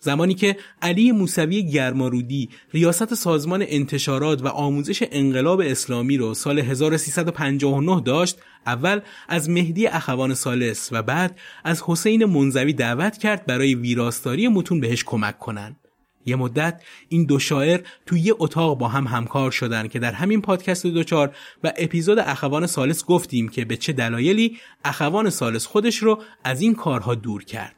زمانی 0.00 0.34
که 0.34 0.56
علی 0.82 1.12
موسوی 1.12 1.62
گرمارودی 1.62 2.48
ریاست 2.72 3.14
سازمان 3.14 3.64
انتشارات 3.68 4.42
و 4.42 4.48
آموزش 4.48 5.02
انقلاب 5.10 5.60
اسلامی 5.60 6.16
رو 6.16 6.34
سال 6.34 6.58
1359 6.58 8.00
داشت 8.00 8.38
اول 8.66 9.00
از 9.28 9.50
مهدی 9.50 9.86
اخوان 9.86 10.34
سالس 10.34 10.88
و 10.92 11.02
بعد 11.02 11.38
از 11.64 11.82
حسین 11.86 12.24
منزوی 12.24 12.72
دعوت 12.72 13.18
کرد 13.18 13.46
برای 13.46 13.74
ویراستاری 13.74 14.48
متون 14.48 14.80
بهش 14.80 15.04
کمک 15.04 15.38
کنند. 15.38 15.89
یه 16.26 16.36
مدت 16.36 16.82
این 17.08 17.24
دو 17.24 17.38
شاعر 17.38 17.80
تو 18.06 18.16
یه 18.16 18.34
اتاق 18.38 18.78
با 18.78 18.88
هم 18.88 19.06
همکار 19.06 19.50
شدن 19.50 19.88
که 19.88 19.98
در 19.98 20.12
همین 20.12 20.40
پادکست 20.40 20.86
دوچار 20.86 21.36
و 21.64 21.72
اپیزود 21.76 22.18
اخوان 22.18 22.66
سالس 22.66 23.04
گفتیم 23.04 23.48
که 23.48 23.64
به 23.64 23.76
چه 23.76 23.92
دلایلی 23.92 24.58
اخوان 24.84 25.30
سالس 25.30 25.66
خودش 25.66 25.96
رو 25.96 26.22
از 26.44 26.60
این 26.60 26.74
کارها 26.74 27.14
دور 27.14 27.44
کرد. 27.44 27.76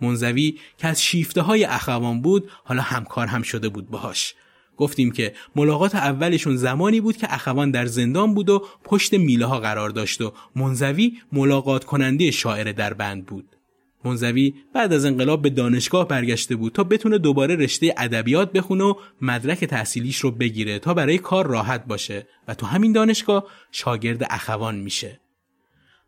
منزوی 0.00 0.58
که 0.78 0.88
از 0.88 1.02
شیفته 1.02 1.42
های 1.42 1.64
اخوان 1.64 2.22
بود 2.22 2.50
حالا 2.64 2.82
همکار 2.82 3.26
هم 3.26 3.42
شده 3.42 3.68
بود 3.68 3.90
باهاش. 3.90 4.34
گفتیم 4.76 5.12
که 5.12 5.34
ملاقات 5.56 5.94
اولشون 5.94 6.56
زمانی 6.56 7.00
بود 7.00 7.16
که 7.16 7.34
اخوان 7.34 7.70
در 7.70 7.86
زندان 7.86 8.34
بود 8.34 8.50
و 8.50 8.66
پشت 8.84 9.14
میله 9.14 9.46
ها 9.46 9.60
قرار 9.60 9.90
داشت 9.90 10.20
و 10.20 10.32
منزوی 10.56 11.18
ملاقات 11.32 11.84
کننده 11.84 12.30
شاعر 12.30 12.72
در 12.72 12.94
بند 12.94 13.26
بود. 13.26 13.53
منزوی 14.04 14.54
بعد 14.74 14.92
از 14.92 15.04
انقلاب 15.04 15.42
به 15.42 15.50
دانشگاه 15.50 16.08
برگشته 16.08 16.56
بود 16.56 16.72
تا 16.72 16.84
بتونه 16.84 17.18
دوباره 17.18 17.56
رشته 17.56 17.94
ادبیات 17.96 18.52
بخونه 18.52 18.84
و 18.84 18.94
مدرک 19.20 19.64
تحصیلیش 19.64 20.18
رو 20.18 20.30
بگیره 20.30 20.78
تا 20.78 20.94
برای 20.94 21.18
کار 21.18 21.46
راحت 21.46 21.86
باشه 21.86 22.26
و 22.48 22.54
تو 22.54 22.66
همین 22.66 22.92
دانشگاه 22.92 23.46
شاگرد 23.72 24.26
اخوان 24.30 24.76
میشه. 24.76 25.20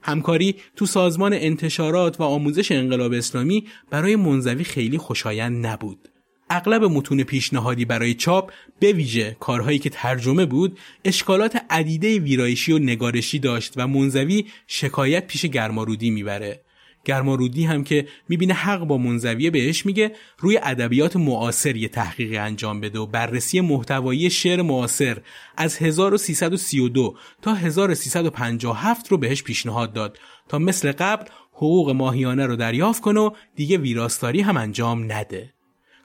همکاری 0.03 0.57
تو 0.77 0.87
سازمان 0.87 1.33
انتشارات 1.33 2.21
و 2.21 2.23
آموزش 2.23 2.73
انقلاب 2.73 3.13
اسلامی 3.13 3.67
برای 3.91 4.17
منزوی 4.17 4.65
خیلی 4.65 4.99
خوشایند 4.99 5.67
نبود. 5.67 6.09
اغلب 6.51 6.85
متون 6.85 7.23
پیشنهادی 7.23 7.85
برای 7.85 8.15
چاپ 8.15 8.53
به 8.81 8.93
ویژه 8.93 9.37
کارهایی 9.41 9.79
که 9.79 9.91
ترجمه 9.91 10.47
بود 10.47 10.79
اشکالات 11.05 11.57
عدیده 11.71 12.19
ویرایشی 12.19 12.73
و 12.73 12.79
نگارشی 12.79 13.39
داشت 13.39 13.73
و 13.77 13.87
منزوی 13.87 14.47
شکایت 14.67 15.27
پیش 15.27 15.47
گرمارودی 15.47 16.11
می‌بره 16.11 16.66
گرمارودی 17.07 17.65
هم 17.65 17.85
که 17.85 18.09
می‌بینه 18.29 18.55
حق 18.55 18.85
با 18.85 18.99
منزویه 18.99 19.51
بهش 19.51 19.87
میگه 19.87 20.13
روی 20.39 20.61
ادبیات 20.63 21.17
معاصر 21.17 21.77
یه 21.77 21.89
تحقیق 21.89 22.41
انجام 22.41 22.81
بده 22.81 22.99
و 22.99 23.07
بررسی 23.07 23.61
محتوایی 23.61 24.31
شعر 24.31 24.63
معاصر 24.63 25.19
از 25.57 25.77
1332 25.77 27.17
تا 27.43 27.55
1357 27.55 29.09
رو 29.09 29.19
بهش 29.19 29.43
پیشنهاد 29.43 29.93
داد 29.93 30.19
تا 30.49 30.59
مثل 30.59 30.93
قبل 30.93 31.25
حقوق 31.53 31.91
ماهیانه 31.91 32.47
رو 32.47 32.57
دریافت 32.57 33.03
کنه 33.03 33.21
و 33.21 33.31
دیگه 33.55 33.79
ویراستاری 33.79 34.41
هم 34.41 34.57
انجام 34.57 35.13
نده. 35.13 35.53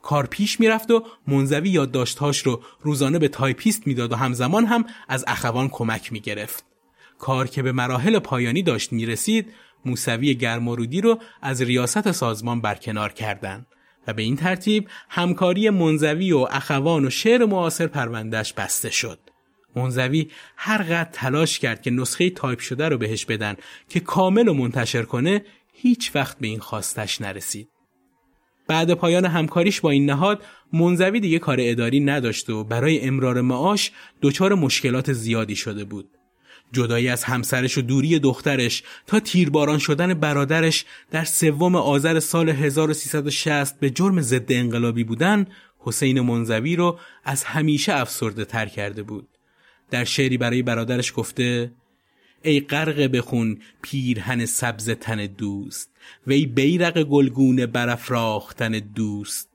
کار 0.02 0.26
پیش 0.26 0.60
می‌رفت 0.60 0.91
و 0.91 1.04
منزوی 1.28 1.70
یادداشتهاش 1.70 2.39
رو 2.39 2.62
روزانه 2.82 3.20
به 3.20 3.28
تایپیست 3.28 3.88
می‌داد 3.88 4.12
و 4.12 4.16
همزمان 4.16 4.66
هم 4.66 4.86
از 5.08 5.26
اخوان 5.28 5.70
کمک 5.70 6.14
می‌گرفت. 6.14 6.66
کار 7.20 7.47
که 7.47 7.62
به 7.62 7.72
مراحل 7.72 8.20
پایانی 8.20 8.64
داشت 8.64 8.93
می‌رسید 8.93 9.54
موسوی 9.86 10.36
گرمارودی 10.36 11.02
رو 11.02 11.20
از 11.42 11.62
ریاست 11.62 12.12
سازمان 12.12 12.62
برکنار 12.62 13.14
کردند 13.14 13.68
و 14.08 14.14
به 14.14 14.22
این 14.22 14.36
ترتیب 14.36 14.88
همکاری 15.10 15.70
منزوی 15.70 16.32
و 16.32 16.48
اخوان 16.52 17.06
و 17.06 17.10
شعر 17.10 17.46
معاصر 17.46 17.88
پروندهش 17.88 18.54
بسته 18.54 18.90
شد. 18.90 19.20
منزوی 19.76 20.28
هر 20.58 20.84
قد 20.84 21.10
تلاش 21.14 21.60
کرد 21.60 21.82
که 21.82 21.92
نسخه 21.92 22.30
تایپ 22.30 22.60
شده 22.60 22.90
رو 22.90 22.98
بهش 22.98 23.26
بدن 23.26 23.56
که 23.90 24.00
کامل 24.00 24.48
و 24.48 24.54
منتشر 24.54 25.04
کنه 25.04 25.46
هیچ 25.74 26.12
وقت 26.16 26.40
به 26.40 26.48
این 26.48 26.60
خواستش 26.60 27.22
نرسید. 27.22 27.70
بعد 28.68 28.94
پایان 28.94 29.26
همکاریش 29.26 29.82
با 29.82 29.90
این 29.90 30.06
نهاد 30.06 30.44
منزوی 30.74 31.20
دیگه 31.20 31.40
کار 31.40 31.58
اداری 31.60 32.00
نداشت 32.00 32.50
و 32.50 32.64
برای 32.64 33.02
امرار 33.02 33.42
معاش 33.42 33.92
دچار 34.22 34.54
مشکلات 34.54 35.14
زیادی 35.14 35.56
شده 35.56 35.84
بود. 35.84 36.10
جدایی 36.74 37.08
از 37.08 37.24
همسرش 37.24 37.78
و 37.78 37.82
دوری 37.82 38.20
دخترش 38.20 38.84
تا 39.08 39.20
تیرباران 39.20 39.78
شدن 39.78 40.14
برادرش 40.14 40.86
در 41.12 41.24
سوم 41.24 41.76
آذر 41.76 42.20
سال 42.20 42.50
1360 42.50 43.80
به 43.80 43.90
جرم 43.90 44.22
ضد 44.22 44.52
انقلابی 44.52 45.04
بودن 45.04 45.48
حسین 45.80 46.22
منزوی 46.22 46.76
رو 46.76 47.00
از 47.24 47.44
همیشه 47.44 47.94
افسرده 47.94 48.46
تر 48.46 48.66
کرده 48.66 49.04
بود. 49.04 49.28
در 49.90 50.04
شعری 50.04 50.38
برای 50.38 50.62
برادرش 50.62 51.14
گفته 51.16 51.72
ای 52.44 52.60
غرق 52.60 53.02
بخون 53.02 53.62
پیرهن 53.82 54.46
سبز 54.46 54.90
تن 54.90 55.26
دوست 55.26 55.90
وی 56.28 56.46
بیرق 56.46 57.04
گلگونه 57.04 57.66
برافراختن 57.66 58.72
دوست 58.72 59.51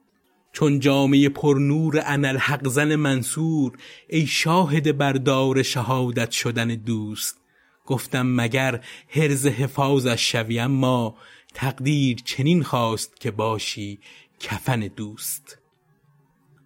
چون 0.56 0.78
جامعه 0.78 1.28
پرنور 1.28 2.02
انالحق 2.06 2.68
زن 2.68 2.94
منصور 2.94 3.72
ای 4.08 4.26
شاهد 4.26 4.98
بردار 4.98 5.62
شهادت 5.62 6.30
شدن 6.30 6.68
دوست 6.68 7.40
گفتم 7.86 8.26
مگر 8.26 8.80
هرز 9.08 9.46
حفاظش 9.46 10.32
شوی 10.32 10.58
اما 10.58 11.16
تقدیر 11.54 12.16
چنین 12.24 12.62
خواست 12.62 13.20
که 13.20 13.30
باشی 13.30 13.98
کفن 14.40 14.80
دوست 14.80 15.58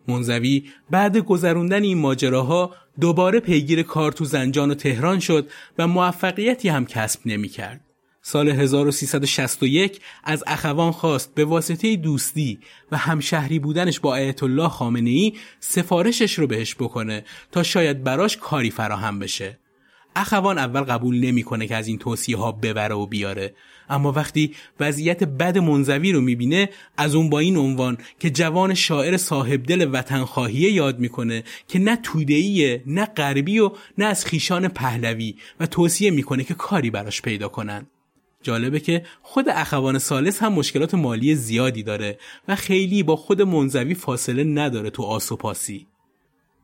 منزوی 0.09 0.70
بعد 0.91 1.16
گذروندن 1.16 1.82
این 1.82 1.99
ماجراها 1.99 2.74
دوباره 3.01 3.41
پیگیر 3.41 3.82
کار 3.82 4.12
تو 4.12 4.24
زنجان 4.24 4.70
و 4.70 4.74
تهران 4.74 5.20
شد 5.20 5.51
و 5.78 5.86
موفقیتی 5.86 6.68
هم 6.68 6.86
کسب 6.86 7.20
نمی 7.26 7.49
کرد. 7.49 7.89
سال 8.23 8.49
1361 8.49 10.01
از 10.25 10.45
اخوان 10.47 10.93
خواست 10.93 11.35
به 11.35 11.45
واسطه 11.45 11.97
دوستی 11.97 12.59
و 12.93 12.97
همشهری 12.97 13.59
بودنش 13.59 14.01
با 14.01 14.11
آیت 14.11 14.43
الله 14.43 14.68
خامنه 14.68 15.11
ای 15.11 15.33
سفارشش 15.61 16.39
رو 16.39 16.47
بهش 16.47 16.75
بکنه 16.75 17.25
تا 17.53 17.62
شاید 17.62 18.05
براش 18.05 18.37
کاری 18.37 18.71
فراهم 18.71 19.18
بشه. 19.18 19.59
اخوان 20.16 20.59
اول 20.59 20.81
قبول 20.81 21.21
نمی‌کنه 21.21 21.66
که 21.66 21.77
از 21.77 21.87
این 21.89 21.99
توصیه 21.99 22.37
ها 22.37 22.53
ببره 22.53 22.95
و 22.95 23.07
بیاره 23.07 23.55
اما 23.89 24.12
وقتی 24.12 24.55
وضعیت 24.81 25.25
بد 25.25 25.59
منزوی 25.59 26.12
رو 26.12 26.21
می‌بینه 26.21 26.71
از 26.97 27.14
اون 27.14 27.31
با 27.31 27.39
این 27.39 27.57
عنوان 27.57 27.99
که 28.18 28.31
جوان 28.31 28.75
شاعر 28.75 29.16
صاحب 29.16 29.62
دل 29.62 29.89
وطن 29.93 30.25
خواهیه 30.25 30.73
یاد 30.73 30.99
می‌کنه 30.99 31.45
که 31.68 31.79
نه 31.79 31.97
تودهیه 31.97 32.83
نه 32.87 33.05
غربی 33.05 33.59
و 33.59 33.71
نه 33.99 34.05
از 34.05 34.25
خیشان 34.25 34.68
پهلوی 34.68 35.37
و 35.61 35.66
توصیه 35.66 36.11
می‌کنه 36.11 36.45
که 36.45 36.55
کاری 36.55 36.91
براش 36.91 37.23
پیدا 37.23 37.49
کنن 37.49 37.87
جالبه 38.43 38.80
که 38.80 39.03
خود 39.22 39.49
اخوان 39.49 39.99
سالس 39.99 40.43
هم 40.43 40.53
مشکلات 40.53 40.95
مالی 40.95 41.34
زیادی 41.34 41.82
داره 41.82 42.18
و 42.49 42.57
خیلی 42.57 43.03
با 43.03 43.16
خود 43.16 43.43
منزوی 43.43 43.95
فاصله 43.95 44.45
نداره 44.45 44.91
تو 44.91 45.03
آسوپاسی 45.03 45.86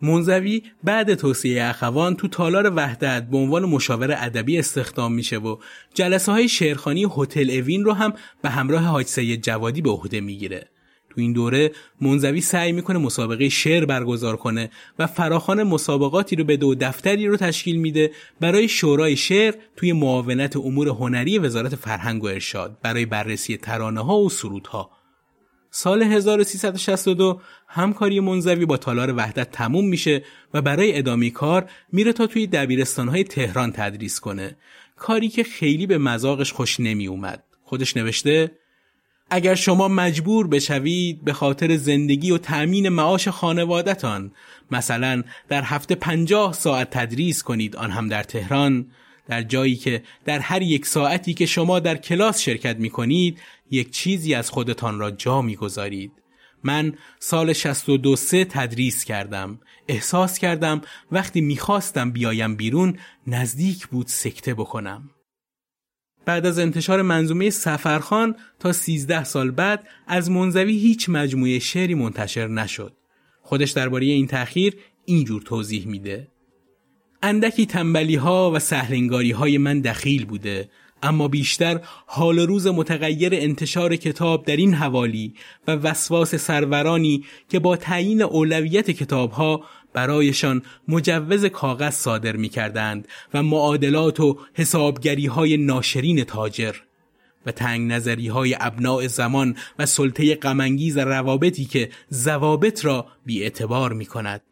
منزوی 0.03 0.63
بعد 0.85 1.15
توصیه 1.15 1.65
اخوان 1.65 2.17
تو 2.17 2.29
تالار 2.29 2.73
وحدت 2.77 3.23
به 3.23 3.37
عنوان 3.37 3.65
مشاور 3.65 4.13
ادبی 4.13 4.59
استخدام 4.59 5.13
میشه 5.13 5.37
و 5.37 5.57
جلسه 5.95 6.33
های 6.33 6.49
شعرخانی 6.49 7.07
هتل 7.17 7.51
اوین 7.51 7.85
رو 7.85 7.93
هم 7.93 8.13
به 8.43 8.51
همراه 8.51 8.83
حاج 8.83 9.07
سید 9.07 9.43
جوادی 9.43 9.83
به 9.83 9.91
عهده 9.91 10.21
می‌گیره. 10.21 10.69
تو 11.17 11.23
این 11.23 11.33
دوره 11.33 11.71
منزوی 12.01 12.41
سعی 12.41 12.73
می‌کنه 12.73 12.99
مسابقه 12.99 13.49
شعر 13.49 13.85
برگزار 13.85 14.37
کنه 14.37 14.71
و 14.99 15.07
فراخان 15.07 15.63
مسابقاتی 15.63 16.37
رو 16.37 16.45
به 16.45 16.57
دو 16.57 16.75
دفتری 16.75 17.27
رو 17.27 17.37
تشکیل 17.37 17.77
میده 17.77 18.11
برای 18.41 18.69
شورای 18.69 19.17
شعر 19.17 19.55
توی 19.77 19.93
معاونت 19.93 20.57
امور 20.57 20.89
هنری 20.89 21.39
وزارت 21.39 21.75
فرهنگ 21.75 22.25
و 22.25 22.27
ارشاد 22.27 22.79
برای 22.83 23.07
بررسی 23.07 23.57
ترانه 23.57 24.05
ها 24.05 24.19
و 24.19 24.31
سرودها. 24.31 24.91
سال 25.71 26.03
1362 26.03 27.41
همکاری 27.69 28.21
منزوی 28.21 28.67
با 28.67 28.77
تالار 28.77 29.15
وحدت 29.17 29.51
تموم 29.51 29.89
میشه 29.89 30.25
و 30.55 30.63
برای 30.63 30.99
ادامه 30.99 31.31
کار 31.31 31.71
میره 31.93 32.13
تا 32.13 32.27
توی 32.27 32.47
دبیرستانهای 32.47 33.25
تهران 33.25 33.73
تدریس 33.73 34.21
کنه. 34.21 34.57
کاری 34.97 35.29
که 35.29 35.45
خیلی 35.45 35.87
به 35.87 35.99
مزاقش 35.99 36.53
خوش 36.53 36.81
نمی 36.81 37.07
اومد 37.07 37.45
خودش 37.63 37.97
نوشته 37.97 38.51
اگر 39.31 39.55
شما 39.55 39.89
مجبور 39.89 40.47
بشوید 40.47 41.25
به 41.25 41.33
خاطر 41.33 41.77
زندگی 41.77 42.31
و 42.31 42.39
تأمین 42.39 42.89
معاش 42.89 43.29
خانوادتان 43.29 44.33
مثلا 44.71 45.23
در 45.49 45.63
هفته 45.63 45.95
پنجاه 45.95 46.53
ساعت 46.53 46.91
تدریس 46.91 47.43
کنید 47.43 47.77
آن 47.77 47.91
هم 47.91 48.09
در 48.09 48.23
تهران 48.23 48.87
در 49.29 49.43
جایی 49.43 49.77
که 49.77 50.03
در 50.25 50.39
هر 50.39 50.63
یک 50.63 50.87
ساعتی 50.87 51.35
که 51.35 51.47
شما 51.47 51.81
در 51.81 51.97
کلاس 51.97 52.41
شرکت 52.41 52.77
می 52.77 52.91
کنید 52.91 53.39
یک 53.71 53.91
چیزی 53.91 54.35
از 54.35 54.51
خودتان 54.51 54.99
را 54.99 55.11
جا 55.11 55.43
می 55.43 55.57
گذارید. 55.57 56.13
من 56.65 56.95
سال 57.19 57.53
62 57.53 58.17
سه 58.17 58.45
تدریس 58.45 59.05
کردم. 59.05 59.59
احساس 59.89 60.39
کردم 60.39 60.81
وقتی 61.13 61.41
می‌خواستم 61.41 62.11
بیایم 62.11 62.57
بیرون 62.57 62.99
نزدیک 63.27 63.87
بود 63.87 64.07
سکته 64.07 64.55
بکنم. 64.55 65.11
بعد 66.27 66.47
از 66.47 66.59
انتشار 66.59 67.03
منظومه 67.03 67.51
سفرخان 67.51 68.37
تا 68.59 68.73
13 68.73 69.25
سال 69.25 69.51
بعد 69.51 69.89
از 70.07 70.31
منزوی 70.31 70.79
هیچ 70.79 71.09
مجموعه 71.09 71.59
شعری 71.59 71.95
منتشر 71.95 72.49
نشد. 72.49 72.93
خودش 73.43 73.71
درباره 73.71 74.07
این 74.07 74.27
تأخیر 74.27 74.77
اینجور 75.05 75.43
توضیح 75.43 75.87
میده. 75.87 76.29
اندکی 77.23 77.67
تنبلی 77.67 78.15
ها 78.15 78.53
و 78.55 78.59
سهلنگاری 78.59 79.31
های 79.31 79.59
من 79.59 79.81
دخیل 79.81 80.25
بوده 80.25 80.71
اما 81.03 81.29
بیشتر 81.29 81.81
حال 82.07 82.39
روز 82.39 82.67
متغیر 82.67 83.35
انتشار 83.35 83.97
کتاب 83.97 84.45
در 84.45 84.57
این 84.57 84.75
حوالی 84.75 85.35
و 85.69 85.73
وسواس 85.73 86.35
سرورانی 86.35 87.25
که 87.49 87.59
با 87.59 87.77
تعیین 87.77 88.23
اولویت 88.23 88.91
کتابها 88.91 89.65
برایشان 89.97 90.63
مجوز 90.89 91.45
کاغذ 91.45 91.95
صادر 91.95 92.37
می 92.37 92.49
کردند 92.49 93.09
و 93.35 93.43
معادلات 93.43 94.21
و 94.21 94.39
حسابگری 94.55 95.27
های 95.27 95.57
ناشرین 95.57 96.25
تاجر 96.25 96.75
و 97.47 97.53
تنگ 97.53 97.93
نظری 97.93 98.29
های 98.29 98.57
زمان 99.09 99.57
و 99.79 99.87
سلطه 99.87 100.35
غمانگیز 100.35 100.99
روابطی 100.99 101.65
که 101.65 101.91
زوابط 102.09 102.85
را 102.85 103.07
بی 103.27 103.43
اعتبار 103.43 103.93
می 103.93 104.07
کند. 104.07 104.43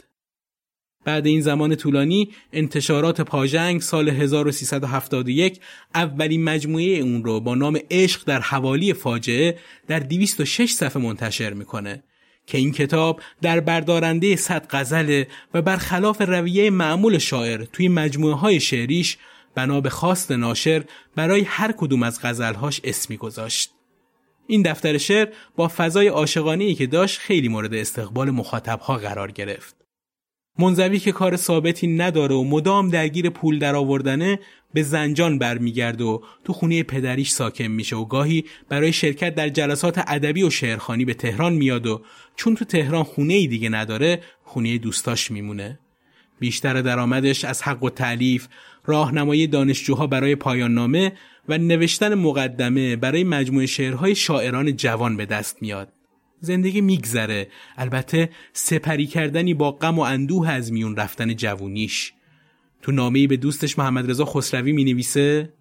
بعد 1.04 1.26
این 1.26 1.40
زمان 1.40 1.74
طولانی 1.74 2.28
انتشارات 2.52 3.20
پاژنگ 3.20 3.80
سال 3.80 4.08
1371 4.08 5.60
اولین 5.94 6.44
مجموعه 6.44 6.86
اون 6.86 7.24
رو 7.24 7.40
با 7.40 7.54
نام 7.54 7.78
عشق 7.90 8.24
در 8.24 8.40
حوالی 8.40 8.92
فاجعه 8.92 9.58
در 9.86 9.98
206 9.98 10.72
صفحه 10.72 11.02
منتشر 11.02 11.52
می‌کنه 11.52 12.02
که 12.46 12.58
این 12.58 12.72
کتاب 12.72 13.20
در 13.42 13.60
بردارنده 13.60 14.36
صد 14.36 14.66
غزله 14.70 15.26
و 15.54 15.62
برخلاف 15.62 16.22
رویه 16.22 16.70
معمول 16.70 17.18
شاعر 17.18 17.64
توی 17.64 17.88
مجموعه 17.88 18.34
های 18.34 18.60
شعریش 18.60 19.18
بنا 19.54 19.80
به 19.80 19.90
خواست 19.90 20.32
ناشر 20.32 20.84
برای 21.16 21.42
هر 21.42 21.72
کدوم 21.72 22.02
از 22.02 22.20
غزلهاش 22.22 22.80
اسمی 22.84 23.16
گذاشت. 23.16 23.70
این 24.46 24.62
دفتر 24.62 24.98
شعر 24.98 25.28
با 25.56 25.70
فضای 25.76 26.08
عاشقانه‌ای 26.08 26.74
که 26.74 26.86
داشت 26.86 27.18
خیلی 27.18 27.48
مورد 27.48 27.74
استقبال 27.74 28.30
مخاطبها 28.30 28.96
قرار 28.96 29.30
گرفت. 29.30 29.83
منزوی 30.58 30.98
که 30.98 31.12
کار 31.12 31.36
ثابتی 31.36 31.86
نداره 31.86 32.34
و 32.34 32.44
مدام 32.44 32.88
درگیر 32.88 33.30
پول 33.30 33.58
درآوردنه 33.58 34.38
به 34.74 34.82
زنجان 34.82 35.38
برمیگرده 35.38 36.04
و 36.04 36.18
تو 36.44 36.52
خونه 36.52 36.82
پدریش 36.82 37.30
ساکن 37.30 37.64
میشه 37.64 37.96
و 37.96 38.04
گاهی 38.04 38.44
برای 38.68 38.92
شرکت 38.92 39.34
در 39.34 39.48
جلسات 39.48 40.04
ادبی 40.06 40.42
و 40.42 40.50
شعرخانی 40.50 41.04
به 41.04 41.14
تهران 41.14 41.52
میاد 41.52 41.86
و 41.86 42.02
چون 42.36 42.54
تو 42.54 42.64
تهران 42.64 43.02
خونه 43.02 43.34
ای 43.34 43.46
دیگه 43.46 43.68
نداره 43.68 44.20
خونه 44.44 44.78
دوستاش 44.78 45.30
میمونه 45.30 45.78
بیشتر 46.38 46.82
درآمدش 46.82 47.44
از 47.44 47.62
حق 47.62 47.82
و 47.82 47.90
تعلیف 47.90 48.48
راهنمایی 48.84 49.46
دانشجوها 49.46 50.06
برای 50.06 50.36
پایان 50.36 50.74
نامه 50.74 51.12
و 51.48 51.58
نوشتن 51.58 52.14
مقدمه 52.14 52.96
برای 52.96 53.24
مجموعه 53.24 53.66
شعرهای 53.66 54.14
شاعران 54.14 54.76
جوان 54.76 55.16
به 55.16 55.26
دست 55.26 55.62
میاد. 55.62 55.93
زندگی 56.44 56.80
میگذره. 56.80 57.48
البته 57.76 58.30
سپری 58.52 59.06
کردنی 59.06 59.54
با 59.54 59.72
غم 59.72 59.98
و 59.98 60.02
اندوه 60.02 60.48
از 60.48 60.72
میون 60.72 60.96
رفتن 60.96 61.34
جوونیش. 61.34 62.12
تو 62.82 62.92
نامه‌ای 62.92 63.26
به 63.26 63.36
دوستش 63.36 63.78
محمد 63.78 64.10
رضا 64.10 64.24
خسروی 64.24 64.72
می 64.72 64.84
نویسه 64.84 65.52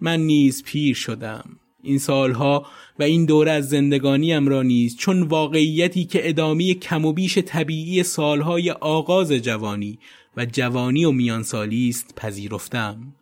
من 0.00 0.20
نیز 0.20 0.62
پیر 0.64 0.94
شدم. 0.94 1.58
این 1.82 1.98
سالها 1.98 2.66
و 2.98 3.02
این 3.02 3.24
دوره 3.24 3.50
از 3.50 3.68
زندگانیم 3.68 4.48
را 4.48 4.62
نیز 4.62 4.96
چون 4.96 5.22
واقعیتی 5.22 6.04
که 6.04 6.28
ادامه 6.28 6.74
کم 6.74 7.04
و 7.04 7.12
بیش 7.12 7.38
طبیعی 7.38 8.02
سالهای 8.02 8.70
آغاز 8.70 9.32
جوانی 9.32 9.98
و 10.36 10.46
جوانی 10.46 11.04
و 11.04 11.10
میانسالی 11.10 11.88
است 11.88 12.14
پذیرفتم. 12.16 13.14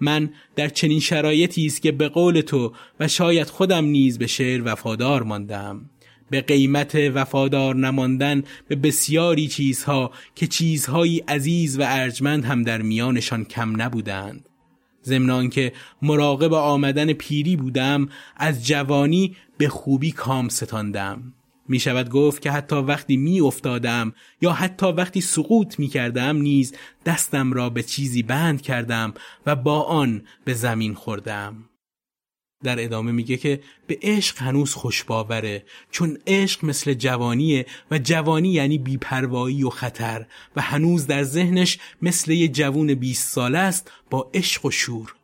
من 0.00 0.30
در 0.56 0.68
چنین 0.68 1.00
شرایطی 1.00 1.66
است 1.66 1.82
که 1.82 1.92
به 1.92 2.08
قول 2.08 2.40
تو 2.40 2.72
و 3.00 3.08
شاید 3.08 3.46
خودم 3.46 3.84
نیز 3.84 4.18
به 4.18 4.26
شعر 4.26 4.62
وفادار 4.64 5.22
ماندم. 5.22 5.90
به 6.30 6.40
قیمت 6.40 6.94
وفادار 6.94 7.76
نماندن 7.76 8.42
به 8.68 8.76
بسیاری 8.76 9.48
چیزها 9.48 10.10
که 10.34 10.46
چیزهایی 10.46 11.18
عزیز 11.28 11.78
و 11.78 11.82
ارجمند 11.86 12.44
هم 12.44 12.62
در 12.62 12.82
میانشان 12.82 13.44
کم 13.44 13.82
نبودند. 13.82 14.48
ضمن 15.04 15.48
که 15.48 15.72
مراقب 16.02 16.52
آمدن 16.52 17.12
پیری 17.12 17.56
بودم 17.56 18.08
از 18.36 18.66
جوانی 18.66 19.36
به 19.58 19.68
خوبی 19.68 20.12
کام 20.12 20.48
ستاندم. 20.48 21.32
می 21.68 21.80
شود 21.80 22.10
گفت 22.10 22.42
که 22.42 22.50
حتی 22.50 22.76
وقتی 22.76 23.16
می 23.16 23.40
افتادم 23.40 24.12
یا 24.40 24.52
حتی 24.52 24.86
وقتی 24.86 25.20
سقوط 25.20 25.78
می 25.78 25.88
کردم 25.88 26.36
نیز 26.36 26.74
دستم 27.06 27.52
را 27.52 27.70
به 27.70 27.82
چیزی 27.82 28.22
بند 28.22 28.62
کردم 28.62 29.14
و 29.46 29.56
با 29.56 29.82
آن 29.82 30.22
به 30.44 30.54
زمین 30.54 30.94
خوردم. 30.94 31.64
در 32.62 32.84
ادامه 32.84 33.12
میگه 33.12 33.36
که 33.36 33.60
به 33.86 33.98
عشق 34.02 34.38
هنوز 34.38 34.74
خوشباوره 34.74 35.64
چون 35.90 36.18
عشق 36.26 36.64
مثل 36.64 36.94
جوانیه 36.94 37.66
و 37.90 37.98
جوانی 37.98 38.48
یعنی 38.48 38.78
بیپروایی 38.78 39.64
و 39.64 39.70
خطر 39.70 40.26
و 40.56 40.60
هنوز 40.60 41.06
در 41.06 41.22
ذهنش 41.22 41.78
مثل 42.02 42.30
یه 42.30 42.48
جوون 42.48 42.94
20 42.94 43.28
ساله 43.28 43.58
است 43.58 43.90
با 44.10 44.30
عشق 44.34 44.64
و 44.64 44.70
شور. 44.70 45.14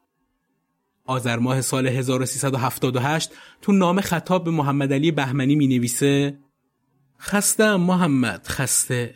آذر 1.07 1.39
ماه 1.39 1.61
سال 1.61 1.87
1378 1.87 3.31
تو 3.63 3.73
نام 3.73 4.01
خطاب 4.01 4.45
به 4.45 4.51
محمد 4.51 4.93
علی 4.93 5.11
بهمنی 5.11 5.55
می 5.55 5.67
نویسه 5.67 6.39
خسته 7.21 7.77
محمد 7.77 8.47
خسته. 8.47 9.15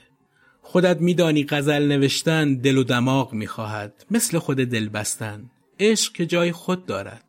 خودت 0.62 1.00
میدانی 1.00 1.46
غزل 1.48 1.88
نوشتن 1.88 2.54
دل 2.54 2.78
و 2.78 2.84
دماغ 2.84 3.32
می‌خواهد 3.32 4.04
مثل 4.10 4.38
خود 4.38 4.56
دل 4.56 4.88
بستن. 4.88 5.50
عشق 5.80 6.12
که 6.12 6.26
جای 6.26 6.52
خود 6.52 6.86
دارد. 6.86 7.25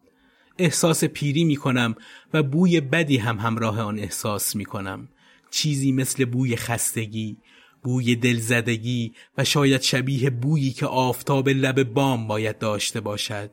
احساس 0.59 1.03
پیری 1.03 1.43
می 1.43 1.55
کنم 1.55 1.95
و 2.33 2.43
بوی 2.43 2.81
بدی 2.81 3.17
هم 3.17 3.39
همراه 3.39 3.81
آن 3.81 3.99
احساس 3.99 4.55
می 4.55 4.65
کنم. 4.65 5.07
چیزی 5.51 5.91
مثل 5.91 6.25
بوی 6.25 6.55
خستگی، 6.55 7.37
بوی 7.83 8.15
دلزدگی 8.15 9.13
و 9.37 9.43
شاید 9.43 9.81
شبیه 9.81 10.29
بویی 10.29 10.71
که 10.71 10.85
آفتاب 10.85 11.49
لب 11.49 11.83
بام 11.83 12.27
باید 12.27 12.57
داشته 12.57 13.01
باشد. 13.01 13.51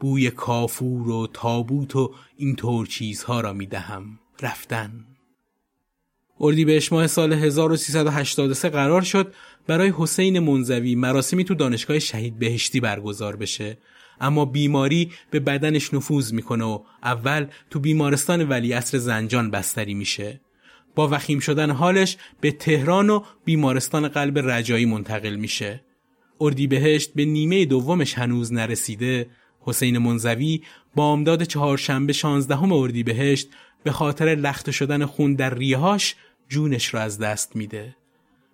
بوی 0.00 0.30
کافور 0.30 1.10
و 1.10 1.26
تابوت 1.26 1.96
و 1.96 2.14
اینطور 2.36 2.86
چیزها 2.86 3.40
را 3.40 3.52
می 3.52 3.66
دهم. 3.66 4.18
رفتن. 4.42 5.04
اردیبهشت 6.40 6.92
ماه 6.92 7.06
سال 7.06 7.32
1383 7.32 8.68
قرار 8.68 9.02
شد 9.02 9.34
برای 9.66 9.92
حسین 9.96 10.38
منزوی 10.38 10.94
مراسمی 10.94 11.44
تو 11.44 11.54
دانشگاه 11.54 11.98
شهید 11.98 12.38
بهشتی 12.38 12.80
برگزار 12.80 13.36
بشه 13.36 13.78
اما 14.20 14.44
بیماری 14.44 15.10
به 15.30 15.40
بدنش 15.40 15.94
نفوذ 15.94 16.32
می‌کنه 16.32 16.64
و 16.64 16.82
اول 17.02 17.46
تو 17.70 17.80
بیمارستان 17.80 18.48
ولی 18.48 18.72
اصر 18.72 18.98
زنجان 18.98 19.50
بستری 19.50 19.94
میشه. 19.94 20.40
با 20.94 21.08
وخیم 21.08 21.38
شدن 21.38 21.70
حالش 21.70 22.16
به 22.40 22.52
تهران 22.52 23.10
و 23.10 23.22
بیمارستان 23.44 24.08
قلب 24.08 24.38
رجایی 24.38 24.84
منتقل 24.86 25.36
میشه. 25.36 25.84
اردیبهشت 26.40 27.14
به 27.14 27.24
نیمه 27.24 27.64
دومش 27.64 28.14
هنوز 28.14 28.52
نرسیده. 28.52 29.30
حسین 29.60 29.98
منزوی 29.98 30.62
با 30.94 31.12
امداد 31.12 31.42
چهارشنبه 31.42 32.12
شانزدهم 32.12 32.72
اردیبهشت 32.72 33.48
به 33.84 33.92
خاطر 33.92 34.24
لخته 34.24 34.72
شدن 34.72 35.04
خون 35.04 35.34
در 35.34 35.54
ریهاش 35.54 36.14
جونش 36.48 36.94
را 36.94 37.00
از 37.00 37.18
دست 37.18 37.56
میده. 37.56 37.96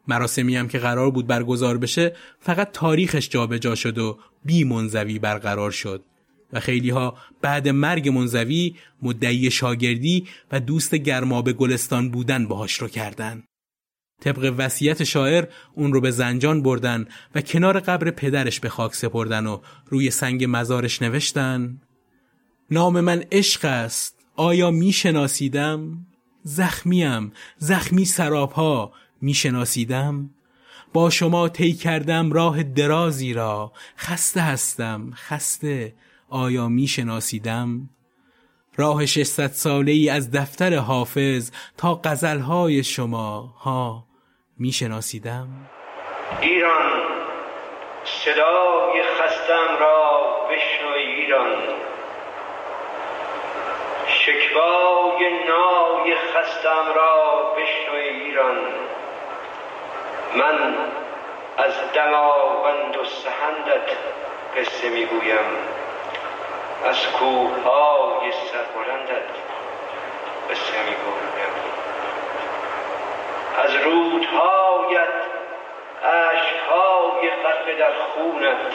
مراسمی 0.08 0.56
هم 0.56 0.68
که 0.68 0.78
قرار 0.78 1.10
بود 1.10 1.26
برگزار 1.26 1.78
بشه 1.78 2.16
فقط 2.40 2.72
تاریخش 2.72 3.28
جابجا 3.28 3.74
شد 3.74 3.98
و 3.98 4.18
بی 4.44 4.64
منزوی 4.64 5.18
برقرار 5.18 5.70
شد 5.70 6.04
و 6.52 6.60
خیلی 6.60 6.90
ها 6.90 7.16
بعد 7.40 7.68
مرگ 7.68 8.08
منزوی 8.08 8.74
مدعی 9.02 9.50
شاگردی 9.50 10.26
و 10.52 10.60
دوست 10.60 10.94
گرماب 10.94 11.52
گلستان 11.52 12.10
بودن 12.10 12.46
باهاش 12.48 12.74
رو 12.74 12.88
کردن. 12.88 13.42
طبق 14.20 14.54
وصیت 14.58 15.04
شاعر 15.04 15.44
اون 15.74 15.92
رو 15.92 16.00
به 16.00 16.10
زنجان 16.10 16.62
بردن 16.62 17.06
و 17.34 17.40
کنار 17.40 17.80
قبر 17.80 18.10
پدرش 18.10 18.60
به 18.60 18.68
خاک 18.68 18.94
سپردن 18.94 19.46
و 19.46 19.60
روی 19.86 20.10
سنگ 20.10 20.46
مزارش 20.48 21.02
نوشتن 21.02 21.80
نام 22.70 23.00
من 23.00 23.24
عشق 23.32 23.64
است 23.64 24.18
آیا 24.36 24.70
می 24.70 24.92
شناسیدم؟ 24.92 26.06
زخمیم 26.42 27.32
زخمی 27.58 28.04
سرابها 28.04 28.92
می 29.22 29.34
شناسیدم؟ 29.34 30.30
با 30.92 31.10
شما 31.10 31.48
طی 31.48 31.72
کردم 31.72 32.32
راه 32.32 32.62
درازی 32.62 33.32
را 33.34 33.72
خسته 33.98 34.40
هستم 34.40 35.10
خسته 35.14 35.94
آیا 36.30 36.68
می 36.68 36.86
شناسیدم؟ 36.86 37.88
راه 38.76 39.06
ششصد 39.06 39.50
ساله 39.50 39.92
ای 39.92 40.08
از 40.08 40.30
دفتر 40.30 40.74
حافظ 40.74 41.50
تا 41.76 42.00
غزلهای 42.04 42.84
شما 42.84 43.54
ها 43.60 44.04
می 44.58 44.72
شناسیدم؟ 44.72 45.48
ایران 46.40 47.02
صدای 48.04 49.02
خستم 49.02 49.76
را 49.80 50.20
بشنو 50.50 50.92
ایران 50.92 51.56
شکوای 54.08 55.30
نای 55.48 56.14
خستم 56.14 56.94
را 56.96 57.54
بشنو 57.56 57.94
ایران 57.94 58.56
من 60.34 60.74
از 61.58 61.72
دماوند 61.94 62.96
و 62.96 63.04
سهندت 63.04 63.96
قصه 64.56 64.88
می‌گویم. 64.88 65.44
از 66.84 67.06
کوههای 67.06 68.32
سربلندت 68.32 69.30
قصه 70.50 70.78
می‌گویم. 70.82 71.52
از 73.64 73.74
رودهایت 73.74 75.08
عشقهای 76.04 77.30
غرق 77.30 77.78
در 77.78 77.92
خونت 78.14 78.74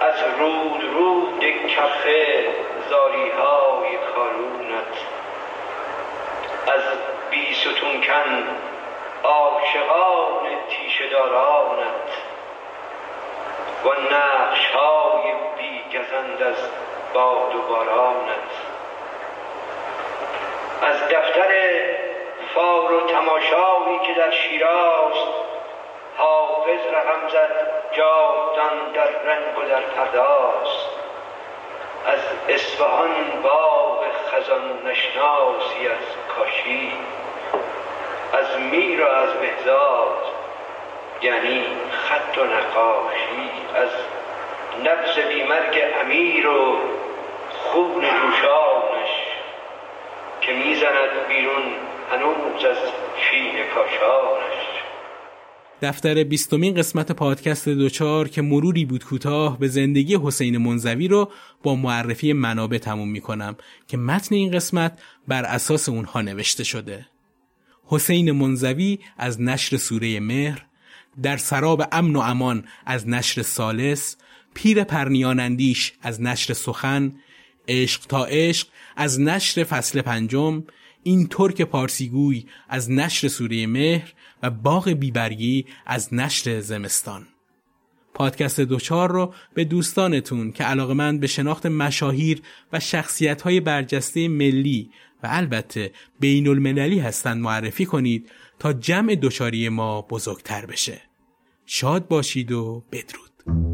از 0.00 0.14
رود 0.38 0.84
رود 0.94 1.44
کفه 1.66 2.48
زاریهای 2.90 3.96
کارونت 4.14 4.94
از 6.66 6.82
بیستون 7.30 8.00
کن 8.00 8.44
عاشقان 9.24 10.46
تیشدارانت 10.68 12.10
و 13.84 13.88
نقش 13.88 14.66
های 14.66 15.32
بیگزند 15.58 16.42
از 16.42 16.68
باد 17.14 17.54
و 17.54 17.62
بارانت 17.68 18.50
از 20.82 21.08
دفتر 21.08 21.50
فار 22.54 22.92
و 22.92 23.06
تماشایی 23.06 23.98
که 24.06 24.14
در 24.14 24.30
شیراز 24.30 25.14
حافظ 26.16 26.86
رقم 26.92 27.28
زد 27.28 27.70
جاودان 27.92 28.92
در 28.94 29.08
رنگ 29.24 29.58
و 29.58 29.68
در 29.68 29.80
پرداز. 29.80 30.68
از 32.06 32.20
اصفهان 32.48 33.40
باغ 33.42 34.04
خزان 34.26 34.82
نشناسی 34.86 35.88
از 35.88 36.36
کاشی. 36.36 36.92
از 38.38 38.60
میر 38.70 39.00
و 39.00 39.06
از 39.06 39.30
مهزاد 39.42 40.16
یعنی 41.22 41.62
خط 41.90 42.38
و 42.38 42.44
نقاشی 42.44 43.50
از 43.74 43.90
نفس 44.84 45.18
بیمرگ 45.18 45.74
امیر 46.02 46.46
و 46.46 46.76
خون 47.50 48.00
جوشانش 48.00 49.12
که 50.40 50.52
می‌زند 50.52 51.28
بیرون 51.28 51.62
هنوز 52.10 52.64
از 52.64 52.76
چین 53.16 53.52
کاشانش 53.74 54.64
دفتر 55.82 56.24
بیستمین 56.24 56.74
قسمت 56.74 57.12
پادکست 57.12 57.68
دوچار 57.68 58.28
که 58.28 58.42
مروری 58.42 58.84
بود 58.84 59.04
کوتاه 59.04 59.58
به 59.58 59.68
زندگی 59.68 60.18
حسین 60.24 60.58
منزوی 60.58 61.08
رو 61.08 61.30
با 61.62 61.74
معرفی 61.74 62.32
منابع 62.32 62.78
تموم 62.78 63.08
می 63.10 63.20
کنم 63.20 63.56
که 63.88 63.96
متن 63.96 64.34
این 64.34 64.52
قسمت 64.52 64.98
بر 65.28 65.44
اساس 65.44 65.88
اونها 65.88 66.20
نوشته 66.20 66.64
شده. 66.64 67.06
حسین 67.86 68.32
منزوی 68.32 68.98
از 69.18 69.40
نشر 69.40 69.76
سوره 69.76 70.20
مهر 70.20 70.66
در 71.22 71.36
سراب 71.36 71.88
امن 71.92 72.16
و 72.16 72.20
امان 72.20 72.64
از 72.86 73.08
نشر 73.08 73.42
سالس 73.42 74.16
پیر 74.54 74.84
پرنیانندیش 74.84 75.92
از 76.02 76.22
نشر 76.22 76.54
سخن 76.54 77.12
عشق 77.68 78.06
تا 78.06 78.24
عشق 78.24 78.68
از 78.96 79.20
نشر 79.20 79.64
فصل 79.64 80.00
پنجم 80.00 80.62
این 81.02 81.26
ترک 81.26 81.62
پارسیگوی 81.62 82.44
از 82.68 82.90
نشر 82.90 83.28
سوره 83.28 83.66
مهر 83.66 84.12
و 84.42 84.50
باغ 84.50 84.88
بیبرگی 84.88 85.66
از 85.86 86.14
نشر 86.14 86.60
زمستان. 86.60 87.26
پادکست 88.14 88.60
دوچار 88.60 89.12
رو 89.12 89.34
به 89.54 89.64
دوستانتون 89.64 90.52
که 90.52 90.64
علاقمند 90.64 91.20
به 91.20 91.26
شناخت 91.26 91.66
مشاهیر 91.66 92.42
و 92.72 92.80
شخصیت 92.80 93.42
های 93.42 93.60
برجسته 93.60 94.28
ملی 94.28 94.90
و 95.22 95.28
البته 95.30 95.92
بین 96.20 96.48
المللی 96.48 96.98
هستند 96.98 97.42
معرفی 97.42 97.86
کنید 97.86 98.30
تا 98.58 98.72
جمع 98.72 99.14
دوچاری 99.14 99.68
ما 99.68 100.02
بزرگتر 100.02 100.66
بشه. 100.66 101.00
شاد 101.66 102.08
باشید 102.08 102.52
و 102.52 102.84
بدرود. 102.92 103.73